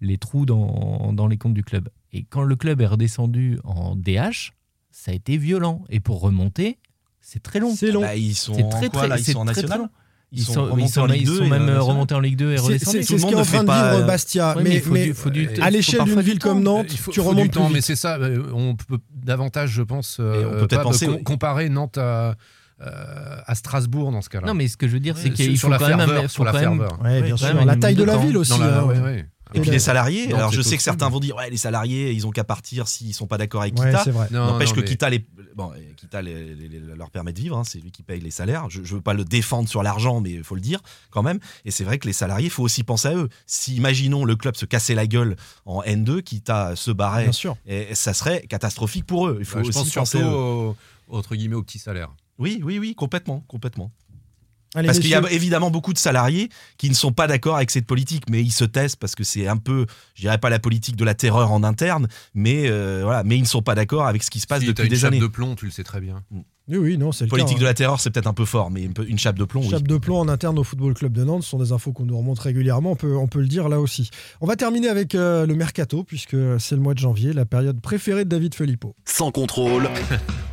les 0.00 0.18
trous 0.18 0.46
dans, 0.46 1.12
dans 1.12 1.26
les 1.28 1.36
comptes 1.38 1.54
du 1.54 1.62
club. 1.64 1.88
Et 2.12 2.24
quand 2.24 2.42
le 2.42 2.56
club 2.56 2.80
est 2.80 2.86
redescendu 2.86 3.58
en 3.64 3.94
DH, 3.94 4.52
ça 4.90 5.12
a 5.12 5.14
été 5.14 5.36
violent. 5.36 5.84
Et 5.90 6.00
pour 6.00 6.20
remonter, 6.20 6.78
c'est 7.20 7.42
très 7.42 7.60
long. 7.60 7.74
C'est 7.74 7.92
long. 7.92 8.00
Bah, 8.00 8.16
ils 8.16 8.34
sont 8.34 8.54
très, 8.68 8.88
quoi, 8.88 9.00
très- 9.02 9.08
là? 9.08 9.18
Ils 9.18 9.24
c'est 9.24 9.32
sont 9.32 9.40
en 9.40 9.44
très, 9.44 9.52
très 9.54 9.62
national? 9.62 9.80
long. 9.86 9.90
Ils 10.36 10.42
Ils 10.42 10.44
sont 10.44 10.52
sont, 10.52 10.64
remontés 10.64 10.82
ils 10.82 10.88
sont- 10.90 11.00
en 11.00 11.06
Ligue 11.06 11.22
ils 11.22 11.26
2 11.26 11.36
sont 11.38 11.44
et 11.44 11.48
même 11.48 11.68
remontés 11.78 12.14
en 12.14 12.20
Ligue 12.20 12.36
2 12.36 12.52
et 12.52 12.58
redescendus. 12.58 13.02
C'est 13.04 13.18
ce 13.18 13.26
qu'est 13.26 13.34
en 13.34 13.42
train 13.42 13.64
de 13.64 13.72
vivre 13.72 13.84
euh, 14.02 14.02
Bastia. 14.02 14.54
Ouais, 14.54 14.62
mais 14.62 14.68
mais 14.68 14.74
il 14.76 14.80
faut 14.82 14.92
mais 14.92 15.04
du- 15.06 15.14
faut 15.14 15.30
du- 15.30 15.48
à 15.62 15.70
l'échelle 15.70 16.04
d'une 16.04 16.14
du 16.16 16.20
ville 16.22 16.38
comme 16.38 16.62
Nantes, 16.62 16.86
Il 16.90 16.98
faut, 16.98 17.10
tu 17.10 17.20
faut 17.20 17.26
remontes 17.30 17.44
du 17.44 17.50
temps, 17.50 17.64
plus 17.66 17.74
mais 17.74 17.80
c'est 17.80 17.96
ça. 17.96 18.16
euh, 18.16 18.42
On 18.54 18.76
peut 18.76 18.98
davantage, 19.14 19.70
je 19.70 19.82
pense, 19.82 20.18
euh, 20.20 20.42
Et 20.42 20.44
on 20.44 20.50
peut 20.50 20.56
peut-être 20.66 20.76
pas, 20.76 20.82
penser, 20.82 21.06
com- 21.06 21.14
oui. 21.16 21.24
comparer 21.24 21.68
Nantes 21.70 21.96
à, 21.98 22.34
euh, 22.82 23.36
à 23.46 23.54
Strasbourg 23.54 24.12
dans 24.12 24.20
ce 24.20 24.28
cas-là. 24.28 24.46
Non, 24.46 24.52
mais 24.54 24.68
ce 24.68 24.76
que 24.76 24.86
je 24.86 24.92
veux 24.92 25.00
dire, 25.00 25.16
c'est 25.16 25.30
qu'il 25.30 25.46
sur- 25.46 25.52
faut 25.52 25.58
sur 25.58 25.68
la 25.70 25.78
quand 25.78 25.88
même... 25.88 25.98
ferveur, 26.06 26.22
faut 26.24 26.28
sur 26.28 26.44
la 26.44 26.52
quand 26.52 26.58
même- 26.60 26.68
ferveur. 26.78 27.00
Ouais, 27.02 27.16
Oui, 27.16 27.22
bien 27.22 27.30
quand 27.30 27.36
sûr. 27.38 27.54
même 27.54 27.66
La 27.66 27.72
une 27.74 27.80
taille 27.80 27.94
de 27.94 28.04
la 28.04 28.16
ville 28.18 28.36
aussi. 28.36 28.52
Et 29.56 29.60
puis 29.60 29.70
les 29.70 29.78
salariés, 29.78 30.28
Non, 30.28 30.36
alors 30.36 30.52
je 30.52 30.60
sais 30.62 30.76
que 30.76 30.82
certains 30.82 31.08
vont 31.08 31.20
dire 31.20 31.36
ouais 31.36 31.50
les 31.50 31.56
salariés 31.56 32.12
ils 32.12 32.26
ont 32.26 32.30
qu'à 32.30 32.44
partir 32.44 32.86
s'ils 32.88 33.14
sont 33.14 33.26
pas 33.26 33.38
d'accord 33.38 33.62
avec 33.62 33.78
Ouais, 33.78 33.86
Kita. 33.90 34.02
c'est 34.04 34.10
vrai. 34.10 34.28
Non, 34.30 34.46
N'empêche 34.52 34.72
que 34.72 34.80
mais- 34.80 34.86
Kita, 34.86 35.10
les, 35.10 35.24
bon, 35.54 35.72
Kita 35.96 36.22
les- 36.22 36.54
les- 36.54 36.68
les- 36.68 36.80
leur 36.80 37.10
permet 37.10 37.32
de 37.32 37.40
vivre, 37.40 37.56
hein, 37.56 37.64
c'est 37.64 37.78
lui 37.78 37.90
qui 37.90 38.02
paye 38.02 38.20
les 38.20 38.30
salaires. 38.30 38.66
Je 38.70 38.80
ne 38.80 38.86
veux 38.86 39.00
pas 39.00 39.14
le 39.14 39.24
défendre 39.24 39.68
sur 39.68 39.82
l'argent, 39.82 40.20
mais 40.20 40.30
il 40.32 40.44
faut 40.44 40.54
le 40.54 40.60
dire 40.60 40.80
quand 41.10 41.22
même. 41.22 41.38
Et 41.64 41.70
c'est 41.70 41.84
vrai 41.84 41.98
que 41.98 42.06
les 42.06 42.12
salariés, 42.12 42.46
il 42.46 42.50
faut 42.50 42.62
aussi 42.62 42.82
penser 42.84 43.08
à 43.08 43.14
eux. 43.14 43.28
Si, 43.46 43.74
imaginons, 43.76 44.24
le 44.24 44.36
club 44.36 44.56
se 44.56 44.66
cassait 44.66 44.94
la 44.94 45.06
gueule 45.06 45.36
en 45.64 45.82
N2, 45.82 46.20
Kita 46.22 46.76
se 46.76 46.90
barrait, 46.90 47.24
Bien 47.24 47.32
sûr. 47.32 47.56
et 47.66 47.94
ça 47.94 48.12
serait 48.14 48.42
catastrophique 48.48 49.06
pour 49.06 49.28
eux. 49.28 49.36
Il 49.40 49.44
faut 49.46 49.56
Bah, 49.56 49.62
je 49.64 49.68
aussi 49.70 49.78
pense 49.78 49.92
penser 49.92 50.18
surtout 50.18 50.26
à 50.26 50.30
eux. 50.30 50.34
au- 50.34 50.76
entre 51.08 51.34
guillemets 51.36 51.54
aux 51.56 51.62
petits 51.62 51.78
salaires. 51.78 52.10
Oui, 52.38 52.60
oui, 52.62 52.78
oui, 52.78 52.94
complètement, 52.94 53.42
complètement. 53.48 53.90
Allez, 54.76 54.86
Parce 54.88 54.98
qu'il 54.98 55.08
y 55.08 55.14
a 55.14 55.22
évidemment 55.32 55.70
beaucoup 55.70 55.94
de 55.94 55.98
salariés 55.98 56.50
qui 56.76 56.90
ne 56.90 56.94
sont 56.94 57.10
pas 57.10 57.26
d'accord 57.26 57.56
avec 57.56 57.70
cette 57.70 57.86
politique, 57.86 58.24
mais 58.30 58.42
ils 58.42 58.52
se 58.52 58.64
taisent 58.64 58.94
parce 58.94 59.14
que 59.14 59.24
c'est 59.24 59.48
un 59.48 59.56
peu, 59.56 59.86
je 60.14 60.20
dirais 60.20 60.36
pas 60.38 60.50
la 60.50 60.58
politique 60.58 60.96
de 60.96 61.04
la 61.04 61.14
terreur 61.14 61.50
en 61.50 61.64
interne, 61.64 62.08
mais 62.34 62.68
euh, 62.68 63.00
voilà, 63.02 63.24
mais 63.24 63.38
ils 63.38 63.42
ne 63.42 63.46
sont 63.46 63.62
pas 63.62 63.74
d'accord 63.74 64.06
avec 64.06 64.22
ce 64.22 64.30
qui 64.30 64.38
se 64.38 64.46
passe 64.46 64.60
Si 64.60 64.66
depuis 64.66 64.84
une 64.84 64.90
des 64.90 64.96
chape 64.96 65.12
années. 65.12 65.20
de 65.20 65.26
plomb, 65.26 65.54
tu 65.54 65.64
le 65.64 65.70
sais 65.70 65.82
très 65.82 66.00
bien. 66.00 66.22
Oui, 66.68 66.78
oui, 66.78 66.98
non, 66.98 67.12
c'est 67.12 67.24
le 67.24 67.30
Politique 67.30 67.54
cas, 67.54 67.60
de 67.60 67.64
hein. 67.64 67.68
la 67.68 67.74
terreur, 67.74 68.00
c'est 68.00 68.10
peut-être 68.10 68.26
un 68.26 68.34
peu 68.34 68.44
fort, 68.44 68.70
mais 68.70 68.82
une, 68.82 68.92
une 69.06 69.18
chape 69.18 69.38
de 69.38 69.44
plomb, 69.44 69.62
oui. 69.62 69.70
Chape 69.70 69.86
de 69.86 69.96
plomb 69.98 70.18
en 70.18 70.28
interne 70.28 70.58
au 70.58 70.64
Football 70.64 70.94
Club 70.94 71.12
de 71.12 71.24
Nantes, 71.24 71.44
ce 71.44 71.50
sont 71.50 71.58
des 71.58 71.72
infos 71.72 71.92
qu'on 71.92 72.04
nous 72.04 72.18
remonte 72.18 72.40
régulièrement, 72.40 72.90
on 72.90 72.96
peut, 72.96 73.16
on 73.16 73.28
peut 73.28 73.40
le 73.40 73.46
dire 73.46 73.68
là 73.68 73.80
aussi. 73.80 74.10
On 74.40 74.46
va 74.46 74.56
terminer 74.56 74.88
avec 74.88 75.14
euh, 75.14 75.46
le 75.46 75.54
mercato, 75.54 76.02
puisque 76.02 76.36
c'est 76.58 76.74
le 76.74 76.80
mois 76.82 76.92
de 76.94 76.98
janvier, 76.98 77.32
la 77.32 77.46
période 77.46 77.80
préférée 77.80 78.24
de 78.24 78.30
David 78.30 78.54
Filippo. 78.54 78.96
Sans 79.04 79.30
contrôle, 79.30 79.88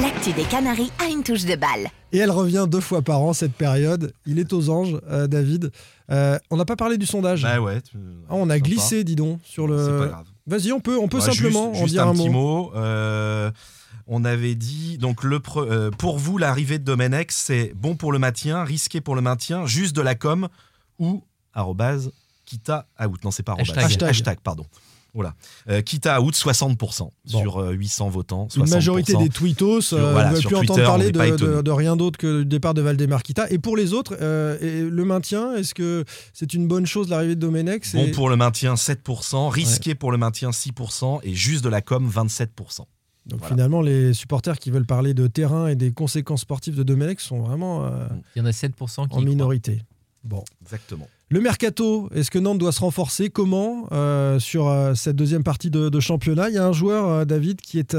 L'actu 0.00 0.32
des 0.32 0.42
Canaries 0.44 0.90
a 0.98 1.08
une 1.08 1.22
touche 1.22 1.44
de 1.44 1.54
balle. 1.56 1.88
Et 2.12 2.18
elle 2.18 2.30
revient 2.30 2.66
deux 2.68 2.80
fois 2.80 3.02
par 3.02 3.20
an, 3.20 3.32
cette 3.32 3.52
période. 3.52 4.12
Il 4.26 4.38
est 4.38 4.52
aux 4.52 4.68
anges, 4.70 4.96
euh, 5.08 5.26
David. 5.26 5.70
Euh, 6.10 6.38
on 6.50 6.56
n'a 6.56 6.64
pas 6.64 6.76
parlé 6.76 6.98
du 6.98 7.06
sondage. 7.06 7.42
Bah 7.42 7.60
ouais. 7.60 7.80
tu- 7.80 7.96
Ah, 8.28 8.34
on 8.34 8.50
a 8.50 8.54
sympa. 8.54 8.58
glissé, 8.60 9.04
dis 9.04 9.14
donc, 9.16 9.40
sur 9.44 9.66
le. 9.68 9.78
C'est 9.84 9.98
pas 9.98 10.06
grave. 10.12 10.26
Vas-y, 10.46 10.72
on 10.72 10.80
peut, 10.80 10.98
on 10.98 11.08
peut 11.08 11.18
Ouais, 11.18 11.22
simplement 11.32 11.72
juste, 11.72 11.82
en 11.82 11.84
juste 11.84 11.94
dire 11.94 12.06
un, 12.06 12.10
un, 12.10 12.14
petit 12.14 12.28
mot. 12.28 12.70
mot. 12.70 12.72
Euh, 12.74 13.50
on 14.06 14.24
avait 14.24 14.54
dit 14.54 14.98
donc 14.98 15.22
le 15.24 15.38
pre- 15.38 15.66
euh, 15.66 15.90
pour 15.90 16.18
vous 16.18 16.36
l'arrivée 16.38 16.78
de 16.78 16.84
Domenech 16.84 17.30
c'est 17.32 17.72
bon 17.74 17.94
pour 17.96 18.12
le 18.12 18.18
maintien, 18.18 18.62
risqué 18.64 19.00
pour 19.00 19.14
le 19.14 19.22
maintien, 19.22 19.64
juste 19.64 19.96
de 19.96 20.02
la 20.02 20.14
com 20.14 20.48
ou 20.98 21.22
arrobase 21.54 22.12
kita 22.44 22.86
out 23.02 23.24
non 23.24 23.30
c'est 23.30 23.42
pas 23.42 23.52
arrobase 23.52 23.78
Hashtag. 23.78 24.08
hashtag, 24.10 24.38
pardon. 24.44 24.66
Voilà. 25.14 25.34
Euh, 25.68 25.80
Kita 25.80 26.20
out 26.20 26.34
60% 26.34 27.08
sur 27.24 27.58
euh, 27.62 27.70
800 27.72 28.08
votants. 28.08 28.48
60%. 28.50 28.64
Une 28.66 28.70
majorité 28.70 29.14
des 29.16 29.28
tweetos 29.28 29.94
euh, 29.94 30.12
voilà, 30.12 30.28
ne 30.30 30.32
veulent 30.34 30.40
sur 30.40 30.50
plus 30.50 30.58
Twitter, 30.58 30.72
entendre 30.72 30.86
parler 30.88 31.12
de, 31.12 31.22
étonné. 31.24 31.56
de- 31.56 31.62
de 31.62 31.70
rien 31.70 31.94
d'autre 31.96 32.18
que 32.18 32.26
le 32.26 32.44
départ 32.44 32.74
de 32.74 32.82
Valdemar 32.82 33.22
Kita. 33.22 33.48
Et 33.50 33.58
pour 33.58 33.76
les 33.76 33.92
autres, 33.92 34.16
euh, 34.20 34.58
et 34.60 34.82
le 34.82 35.04
maintien, 35.04 35.54
est-ce 35.54 35.72
que 35.72 36.04
c'est 36.32 36.52
une 36.52 36.66
bonne 36.66 36.84
chose 36.86 37.08
l'arrivée 37.08 37.36
de 37.36 37.40
Domenech 37.40 37.94
Bon 37.94 38.10
pour 38.10 38.28
le 38.28 38.36
maintien 38.36 38.74
7%, 38.74 39.48
risqué 39.50 39.94
pour 39.94 40.10
le 40.10 40.18
maintien 40.18 40.50
6% 40.50 41.20
et 41.22 41.32
juste 41.32 41.62
de 41.62 41.68
la 41.68 41.80
com 41.80 42.10
27%. 42.12 42.78
Donc 43.26 43.38
Voilà. 43.38 43.54
finalement, 43.54 43.80
les 43.82 44.12
supporters 44.14 44.58
qui 44.58 44.70
veulent 44.70 44.84
parler 44.84 45.14
de 45.14 45.26
terrain 45.28 45.68
et 45.68 45.76
des 45.76 45.92
conséquences 45.92 46.40
sportives 46.42 46.74
de 46.74 46.82
Domenech 46.82 47.20
sont 47.20 47.38
vraiment 47.40 47.84
euh, 47.86 48.06
Il 48.36 48.40
y 48.40 48.42
en 48.42 48.46
a 48.46 48.50
7% 48.50 48.72
qui 48.74 49.00
en 49.00 49.06
croient. 49.06 49.22
minorité. 49.24 49.80
Bon. 50.24 50.42
Exactement. 50.62 51.06
Le 51.30 51.40
mercato, 51.40 52.08
est-ce 52.14 52.30
que 52.30 52.38
Nantes 52.38 52.58
doit 52.58 52.70
se 52.70 52.80
renforcer? 52.80 53.30
Comment 53.30 53.88
euh, 53.92 54.38
sur 54.38 54.68
euh, 54.68 54.94
cette 54.94 55.16
deuxième 55.16 55.42
partie 55.42 55.70
de, 55.70 55.88
de 55.88 56.00
championnat? 56.00 56.50
Il 56.50 56.54
y 56.54 56.58
a 56.58 56.66
un 56.66 56.72
joueur, 56.72 57.08
euh, 57.08 57.24
David, 57.24 57.60
qui 57.60 57.78
est 57.78 57.96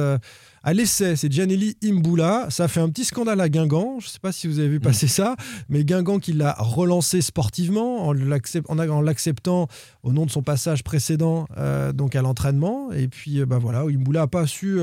à 0.63 0.73
l'essai, 0.73 1.15
c'est 1.15 1.31
Gianelli 1.31 1.75
Imbula. 1.83 2.47
Ça 2.49 2.65
a 2.65 2.67
fait 2.67 2.79
un 2.79 2.89
petit 2.89 3.03
scandale 3.03 3.41
à 3.41 3.49
Guingamp. 3.49 3.97
Je 3.99 4.05
ne 4.05 4.09
sais 4.09 4.19
pas 4.19 4.31
si 4.31 4.47
vous 4.47 4.59
avez 4.59 4.69
vu 4.69 4.79
passer 4.79 5.07
ça, 5.07 5.35
mais 5.69 5.83
Guingamp 5.83 6.19
qui 6.19 6.33
l'a 6.33 6.55
relancé 6.57 7.21
sportivement 7.21 8.07
en 8.07 8.13
l'accep- 8.13 8.65
en, 8.69 8.79
en 8.79 9.01
l'acceptant 9.01 9.67
au 10.03 10.13
nom 10.13 10.25
de 10.25 10.31
son 10.31 10.41
passage 10.41 10.83
précédent 10.83 11.47
donc 11.93 12.15
à 12.15 12.21
l'entraînement. 12.21 12.91
Et 12.93 13.07
puis 13.07 13.45
bah 13.45 13.59
voilà, 13.59 13.81
Imbula 13.81 14.21
n'a 14.21 14.27
pas 14.27 14.47
su 14.47 14.79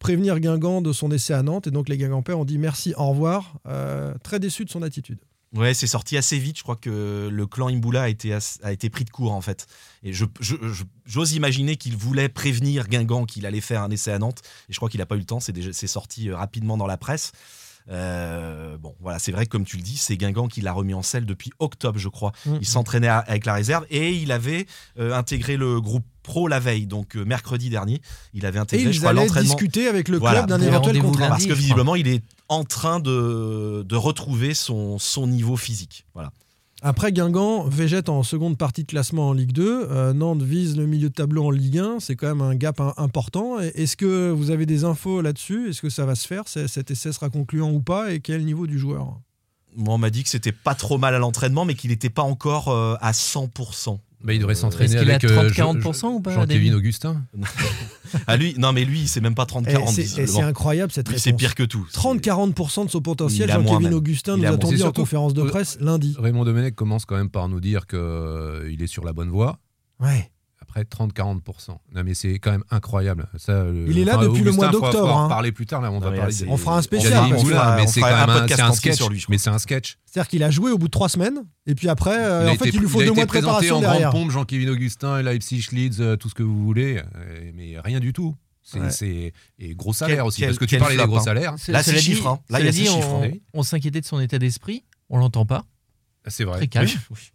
prévenir 0.00 0.38
Guingamp 0.38 0.82
de 0.82 0.92
son 0.92 1.10
essai 1.10 1.32
à 1.32 1.42
Nantes. 1.42 1.66
Et 1.66 1.70
donc 1.70 1.88
les 1.88 1.96
Guingampais 1.96 2.34
ont 2.34 2.44
dit 2.44 2.58
merci, 2.58 2.92
au 2.98 3.08
revoir. 3.08 3.54
Très 4.22 4.38
déçu 4.38 4.66
de 4.66 4.70
son 4.70 4.82
attitude. 4.82 5.18
Ouais, 5.54 5.74
c'est 5.74 5.86
sorti 5.86 6.16
assez 6.16 6.38
vite. 6.38 6.56
Je 6.58 6.62
crois 6.62 6.76
que 6.76 7.28
le 7.30 7.46
clan 7.46 7.68
Imbula 7.68 8.04
a 8.04 8.08
été, 8.08 8.32
a 8.62 8.72
été 8.72 8.88
pris 8.88 9.04
de 9.04 9.10
court, 9.10 9.32
en 9.32 9.42
fait. 9.42 9.66
Et 10.02 10.12
je- 10.14 10.24
je- 10.40 10.56
j'ose 11.04 11.32
imaginer 11.34 11.76
qu'il 11.76 11.94
voulait 11.96 12.30
prévenir 12.30 12.88
Guingamp 12.88 13.26
qu'il 13.26 13.44
allait 13.44 13.60
faire 13.60 13.82
un 13.82 13.90
essai 13.90 14.12
à 14.12 14.18
Nantes. 14.18 14.40
Et 14.70 14.72
je 14.72 14.78
crois 14.78 14.88
qu'il 14.88 14.98
n'a 15.00 15.06
pas 15.06 15.16
eu 15.16 15.18
le 15.18 15.24
temps. 15.26 15.40
C'est 15.40 15.86
sorti 15.86 16.30
euh, 16.30 16.36
rapidement 16.36 16.78
dans 16.78 16.86
la 16.86 16.96
presse. 16.96 17.32
Euh, 17.90 18.76
bon, 18.78 18.94
voilà, 19.00 19.18
c'est 19.18 19.32
vrai 19.32 19.44
que 19.46 19.50
comme 19.50 19.64
tu 19.64 19.76
le 19.76 19.82
dis, 19.82 19.96
c'est 19.96 20.16
Guingamp 20.16 20.48
qui 20.48 20.60
l'a 20.60 20.72
remis 20.72 20.94
en 20.94 21.02
selle 21.02 21.26
depuis 21.26 21.50
octobre, 21.58 21.98
je 21.98 22.08
crois. 22.08 22.32
Mhm. 22.46 22.58
Il 22.60 22.66
s'entraînait 22.66 23.08
à- 23.08 23.18
avec 23.18 23.44
la 23.46 23.54
réserve 23.54 23.84
et 23.90 24.12
il 24.12 24.32
avait 24.32 24.66
euh, 24.98 25.14
intégré 25.14 25.56
le 25.56 25.80
groupe 25.80 26.04
pro 26.22 26.46
la 26.48 26.60
veille, 26.60 26.86
donc 26.86 27.16
euh, 27.16 27.24
mercredi 27.24 27.68
dernier. 27.70 28.00
Il 28.34 28.46
avait 28.46 28.58
Et 28.58 28.62
intégré, 28.62 28.92
je 28.92 28.98
ils 28.98 29.00
crois, 29.00 29.12
l'entraînement. 29.12 29.48
discuter 29.54 29.88
avec 29.88 30.08
le 30.08 30.18
Voilà, 30.18 30.44
club 30.44 30.50
d'un 30.50 30.60
éventuel 30.66 30.98
contrat. 31.00 31.20
lundi. 31.22 31.30
parce 31.30 31.44
que 31.46 31.54
je 31.54 31.58
visiblement, 31.60 31.96
il 31.96 32.06
est 32.08 32.22
en 32.48 32.64
train 32.64 33.00
de, 33.00 33.84
de 33.86 33.96
retrouver 33.96 34.54
son, 34.54 34.98
son 34.98 35.26
niveau 35.26 35.56
physique. 35.56 36.06
Voilà. 36.14 36.30
Après, 36.84 37.12
Guingamp 37.12 37.68
végète 37.68 38.08
en 38.08 38.24
seconde 38.24 38.58
partie 38.58 38.82
de 38.82 38.88
classement 38.88 39.28
en 39.28 39.32
Ligue 39.32 39.52
2. 39.52 39.86
Euh, 39.88 40.12
Nantes 40.12 40.42
vise 40.42 40.76
le 40.76 40.84
milieu 40.84 41.10
de 41.10 41.14
tableau 41.14 41.46
en 41.46 41.50
Ligue 41.52 41.78
1. 41.78 42.00
C'est 42.00 42.16
quand 42.16 42.26
même 42.26 42.40
un 42.40 42.56
gap 42.56 42.80
important. 42.96 43.60
Est-ce 43.60 43.96
que 43.96 44.30
vous 44.32 44.50
avez 44.50 44.66
des 44.66 44.82
infos 44.82 45.22
là-dessus? 45.22 45.70
Est-ce 45.70 45.80
que 45.80 45.90
ça 45.90 46.06
va 46.06 46.16
se 46.16 46.26
faire? 46.26 46.48
Cet 46.48 46.90
essai 46.90 47.12
sera 47.12 47.30
concluant 47.30 47.70
ou 47.70 47.80
pas? 47.80 48.12
Et 48.12 48.18
quel 48.18 48.44
niveau 48.44 48.66
du 48.66 48.80
joueur? 48.80 49.20
Moi, 49.76 49.94
on 49.94 49.98
m'a 49.98 50.10
dit 50.10 50.24
que 50.24 50.28
c'était 50.28 50.50
pas 50.50 50.74
trop 50.74 50.98
mal 50.98 51.14
à 51.14 51.20
l'entraînement, 51.20 51.64
mais 51.64 51.74
qu'il 51.74 51.90
n'était 51.90 52.10
pas 52.10 52.22
encore 52.22 52.66
euh, 52.66 52.96
à 53.00 53.12
100%. 53.12 54.00
Bah, 54.24 54.32
il 54.34 54.38
devrait 54.38 54.54
Euh, 54.54 54.56
s'entraîner 54.56 54.92
Est-ce 54.94 54.98
qu'il 55.02 55.10
a 55.10 55.14
avec 55.14 55.24
euh, 55.24 55.50
30-40% 55.50 56.06
ou 56.06 56.20
pas, 56.20 56.30
Jean-Kévin 56.32 56.46
David 56.46 56.74
Augustin. 56.74 57.24
Ah 58.26 58.36
lui, 58.36 58.54
non 58.58 58.72
mais 58.74 58.84
lui, 58.84 59.08
c'est 59.08 59.22
même 59.22 59.34
pas 59.34 59.46
Eh, 59.48 59.52
30-40. 59.52 59.88
C'est 59.94 60.02
visiblement. 60.02 60.32
c'est 60.32 60.42
incroyable 60.42 60.92
cette 60.92 61.08
réponse. 61.08 61.22
c'est 61.22 61.32
pire 61.32 61.54
que 61.54 61.62
tout. 61.62 61.86
30-40% 61.94 62.84
de 62.84 62.90
son 62.90 63.00
potentiel. 63.00 63.50
Jean-Kévin. 63.50 63.90
Augustin 63.92 64.36
Il 64.36 64.42
nous 64.42 64.48
a 64.52 64.56
dit 64.58 64.82
en 64.82 64.92
conférence 64.92 65.32
de 65.32 65.40
euh, 65.42 65.46
presse 65.48 65.78
lundi. 65.80 66.14
Raymond 66.18 66.44
Domenech 66.44 66.74
commence 66.74 67.06
quand 67.06 67.16
même 67.16 67.30
par 67.30 67.48
nous 67.48 67.60
dire 67.60 67.86
qu'il 67.86 68.76
est 68.82 68.86
sur 68.86 69.04
la 69.04 69.12
bonne 69.14 69.30
voie. 69.30 69.58
Ouais. 69.98 70.30
Après 70.74 70.84
30-40%. 70.84 71.40
Non 71.94 72.02
mais 72.02 72.14
c'est 72.14 72.38
quand 72.38 72.50
même 72.50 72.64
incroyable. 72.70 73.28
Ça, 73.36 73.64
Il 73.86 73.98
est 73.98 74.04
là 74.06 74.16
enfin, 74.16 74.26
depuis 74.28 74.42
le 74.42 74.52
mois 74.52 74.68
d'octobre, 74.68 74.92
faudra 75.00 75.14
en 75.14 75.24
hein. 75.26 75.28
parler 75.28 75.52
plus 75.52 75.66
tard. 75.66 75.82
Là, 75.82 75.90
on 75.90 76.00
Non, 76.00 76.08
va 76.10 76.16
parler 76.16 76.34
des- 76.34 76.48
On 76.48 76.56
fera 76.56 76.78
un 76.78 76.82
spécial. 76.82 77.12
fera- 77.12 77.28
mais 77.28 77.34
on 77.34 77.86
c'est 77.86 78.00
quand 78.00 78.06
un 78.06 78.26
même 78.26 78.72
sketch. 78.72 78.96
sur 78.96 79.10
lui, 79.10 79.18
je 79.18 79.24
crois. 79.24 79.34
mais 79.34 79.38
c'est 79.38 79.50
un 79.50 79.58
sketch. 79.58 79.98
C'est-à-dire 80.06 80.28
qu'il 80.30 80.42
a 80.42 80.50
joué 80.50 80.70
au 80.72 80.78
bout 80.78 80.86
de 80.86 80.90
trois 80.90 81.10
semaines. 81.10 81.44
Et 81.66 81.74
puis 81.74 81.88
après, 81.90 82.16
euh, 82.18 82.48
en 82.48 82.54
fait, 82.56 82.68
été, 82.68 82.76
il 82.76 82.80
lui 82.80 82.88
faut 82.88 83.00
il 83.00 83.02
a 83.02 83.06
deux 83.06 83.10
été 83.12 83.16
mois 83.16 83.24
de 83.24 83.28
présenté 83.28 83.52
préparation 83.66 83.76
en 83.76 83.80
derrière. 83.80 84.10
grande 84.10 84.22
pompe, 84.22 84.30
Jean-Kévin 84.30 84.68
Augustin, 84.72 85.20
Leipzig, 85.22 85.66
Leeds, 85.72 86.00
euh, 86.00 86.16
tout 86.16 86.30
ce 86.30 86.34
que 86.34 86.42
vous 86.42 86.64
voulez. 86.64 87.02
euh, 87.16 87.50
Mais 87.54 87.74
rien 87.84 88.00
du 88.00 88.12
tout. 88.14 88.34
C'est, 88.62 88.80
Ouais. 88.80 88.90
c'est- 88.90 89.32
et 89.58 89.74
gros 89.74 89.92
salaire 89.92 90.18
Quel- 90.18 90.26
aussi. 90.26 90.40
quel- 90.40 90.48
parce 90.50 90.58
que 90.58 90.64
tu 90.64 90.78
parlais 90.78 90.96
des 90.96 91.04
gros 91.04 91.18
hein. 91.18 91.20
salaires. 91.20 91.54
Là, 91.68 91.82
c'est 91.82 91.92
dit- 91.92 92.00
chiffre, 92.00 92.26
hein. 92.28 92.38
Là, 92.48 92.60
il 92.60 92.66
y 92.66 92.68
a 92.68 92.72
chiffres, 92.72 93.08
on, 93.10 93.24
hein. 93.24 93.30
on 93.52 93.62
s'inquiétait 93.62 94.00
de 94.00 94.06
son 94.06 94.20
état 94.20 94.38
d'esprit. 94.38 94.84
On 95.10 95.18
l'entend 95.18 95.44
pas. 95.44 95.64
C'est 96.28 96.44
vrai. 96.44 96.58
Très 96.58 96.68
calme. 96.68 96.86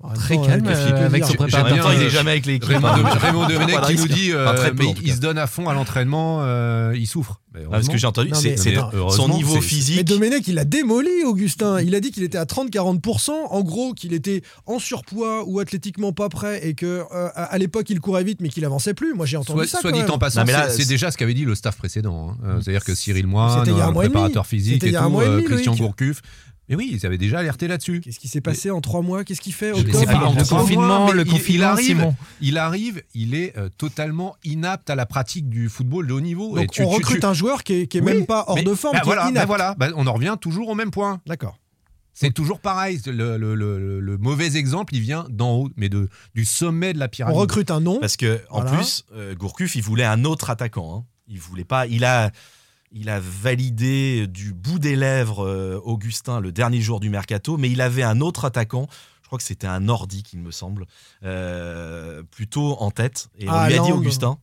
Même 0.04 0.14
Très 0.16 0.38
calme 0.38 0.68
euh, 0.68 0.72
euh, 0.94 1.06
avec 1.08 1.26
son 1.26 1.34
préparateur. 1.34 1.94
il 1.94 2.02
est 2.04 2.06
euh, 2.06 2.10
jamais 2.10 2.32
avec 2.32 2.46
l'équipe. 2.46 2.64
Raymond, 2.64 2.88
de, 2.98 3.04
Raymond 3.20 3.48
Domenech 3.48 3.82
qui 3.82 3.96
nous 3.96 4.08
dit 4.08 4.32
euh, 4.32 4.54
très 4.54 4.72
peu, 4.72 4.78
mais 4.84 4.90
en 4.90 4.94
tout 4.94 5.02
il 5.04 5.14
se 5.14 5.20
donne 5.20 5.38
à 5.38 5.46
fond 5.46 5.68
à 5.68 5.74
l'entraînement, 5.74 6.40
euh, 6.44 6.94
il 6.96 7.06
souffre. 7.06 7.42
Mais 7.54 7.62
Ah, 7.66 7.70
parce 7.72 7.90
que 7.90 7.98
j'ai 7.98 8.08
entendu, 8.08 8.30
c'est 8.36 8.56
son 8.58 9.30
niveau 9.30 9.56
c'est- 9.56 9.60
Mais 9.60 9.62
physique. 9.62 10.06
Domenech, 10.06 10.48
il 10.48 10.58
a 10.60 10.64
démoli 10.66 11.10
Augustin. 11.26 11.82
Il 11.82 11.96
a 11.96 12.00
dit 12.00 12.12
qu'il 12.12 12.24
était 12.24 12.38
à 12.38 12.46
30-40%. 12.46 13.32
En 13.50 13.62
gros, 13.62 13.94
qu'il 13.94 14.14
était 14.14 14.42
en 14.68 14.80
surpoids 14.80 15.44
ou 15.46 15.60
athlétiquement 15.60 16.14
pas 16.14 16.30
prêt 16.30 16.66
et 16.68 16.74
que 16.74 16.86
euh, 17.12 17.30
à 17.36 17.58
l'époque, 17.58 17.90
il 17.90 18.00
courait 18.00 18.24
vite 18.24 18.40
mais 18.42 18.50
qu'il 18.50 18.64
avançait 18.64 18.94
plus. 18.94 19.14
Moi, 19.14 19.26
j'ai 19.26 19.38
entendu 19.38 19.60
Soit, 19.60 19.68
ça. 19.68 19.82
soit 19.82 19.92
quand 19.92 19.98
dit 19.98 20.04
même. 20.04 20.12
en 20.12 20.18
passant, 20.20 20.42
Non, 20.42 20.46
mais 20.46 20.54
là, 20.54 20.70
c'est- 20.70 20.86
déjà 20.88 21.12
ce 21.12 21.18
qu'avait 21.18 21.34
dit 21.34 21.46
le 21.46 21.56
staff 21.56 21.76
précédent. 21.78 22.30
hein. 22.32 22.38
Euh, 22.46 22.62
C'est-à-dire 22.62 22.84
que 22.86 22.96
Cyril 22.96 23.28
Moine, 23.28 23.66
le 23.68 23.94
préparateur 23.94 24.46
physique 24.46 24.84
et 24.84 24.96
euh, 24.96 25.42
Christian. 25.42 25.76
Gourcuff. 25.76 26.22
Mais 26.70 26.76
oui, 26.76 26.90
ils 26.92 27.06
avaient 27.06 27.18
déjà 27.18 27.40
alerté 27.40 27.68
là-dessus. 27.68 28.02
Qu'est-ce 28.02 28.20
qui 28.20 28.28
s'est 28.28 28.42
passé 28.42 28.70
en 28.72 28.82
trois 28.82 29.02
mois? 29.02 29.24
Qu'est-ce 29.24 29.40
qu'il 29.40 29.54
fait 29.54 29.74
Je 29.74 29.80
octobre 29.82 30.06
pas, 30.06 30.12
Le 30.36 30.46
confinement, 30.50 31.12
le 31.12 31.22
il- 31.22 31.28
il 31.28 31.32
confinement, 31.32 31.68
arrive, 31.68 31.86
Simon. 31.86 32.16
Il 32.42 32.58
arrive, 32.58 33.04
il 33.14 33.36
est 33.36 33.58
euh, 33.58 33.70
totalement 33.78 34.36
inapte 34.44 34.90
à 34.90 34.96
la 34.96 35.06
pratique 35.06 35.48
du 35.48 35.70
football 35.70 36.08
de 36.08 36.14
haut 36.14 36.20
niveau. 36.22 36.56
Donc, 36.56 36.64
Et 36.66 36.68
tu- 36.68 36.82
on 36.84 36.90
tu- 36.90 36.96
recrute 36.98 37.20
tu- 37.22 37.26
un 37.26 37.34
joueur 37.34 37.64
qui 37.64 37.74
est, 37.74 37.88
qui 37.88 38.00
est 38.00 38.02
Oui, 38.02 38.14
même 38.14 38.26
pas 38.26 38.44
hors 38.48 38.56
mais- 38.56 38.64
de 38.64 38.74
forme, 38.76 38.96
bah 38.96 39.00
qui 39.00 39.06
voilà, 39.06 39.22
est 39.22 39.26
bah 39.26 39.32
inapte. 39.32 39.48
voilà, 39.48 39.76
bah 39.78 39.88
on 39.96 40.06
en 40.08 40.14
revient 40.14 40.36
toujours 40.42 40.68
au 40.68 40.76
même 40.76 40.92
point. 40.92 41.22
D'accord. 41.26 41.58
C'est 42.14 42.34
toujours 42.34 42.60
pareil. 42.60 43.00
Le, 43.06 43.38
le- 43.38 43.54
le- 43.56 44.00
le 44.00 44.18
mauvais 44.18 44.58
exemple, 44.58 44.94
il 44.96 45.02
vient 45.02 45.26
d'en 45.30 45.52
haut, 45.52 45.70
mais 45.78 45.88
de, 45.88 46.10
du 46.34 46.46
sommet 46.46 46.92
de 46.92 46.98
la 47.00 47.06
On 47.06 47.10
pyramide. 47.10 47.38
recrute 47.38 47.70
un 47.72 47.80
nom. 47.80 48.00
Parce 48.00 48.18
que 48.18 48.42
en 48.50 48.62
Voilà. 48.62 48.76
plus, 48.76 49.06
euh, 49.14 49.36
Gourcuff, 49.36 49.76
il 49.76 49.84
voulait 49.84 50.04
un 50.04 50.26
autre 50.26 50.50
attaquant. 50.50 50.98
hein. 50.98 51.06
Il 51.28 51.40
voulait 51.40 51.64
pas. 51.64 51.86
Il 51.88 52.04
a, 52.06 52.32
il 52.92 53.10
a 53.10 53.20
validé 53.20 54.28
du 54.28 54.54
bout 54.54 54.80
des 54.80 54.96
lèvres 54.96 55.46
euh, 55.46 55.80
Augustin 55.84 56.40
le 56.40 56.52
dernier 56.52 56.82
jour 56.82 57.00
du 57.00 57.10
mercato, 57.10 57.58
mais 57.58 57.70
il 57.70 57.82
avait 57.82 58.04
un 58.04 58.22
autre 58.22 58.46
attaquant. 58.46 58.88
Je 59.22 59.28
crois 59.28 59.38
que 59.38 59.44
c'était 59.44 59.68
un 59.68 59.82
nordique, 59.82 60.32
il 60.34 60.40
me 60.40 60.52
semble, 60.52 60.86
euh, 61.24 62.24
plutôt 62.32 62.78
en 62.80 62.92
tête. 62.92 63.30
Et 63.38 63.50
on 63.50 63.66
lui 63.66 63.78
a 63.78 63.84
dit. 63.84 63.92
Augustin. 63.92 64.38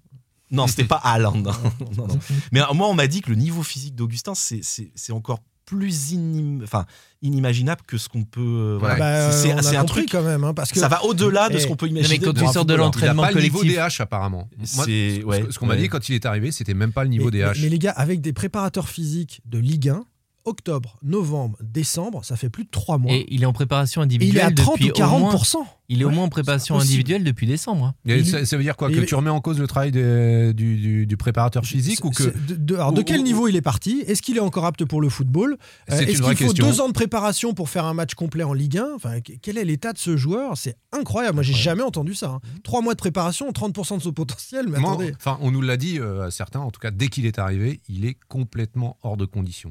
Non, 0.51 0.67
c'était 0.67 0.85
pas 0.85 1.01
Haaland. 1.03 1.43
Non, 1.97 2.07
non. 2.07 2.19
Mais 2.53 2.61
moi, 2.75 2.89
on 2.89 2.95
m'a 2.95 3.07
dit 3.07 3.23
que 3.23 3.31
le 3.31 3.37
niveau 3.37 3.63
physique 3.63 3.95
d'Augustin, 3.95 4.35
c'est 4.35 5.13
encore 5.13 5.41
plus 5.65 6.13
inim- 6.13 6.63
enfin, 6.63 6.85
inimaginable 7.23 7.81
que 7.87 7.97
ce 7.99 8.09
qu'on 8.09 8.25
peut. 8.25 8.41
euh, 8.41 8.77
voilà. 8.79 8.97
Bah, 8.97 9.33
C'est- 9.33 9.51
un 9.53 9.57
compris 9.81 9.87
truc 10.03 10.11
quand 10.13 10.23
même, 10.23 10.45
hein, 10.45 10.55
parce 10.55 10.71
que 10.73 10.79
ça 10.79 10.89
va 10.89 11.03
au-delà 11.05 11.49
de 11.49 11.57
Eh, 11.57 11.61
ce 11.61 11.67
qu'on 11.67 11.77
peut 11.77 11.87
mais 11.87 12.01
imaginer. 12.01 12.19
quand 12.19 12.33
tu 12.35 12.47
sors 12.53 12.65
de 12.65 12.75
l'entraînement 12.75 13.23
pas 13.23 13.33
le 13.33 13.41
niveau 13.41 13.59
collectif. 13.61 13.81
DH 13.81 14.01
apparemment. 14.03 14.49
Moi, 14.77 14.85
ce- 14.85 15.23
ouais, 15.25 15.45
ce 15.51 15.59
qu'on 15.59 15.67
m'a 15.67 15.77
dit 15.77 15.89
quand 15.89 16.09
il 16.09 16.15
est 16.15 16.27
arrivé, 16.27 16.53
c'était 16.53 16.75
même 16.75 16.93
pas 16.93 17.05
le 17.05 17.11
niveau 17.11 17.27
mais, 17.33 17.39
DH. 17.39 17.57
mais- 17.57 17.63
mais 17.63 17.69
les 17.71 17.79
gars, 17.79 17.93
avec 17.93 18.21
des 18.21 18.33
préparateurs 18.33 18.89
physiques 18.89 19.41
de 19.47 19.59
Ligue 19.59 19.89
1, 19.89 20.05
octobre, 20.45 20.99
novembre, 21.03 21.57
décembre, 21.63 22.25
ça 22.25 22.37
fait 22.37 22.51
plus 22.51 22.65
de 22.65 22.71
3 22.71 22.99
mois. 22.99 23.13
Et 23.13 23.27
il 23.29 23.43
est 23.43 23.47
en 23.47 23.53
préparation 23.53 24.03
Et 24.03 24.07
il 24.07 24.13
est 24.13 24.15
individuelle 24.17 24.45
à 24.47 24.51
30 24.53 24.75
depuis 24.79 24.91
ou 24.91 24.95
40%. 24.95 25.59
au 25.59 25.61
moins- 25.63 25.69
Il 25.91 26.01
est 26.01 26.05
au 26.05 26.09
Ouais, 26.09 26.15
moins 26.15 26.25
en 26.25 26.29
préparation 26.31 26.79
individuelle 26.79 27.25
depuis 27.25 27.47
décembre. 27.47 27.85
hein. 27.85 27.95
Et 28.07 28.17
Il- 28.19 28.27
ça, 28.27 28.47
ça 28.47 28.57
veut 28.57 28.63
dire 28.63 28.75
quoi 28.75 28.91
il- 28.91 28.97
Que 28.99 29.05
tu 29.05 29.15
remets 29.15 29.29
en 29.29 29.43
cause 29.43 29.59
le 29.59 29.67
travail 29.67 29.93
du, 29.93 30.55
du- 30.55 31.07
du 31.07 31.17
préparateur 31.19 31.65
physique 31.67 32.03
ou 32.07 32.11
que 32.11 32.23
de, 32.23 32.55
de- 32.57 32.75
alors, 32.77 32.93
de 32.93 33.03
quel 33.03 33.21
ou- 33.21 33.23
niveau 33.23 33.49
il 33.49 33.57
est 33.57 33.61
parti? 33.61 34.03
Est-ce 34.07 34.23
qu'il 34.23 34.37
est 34.39 34.41
encore 34.41 34.65
apte 34.65 34.85
pour 34.87 35.03
le 35.03 35.11
football? 35.11 35.53
Euh, 35.53 35.57
C'est 35.89 36.05
Est-ce 36.05 36.13
une 36.19 36.23
vraie 36.23 36.35
qu'il 36.35 36.47
faut 36.47 36.53
question. 36.53 36.67
deux 36.71 36.81
ans 36.81 36.89
de 36.89 36.95
préparation 36.95 37.53
pour 37.53 37.69
faire 37.69 37.85
un 37.85 37.93
match 37.93 38.15
complet 38.15 38.45
en 38.45 38.55
Ligue 38.55 38.79
1 38.79 38.89
enfin, 38.97 39.21
qu- 39.21 39.39
Quel 39.43 39.59
est 39.59 39.65
l'état 39.65 39.93
de 39.93 39.99
ce 39.99 40.17
joueur? 40.17 40.57
C'est 40.57 40.77
incroyable. 40.93 41.35
Moi, 41.35 41.43
j'ai 41.43 41.53
jamais 41.53 41.83
entendu 41.83 42.15
ça. 42.15 42.29
hein. 42.31 42.41
Trois 42.63 42.81
mois 42.81 42.95
de 42.95 42.99
préparation, 42.99 43.53
30% 43.53 43.99
de 43.99 44.03
son 44.03 44.13
potentiel. 44.13 44.67
Mais 44.69 44.79
Moi, 44.79 44.93
attendez. 44.93 45.13
enfin, 45.17 45.37
on 45.43 45.51
nous 45.51 45.61
l'a 45.61 45.77
dit 45.77 45.99
euh, 45.99 46.27
à 46.27 46.31
certains, 46.31 46.61
en 46.61 46.71
tout 46.71 46.81
cas, 46.81 46.91
dès 46.93 47.09
qu'il 47.09 47.27
est 47.27 47.39
arrivé, 47.39 47.83
il 47.91 48.07
est 48.07 48.17
complètement 48.29 48.97
hors 49.03 49.19
de 49.19 49.27
condition. 49.27 49.71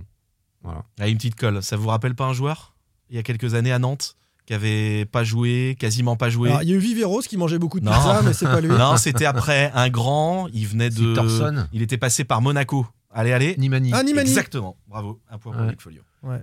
Voilà. 0.64 0.84
Ah, 0.99 1.07
une 1.07 1.18
petite 1.18 1.36
colle. 1.36 1.61
Ça 1.61 1.76
vous 1.78 1.88
rappelle 1.89 2.16
pas 2.16 2.26
un 2.26 2.34
joueur 2.34 2.74
il 3.09 3.16
y 3.16 3.20
a 3.20 3.24
quelques 3.24 3.53
années 3.53 3.72
à 3.72 3.80
Nantes 3.80 4.16
qui 4.45 4.53
avait 4.53 5.05
pas 5.05 5.24
joué, 5.24 5.76
quasiment 5.80 6.16
pas 6.18 6.30
joué? 6.30 6.49
Alors, 6.49 6.64
il 6.64 6.70
y 6.70 6.74
a 6.74 6.76
eu 6.76 6.80
Viveros 6.80 7.22
qui 7.22 7.38
mangeait 7.38 7.59
beaucoup 7.59 7.80
de 7.80 7.86
Non. 7.86 7.91
pizza, 7.91 8.22
mais 8.24 8.34
c'est 8.34 8.45
pas 8.45 8.59
lui. 8.59 8.68
Non, 8.78 8.97
c'était 8.97 9.26
après 9.26 9.72
un 9.74 9.89
grand. 9.89 10.47
Il 10.53 10.66
venait 10.68 10.89
de. 10.89 11.14
Thorson. 11.16 11.68
Il 11.74 11.82
était 11.82 11.97
passé 11.97 12.24
par 12.24 12.41
Monaco. 12.41 12.86
Allez, 13.11 13.32
allez. 13.32 13.55
Nimani. 13.57 13.91
Ah, 13.93 14.03
Nimani. 14.03 14.28
Exactement. 14.28 14.76
Bravo. 14.88 15.22
Un 15.30 15.38
point 15.38 15.53
pour 15.53 15.61
Ouais. 15.61 15.68
Nick 15.70 15.82
Folio. 15.82 16.01
Ouais. 16.24 16.41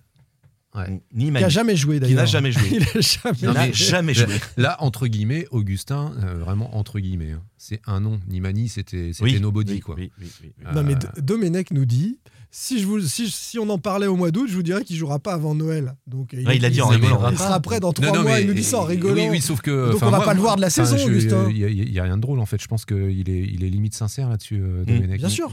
Ouais. 0.76 1.02
Nimani. 1.12 1.40
Qui 1.40 1.44
a 1.44 1.48
jamais 1.48 1.74
joué 1.76 1.96
Qui 1.96 2.00
d'ailleurs. 2.02 2.18
n'a 2.20 2.26
jamais 2.26 2.52
joué. 2.52 2.68
il 2.94 3.02
jamais 3.02 3.52
n'a 3.52 3.72
jamais 3.72 4.14
joué. 4.14 4.36
Là, 4.56 4.76
entre 4.80 5.08
guillemets, 5.08 5.46
Augustin, 5.50 6.12
euh, 6.22 6.38
vraiment 6.38 6.76
entre 6.78 7.00
guillemets, 7.00 7.32
hein. 7.32 7.42
c'est 7.58 7.80
un 7.86 7.98
nom. 8.00 8.20
Nimani, 8.28 8.68
c'était 8.68 9.10
c'était 9.12 9.24
Oui, 9.24 9.40
nobody. 9.40 9.72
oui, 9.74 9.80
quoi. 9.80 9.96
oui, 9.98 10.12
oui, 10.20 10.30
oui, 10.42 10.52
oui. 10.58 10.64
Non, 10.72 10.84
mais 10.84 10.94
Euh, 10.94 10.98
D- 11.16 11.22
Domenech 11.22 11.72
nous 11.72 11.86
dit 11.86 12.20
si, 12.52 12.80
je 12.80 12.86
vous, 12.86 13.00
si, 13.00 13.30
si 13.30 13.58
on 13.58 13.68
en 13.70 13.78
parlait 13.78 14.06
au 14.08 14.16
mois 14.16 14.30
d'août, 14.30 14.46
je 14.48 14.54
vous 14.54 14.62
dirais 14.62 14.82
qu'il 14.84 14.96
jouera 14.96 15.18
pas 15.20 15.34
avant 15.34 15.54
Noël. 15.54 15.94
Donc, 16.06 16.32
Ouais, 16.32 16.56
il 16.56 16.64
a 16.64 16.70
dit 16.70 16.80
en 16.82 16.90
il- 16.92 16.96
rigolant. 16.96 17.30
Il 17.30 17.38
sera 17.38 17.60
prêt 17.60 17.78
dans 17.80 17.92
trois 17.92 18.12
mois. 18.12 18.24
mais- 18.24 18.42
il 18.42 18.48
nous 18.48 18.54
dit 18.54 18.64
ça 18.64 18.78
en 18.80 18.84
rigolant. 18.84 19.14
Oui, 19.14 19.28
oui, 19.30 19.40
sauf 19.40 19.60
que. 19.60 19.92
Donc, 19.92 20.02
on 20.02 20.10
va 20.10 20.16
moi, 20.18 20.24
pas 20.24 20.34
le 20.34 20.40
voir 20.40 20.56
de 20.56 20.60
la 20.60 20.70
saison, 20.70 20.96
je- 20.96 21.06
Augustin. 21.06 21.48
Il 21.50 21.90
n'y 21.90 21.98
a, 21.98 22.02
rien 22.02 22.16
de 22.16 22.22
drôle 22.22 22.40
en 22.40 22.46
fait. 22.46 22.60
Je 22.60 22.66
pense 22.68 22.84
qu'il 22.84 23.28
est, 23.30 23.42
il 23.44 23.62
est 23.64 23.70
limite 23.70 23.94
sincère 23.94 24.28
là-dessus, 24.28 24.60
euh, 24.60 24.82
Mm. 24.82 24.84
Domenech. 24.86 25.18
Bien 25.18 25.28
sûr. 25.28 25.52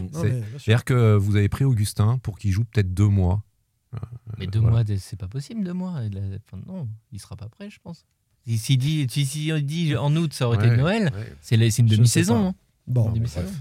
C'est-à-dire 0.58 0.84
que 0.86 1.16
vous 1.16 1.36
avez 1.36 1.50
pris 1.50 1.66
Augustin 1.66 2.18
pour 2.24 2.38
qu'il 2.40 2.52
joue 2.52 2.64
peut-être 2.66 2.94
deux 2.94 3.08
mois. 3.08 3.44
Mais 4.38 4.48
deux 4.48 4.60
voilà. 4.60 4.84
mois, 4.84 4.96
c'est 5.00 5.18
pas 5.18 5.28
possible, 5.28 5.64
deux 5.64 5.74
mois. 5.74 5.94
Enfin, 6.02 6.62
non, 6.68 6.88
il 7.12 7.20
sera 7.20 7.36
pas 7.36 7.48
prêt, 7.48 7.70
je 7.70 7.80
pense. 7.82 8.06
Si, 8.46 8.58
si 8.58 8.78
dit, 8.78 9.08
si, 9.10 9.52
dit 9.64 9.96
en 9.96 10.16
août, 10.16 10.34
ça 10.34 10.48
aurait 10.48 10.58
Ouais, 10.58 10.68
été 10.68 10.78
Noël, 10.78 11.12
ouais. 11.16 11.36
c'est 11.42 11.56
une 11.80 11.88
demi-saison. 11.88 12.54
Bon. 12.88 13.12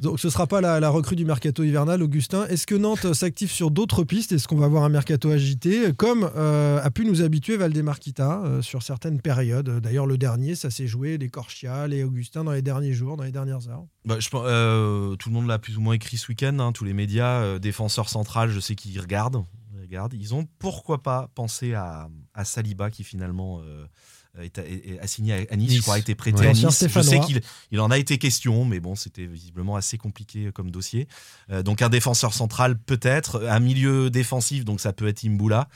Donc 0.03 0.21
ce 0.21 0.31
sera 0.31 0.47
pas 0.47 0.61
la, 0.61 0.79
la 0.79 0.89
recrue 0.89 1.17
du 1.17 1.25
mercato 1.25 1.65
hivernal, 1.65 2.01
Augustin. 2.01 2.47
Est-ce 2.47 2.65
que 2.67 2.77
Nantes 2.77 3.13
s'active 3.15 3.51
sur 3.51 3.73
d'autres 3.73 4.05
pistes? 4.05 4.31
Est-ce 4.31 4.47
qu'on 4.47 4.57
va 4.57 4.67
avoir 4.67 4.85
un 4.85 4.89
mercato 4.89 5.31
agité? 5.31 5.93
Comme 5.97 6.31
euh, 6.37 6.81
a 6.81 6.91
pu 6.93 7.05
nous 7.05 7.23
habituer 7.23 7.57
Valdemarquita 7.57 8.43
euh, 8.45 8.63
sur 8.63 8.85
certaines 8.85 9.21
périodes. 9.21 9.81
D'ailleurs, 9.81 10.07
le 10.07 10.17
dernier, 10.17 10.55
ça 10.55 10.71
s'est 10.71 10.87
joué 10.87 11.19
les 11.19 11.29
Corchia, 11.29 11.89
les 11.89 12.05
Augustin 12.05 12.45
dans 12.45 12.53
les 12.53 12.63
derniers 12.63 12.93
jours, 12.93 13.17
dans 13.17 13.25
les 13.25 13.33
dernières 13.33 13.69
heures. 13.69 13.85
Bah, 14.05 14.17
je 14.21 14.29
pense- 14.29 14.45
euh, 14.47 15.17
tout 15.17 15.29
le 15.29 15.35
monde 15.35 15.49
l'a 15.49 15.59
plus 15.59 15.77
ou 15.77 15.81
moins 15.81 15.95
écrit 15.95 16.17
ce 16.17 16.29
week-end, 16.29 16.57
hein, 16.61 16.71
tous 16.73 16.85
les 16.85 16.95
médias, 16.95 17.41
euh, 17.43 17.59
défenseurs 17.59 18.09
central, 18.09 18.51
je 18.51 18.61
sais 18.61 18.77
qu'ils 18.77 19.01
regardent, 19.01 19.45
ils 20.13 20.35
ont 20.35 20.47
pourquoi 20.59 21.03
pas 21.03 21.31
pensé 21.35 21.75
à, 21.75 22.09
à 22.35 22.45
Saliba 22.45 22.91
qui 22.91 23.05
finalement 23.05 23.61
euh, 23.63 23.87
est, 24.43 24.59
est- 24.59 24.89
est- 24.95 24.99
a 25.01 25.07
signé 25.07 25.47
à, 25.51 25.57
nice, 25.57 25.69
Nice. 25.71 25.77
je 25.79 25.83
crois, 25.83 25.95
a 25.95 25.99
été 25.99 26.15
prêté 26.15 26.41
Ouais. 26.41 26.49
à 26.49 26.53
Nice. 26.53 26.87
Je 26.89 27.01
sais 27.03 27.21
qu'il 27.21 27.41
il 27.71 27.81
en 27.81 27.91
a 27.91 27.99
été 27.99 28.19
question, 28.19 28.65
mais 28.65 28.81
bon, 28.81 28.95
c'était 28.95 29.27
visiblement 29.27 29.77
assez 29.77 29.97
compliqué 29.99 30.51
comme 30.53 30.71
dossier. 30.71 31.09
Euh, 31.51 31.63
donc 31.63 31.81
un 31.83 31.89
défenseur 31.89 32.35
central 32.35 32.79
peut-être, 32.79 33.47
un 33.49 33.61
milieu 33.61 34.11
défensif, 34.11 34.65
donc 34.65 34.81
ça 34.81 34.93
peut 34.93 35.07
être 35.09 35.25
Imboula. 35.25 35.69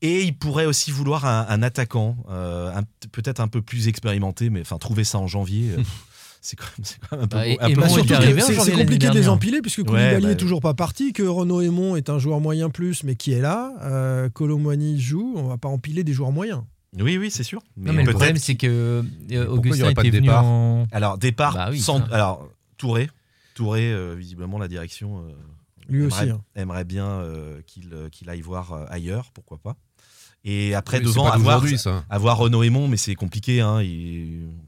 Et 0.00 0.22
il 0.22 0.38
pourrait 0.38 0.66
aussi 0.66 0.92
vouloir 0.92 1.24
un, 1.26 1.44
un 1.48 1.60
attaquant, 1.64 2.16
euh, 2.28 2.72
peut-être 3.10 3.40
un 3.40 3.48
peu 3.48 3.62
plus 3.62 3.88
expérimenté, 3.88 4.48
mais 4.48 4.60
enfin 4.60 4.78
trouver 4.78 5.02
ça 5.02 5.18
en 5.18 5.26
janvier, 5.26 5.72
euh, 5.76 5.82
c'est 6.48 6.56
quand, 6.56 6.64
même- 6.78 6.84
c'est 6.84 6.98
quand 7.00 7.16
même 7.16 7.24
un 7.24 7.28
peu, 7.28 7.36
Bah, 7.36 7.46
et- 7.46 7.58
un 7.60 7.68
et 7.68 7.74
peu 7.74 7.80
Bah, 7.82 7.88
c'est 7.88 8.72
compliqué 8.72 9.08
de 9.10 9.14
les 9.14 9.28
empiler 9.28 9.60
puisque 9.60 9.82
Koulibaly 9.84 10.24
bah- 10.24 10.30
est 10.32 10.36
toujours 10.36 10.60
pas 10.60 10.74
parti, 10.74 11.12
que 11.12 11.22
Renaud 11.22 11.60
Aymon 11.60 11.96
est 11.96 12.08
un 12.10 12.18
joueur 12.18 12.40
moyen 12.40 12.70
plus 12.70 13.04
mais 13.04 13.14
qui 13.16 13.32
est 13.32 13.40
là, 13.40 13.72
euh, 13.82 14.28
Colomboigny 14.30 14.98
joue, 15.00 15.34
on 15.36 15.44
va 15.48 15.58
pas 15.58 15.68
empiler 15.68 16.04
des 16.04 16.12
joueurs 16.12 16.32
moyens. 16.32 16.62
Oui, 16.98 17.18
oui, 17.18 17.30
c'est 17.30 17.42
sûr. 17.42 17.60
Non, 17.76 17.92
mais 17.92 18.02
le 18.02 18.10
problème, 18.12 18.36
c'est 18.36 18.54
que 18.54 18.66
euh, 18.66 19.02
il 19.28 19.34
y 19.34 19.38
Augustin 19.38 19.84
aurait 19.84 19.94
pas 19.94 20.02
de 20.02 20.08
était 20.08 20.16
venu 20.16 20.28
départ 20.28 20.44
en. 20.44 20.86
Alors, 20.90 21.18
départ 21.18 21.54
Bah 21.54 21.68
oui, 21.70 21.80
sans. 21.80 22.00
Alors, 22.10 22.48
Touré. 22.78 23.10
Touré, 23.54 23.92
euh, 23.92 24.14
visiblement, 24.16 24.58
la 24.58 24.68
direction. 24.68 25.18
euh, 25.18 25.32
Lui 25.88 26.04
aimerait, 26.04 26.22
aussi, 26.22 26.30
hein. 26.30 26.40
aimerait 26.56 26.84
bien 26.84 27.06
euh, 27.06 27.60
qu'il 27.66 27.92
euh, 27.92 28.08
qu'il 28.08 28.30
aille 28.30 28.40
voir 28.40 28.72
euh, 28.72 28.84
ailleurs, 28.88 29.32
pourquoi 29.34 29.58
pas. 29.58 29.76
Et 30.50 30.74
après, 30.74 30.98
Oui, 30.98 31.04
devant, 31.04 31.26
avoir, 31.26 31.66
ça. 31.76 32.04
avoir 32.08 32.38
Renaud 32.38 32.62
Aymon, 32.62 32.88
mais 32.88 32.96
c'est 32.96 33.14
compliqué. 33.14 33.60
Hein, 33.60 33.82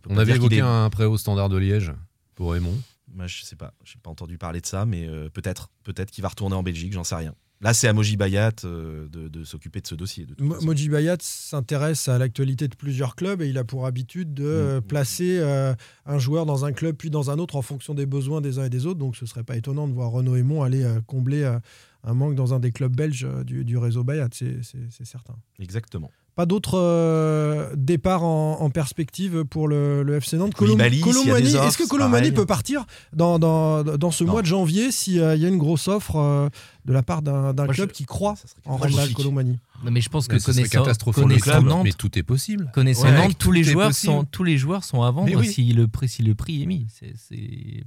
On 0.08 0.18
avait 0.18 0.34
évoqué 0.36 0.56
est- 0.56 0.60
un 0.60 0.90
prêt 0.90 1.04
au 1.06 1.16
standard 1.16 1.48
de 1.48 1.56
Liège 1.56 1.92
pour 2.34 2.52
Raymond. 2.52 2.76
Moi, 3.14 3.26
je 3.26 3.42
sais 3.44 3.56
pas. 3.56 3.72
J'ai 3.82 3.98
pas 4.02 4.10
entendu 4.10 4.36
parler 4.36 4.60
de 4.60 4.66
ça, 4.66 4.84
mais 4.84 5.06
euh, 5.08 5.30
peut-être. 5.30 5.70
Peut-être 5.82 6.10
qu'il 6.10 6.20
va 6.22 6.28
retourner 6.28 6.54
en 6.54 6.62
Belgique, 6.62 6.92
j'en 6.92 7.02
sais 7.04 7.14
rien. 7.14 7.34
Là, 7.62 7.74
c'est 7.74 7.88
à 7.88 7.92
Moji 7.92 8.16
Bayat 8.16 8.52
euh, 8.64 9.08
de, 9.08 9.28
de 9.28 9.44
s'occuper 9.44 9.80
de 9.80 9.86
ce 9.86 9.94
dossier. 9.94 10.26
De. 10.26 10.34
Moji 10.42 10.88
Bayat 10.88 11.16
s'intéresse 11.20 12.08
à 12.08 12.16
l'actualité 12.18 12.68
de 12.68 12.74
plusieurs 12.76 13.16
clubs 13.16 13.40
et 13.42 13.48
il 13.48 13.58
a 13.58 13.64
pour 13.64 13.84
habitude 13.86 14.32
de 14.34 14.44
euh, 14.44 14.80
placer 14.80 15.38
euh, 15.40 15.74
un 16.06 16.18
joueur 16.18 16.46
dans 16.46 16.64
un 16.64 16.72
club 16.72 16.96
puis 16.96 17.10
dans 17.10 17.30
un 17.30 17.38
autre 17.38 17.56
en 17.56 17.62
fonction 17.62 17.92
des 17.94 18.06
besoins 18.06 18.40
des 18.40 18.58
uns 18.58 18.64
et 18.64 18.70
des 18.70 18.86
autres. 18.86 18.98
Donc 18.98 19.16
ce 19.16 19.26
serait 19.26 19.44
pas 19.44 19.56
étonnant 19.56 19.88
de 19.88 19.92
voir 19.92 20.10
Renaud 20.10 20.36
Aymon 20.36 20.62
aller 20.62 20.84
euh, 20.84 21.00
combler 21.06 21.42
euh, 21.42 21.58
un 22.04 22.14
manque 22.14 22.34
dans 22.34 22.54
un 22.54 22.60
des 22.60 22.72
clubs 22.72 22.94
belges 22.94 23.24
euh, 23.28 23.44
du, 23.44 23.64
du 23.64 23.76
réseau 23.76 24.04
Bayat, 24.04 24.28
c'est 24.32 24.60
certain. 25.04 25.34
Exactement. 25.58 26.10
Pas 26.36 26.46
d'autres 26.46 26.78
euh, 26.78 27.74
départs 27.76 28.22
en, 28.22 28.60
en 28.60 28.70
perspective 28.70 29.44
pour 29.44 29.68
le, 29.68 30.02
le 30.04 30.14
FC 30.14 30.36
Nantes. 30.38 30.54
Est-ce 30.58 31.76
que 31.76 31.86
pareil. 31.98 32.32
peut 32.32 32.46
partir 32.46 32.86
dans, 33.12 33.38
dans, 33.38 33.82
dans 33.82 34.10
ce 34.10 34.24
Non. 34.24 34.32
mois 34.32 34.40
de 34.42 34.46
janvier 34.46 34.92
s'il 34.92 35.14
y 35.16 35.20
a 35.20 35.34
une 35.48 35.58
grosse 35.58 35.88
offre 35.88 36.16
euh, 36.16 36.48
de 36.84 36.92
la 36.92 37.02
part 37.02 37.20
d'un 37.22 37.52
club 37.66 37.90
je- 37.90 37.94
qui 37.94 38.04
croit 38.06 38.36
en. 38.64 38.76
Randall 38.76 39.12
Colomboigny 39.12 39.58
Non, 39.84 39.90
mais 39.90 40.00
je 40.00 40.08
pense 40.08 40.28
que 40.28 40.38
ce 40.38 40.52
serait 40.52 40.68
connaissant, 40.68 41.10
connaissant 41.12 41.50
club, 41.50 41.64
Nantes, 41.64 41.84
mais 41.84 41.92
tout 41.92 42.16
est 42.18 42.22
possible. 42.22 42.70
connaissant 42.72 43.04
Ouais, 43.08 43.16
Nantes, 43.16 43.36
tous 43.38 43.52
les 43.52 43.64
joueurs 43.64 43.88
possible. 43.88 44.12
sont 44.12 44.24
tous 44.24 44.44
les 44.44 44.56
joueurs 44.56 44.84
sont 44.84 45.02
à 45.02 45.10
vendre 45.10 45.34
oui. 45.36 45.46
si 45.48 45.72
le 45.72 45.88
prix 45.88 46.08
si 46.08 46.22
le 46.22 46.34
prix 46.34 46.62
est 46.62 46.66
mis. 46.66 46.86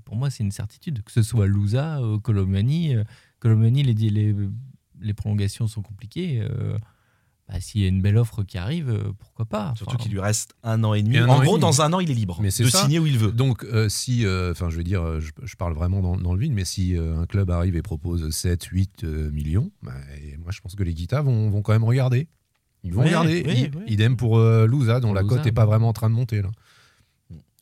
Pour 0.06 0.16
moi 0.16 0.30
c'est 0.30 0.44
une 0.44 0.52
certitude 0.52 1.02
que 1.04 1.12
ce 1.12 1.24
soit 1.24 1.48
Louza, 1.48 2.00
euh, 2.00 2.20
Colomani, 2.20 2.96
euh, 2.96 3.04
Colomani 3.44 3.84
les, 3.84 3.94
les 3.94 4.36
les 5.02 5.14
prolongations 5.14 5.68
sont 5.68 5.82
compliquées. 5.82 6.40
euh, 6.42 6.78
bah, 7.50 7.60
s'il 7.60 7.82
y 7.82 7.86
a 7.86 7.90
une 7.90 8.02
belle 8.02 8.18
offre 8.18 8.44
qui 8.44 8.58
arrive, 8.58 8.90
euh, 8.90 9.12
pourquoi 9.20 9.46
pas 9.46 9.74
Surtout 9.76 9.96
Enfin, 9.96 10.04
qu'il 10.04 10.14
lui 10.14 10.22
reste 10.22 10.54
un 10.64 10.82
an 10.86 10.94
et 10.94 11.04
demi. 11.04 11.20
En 11.20 11.42
gros, 11.42 11.52
demi. 11.58 11.60
dans 11.60 11.82
un 11.82 11.92
an, 11.92 12.00
il 12.00 12.10
est 12.10 12.14
libre 12.14 12.40
Mais 12.42 12.48
de 12.48 12.70
ça. 12.70 12.82
signer 12.84 13.00
où 13.00 13.06
il 13.06 13.18
veut. 13.18 13.34
Donc, 13.34 13.66
euh, 13.66 13.90
si, 13.90 14.26
euh, 14.26 14.52
enfin, 14.52 14.70
je 14.70 14.78
veux 14.78 14.84
dire, 14.86 15.20
je, 15.20 15.30
je 15.44 15.56
parle 15.58 15.74
vraiment 15.74 16.02
dans, 16.02 16.16
dans 16.16 16.34
le 16.34 16.40
vide, 16.40 16.54
mais 16.54 16.64
si 16.64 16.96
euh, 16.98 17.20
un 17.22 17.26
club 17.26 17.52
arrive 17.52 17.76
et 17.76 17.82
propose 17.82 18.30
7, 18.30 18.64
8 18.64 19.04
euh, 19.04 19.30
millions, 19.32 19.72
bah, 19.82 19.92
et 20.24 20.38
moi 20.38 20.52
je 20.52 20.62
pense 20.62 20.74
que 20.76 20.84
les 20.84 20.94
Guitas 20.94 21.22
vont, 21.22 21.50
vont 21.50 21.62
quand 21.62 21.74
même 21.74 21.84
regarder. 21.84 22.30
Ils 22.86 22.94
vont 22.94 23.04
regarder. 23.04 23.44
oui, 23.46 23.54
I- 23.64 23.72
oui. 23.76 23.84
Idem 23.88 24.16
pour 24.16 24.38
euh, 24.38 24.66
Louza, 24.66 25.02
dont 25.02 25.10
Pour 25.10 25.16
la 25.16 25.22
Louza, 25.22 25.36
cote 25.36 25.46
n'est 25.46 25.52
pas 25.52 25.66
vraiment 25.66 25.90
en 25.90 25.94
train 25.94 26.10
de 26.10 26.16
monter. 26.16 26.42
Là. 26.42 26.50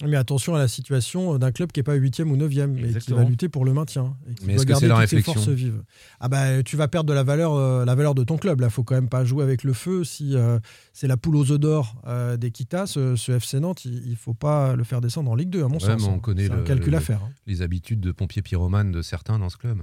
Mais 0.08 0.18
attention 0.18 0.56
à 0.56 0.58
la 0.60 0.68
situation 0.68 1.38
d'un 1.38 1.52
club 1.52 1.72
qui 1.72 1.80
n'est 1.80 1.84
pas 1.84 1.96
8e 1.96 2.24
ou 2.30 2.38
9e 2.38 2.76
et 2.78 2.98
qui 3.00 3.12
va 3.14 3.24
lutter 3.24 3.50
pour 3.50 3.66
le 3.66 3.74
maintien. 3.74 4.16
Et 4.30 4.34
qui 4.34 4.46
Mais 4.46 4.56
doit 4.56 4.64
que 4.66 4.70
garder 4.70 4.88
c'est 4.88 4.90
la 4.94 5.00
toutes 5.02 5.10
ses 5.10 5.22
forces 5.22 5.48
vives. 5.50 5.84
Ah 6.20 6.28
bah, 6.28 6.64
tu 6.64 6.76
vas 6.78 6.88
perdre 6.88 7.08
de 7.10 7.14
la 7.14 7.24
valeur, 7.24 7.54
euh, 7.54 7.86
la 7.86 7.94
valeur 7.96 8.16
de 8.16 8.24
ton 8.24 8.38
club. 8.38 8.62
Il 8.64 8.70
faut 8.70 8.84
quand 8.84 8.96
même 8.96 9.10
pas 9.10 9.24
jouer 9.26 9.44
avec 9.44 9.64
le 9.64 9.74
feu. 9.74 10.04
Si 10.04 10.36
euh, 10.36 10.60
c'est 10.94 11.08
la 11.08 11.18
poule 11.18 11.36
aux 11.36 11.52
œufs 11.52 11.60
d'or 11.60 12.02
euh, 12.08 12.38
d'Equita, 12.38 12.88
ce, 12.88 13.16
ce 13.16 13.34
FC 13.34 13.60
Nantes, 13.60 13.86
il 13.86 14.10
ne 14.12 14.16
faut 14.16 14.34
pas 14.34 14.76
le 14.76 14.84
faire 14.84 15.02
descendre 15.02 15.30
en 15.32 15.36
Ligue 15.36 15.50
2, 15.50 15.64
à 15.64 15.68
mon 15.68 15.76
Ouais, 15.76 15.80
sens. 15.80 16.02
mais 16.02 16.08
on 16.08 16.16
hein. 16.16 16.20
connaît 16.20 16.46
C'est 16.48 16.52
un 16.52 16.58
le- 16.58 16.64
calcul 16.64 16.96
à 16.96 17.00
faire. 17.00 17.22
hein. 17.24 17.30
Les 17.48 17.62
habitudes 17.62 18.00
de 18.00 18.12
pompiers 18.12 18.42
pyromanes 18.42 18.92
de 18.92 19.02
certains 19.02 19.38
dans 19.40 19.50
ce 19.50 19.58
club. 19.58 19.80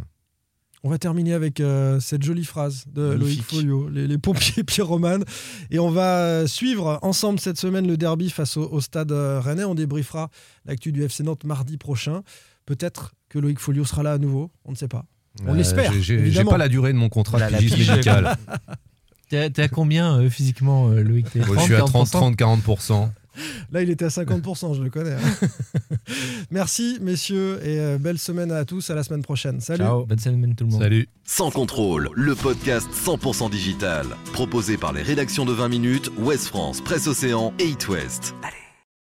On 0.85 0.91
va 0.91 0.99
terminer 0.99 1.33
avec 1.33 1.59
euh, 1.61 1.99
cette 2.01 2.23
jolie 2.23 2.45
phrase 2.45 2.85
de 2.95 3.03
Loïc. 3.13 3.43
Folio, 3.43 3.89
les, 3.89 4.07
les 4.07 4.19
pompiers 4.19 4.63
pyromanes. 4.65 5.25
Et 5.71 5.79
on 5.79 5.91
va 5.91 6.19
euh, 6.21 6.47
suivre 6.47 6.99
ensemble 7.03 7.41
cette 7.41 7.59
semaine 7.59 7.87
le 7.87 7.97
derby 7.97 8.31
face 8.31 8.57
au, 8.57 8.69
au 8.71 8.81
stade 8.81 9.11
euh, 9.11 9.41
rennais. 9.41 9.65
On 9.65 9.75
débriefera 9.75 10.31
l'actu 10.67 10.93
du 10.93 11.03
FC 11.03 11.25
Nantes 11.25 11.45
mardi 11.45 11.79
prochain. 11.79 12.23
Peut-être 12.67 13.15
que 13.29 13.39
Loïc 13.39 13.59
Folio 13.59 13.85
sera 13.85 14.03
là 14.03 14.13
à 14.13 14.19
nouveau, 14.19 14.51
on 14.65 14.71
ne 14.73 14.77
sait 14.77 14.89
pas. 14.89 15.05
On 15.47 15.53
Euh, 15.53 15.57
l'espère, 15.57 15.93
j'ai- 16.01 16.45
pas 16.45 16.59
la 16.59 16.69
durée 16.69 16.93
de 16.93 16.99
mon 16.99 17.09
contrat 17.09 17.39
de 17.51 17.57
pige, 17.57 17.89
médical. 17.89 18.37
T'es 19.29 19.61
à 19.61 19.69
combien 19.69 20.19
euh, 20.21 20.31
physiquement, 20.31 20.89
euh, 20.91 21.03
Loïc? 21.03 21.35
Moi, 21.35 21.57
je 21.59 21.63
suis 21.63 21.75
à 21.75 21.79
30, 21.81 22.09
30, 22.09 22.37
30, 22.37 22.63
40%. 22.65 23.11
Là, 23.73 23.83
il 23.83 23.91
était 23.91 24.05
à 24.05 24.09
50%, 24.09 24.75
je 24.77 24.83
le 24.83 24.91
connais. 24.91 25.13
hein. 25.13 25.47
Merci, 26.51 26.99
messieurs, 27.01 27.61
et 27.63 27.79
euh, 27.79 27.99
belle 27.99 28.19
semaine 28.19 28.53
à 28.53 28.65
tous. 28.65 28.91
À 28.91 28.95
la 28.95 29.03
semaine 29.03 29.23
prochaine. 29.23 29.61
Salut. 29.61 29.85
Ciao. 29.85 30.07
Bonne 30.07 30.19
semaine 30.19 30.55
tout 30.55 30.65
le 30.65 30.71
monde. 30.71 30.83
Salut. 30.83 31.09
Sans 31.25 31.51
contrôle, 31.51 32.11
le 32.15 32.35
podcast 32.35 32.89
100% 32.93 33.51
digital. 33.51 34.07
Proposé 34.33 34.77
par 34.77 34.93
les 34.93 35.03
rédactions 35.03 35.45
de 35.45 35.53
20 35.53 35.69
minutes, 35.69 36.11
Ouest 36.19 36.47
France, 36.47 36.81
Presse 36.81 37.07
Océan 37.07 37.53
et 37.59 37.67
It 37.69 37.89
West. 37.89 38.35
Allez. 38.43 38.68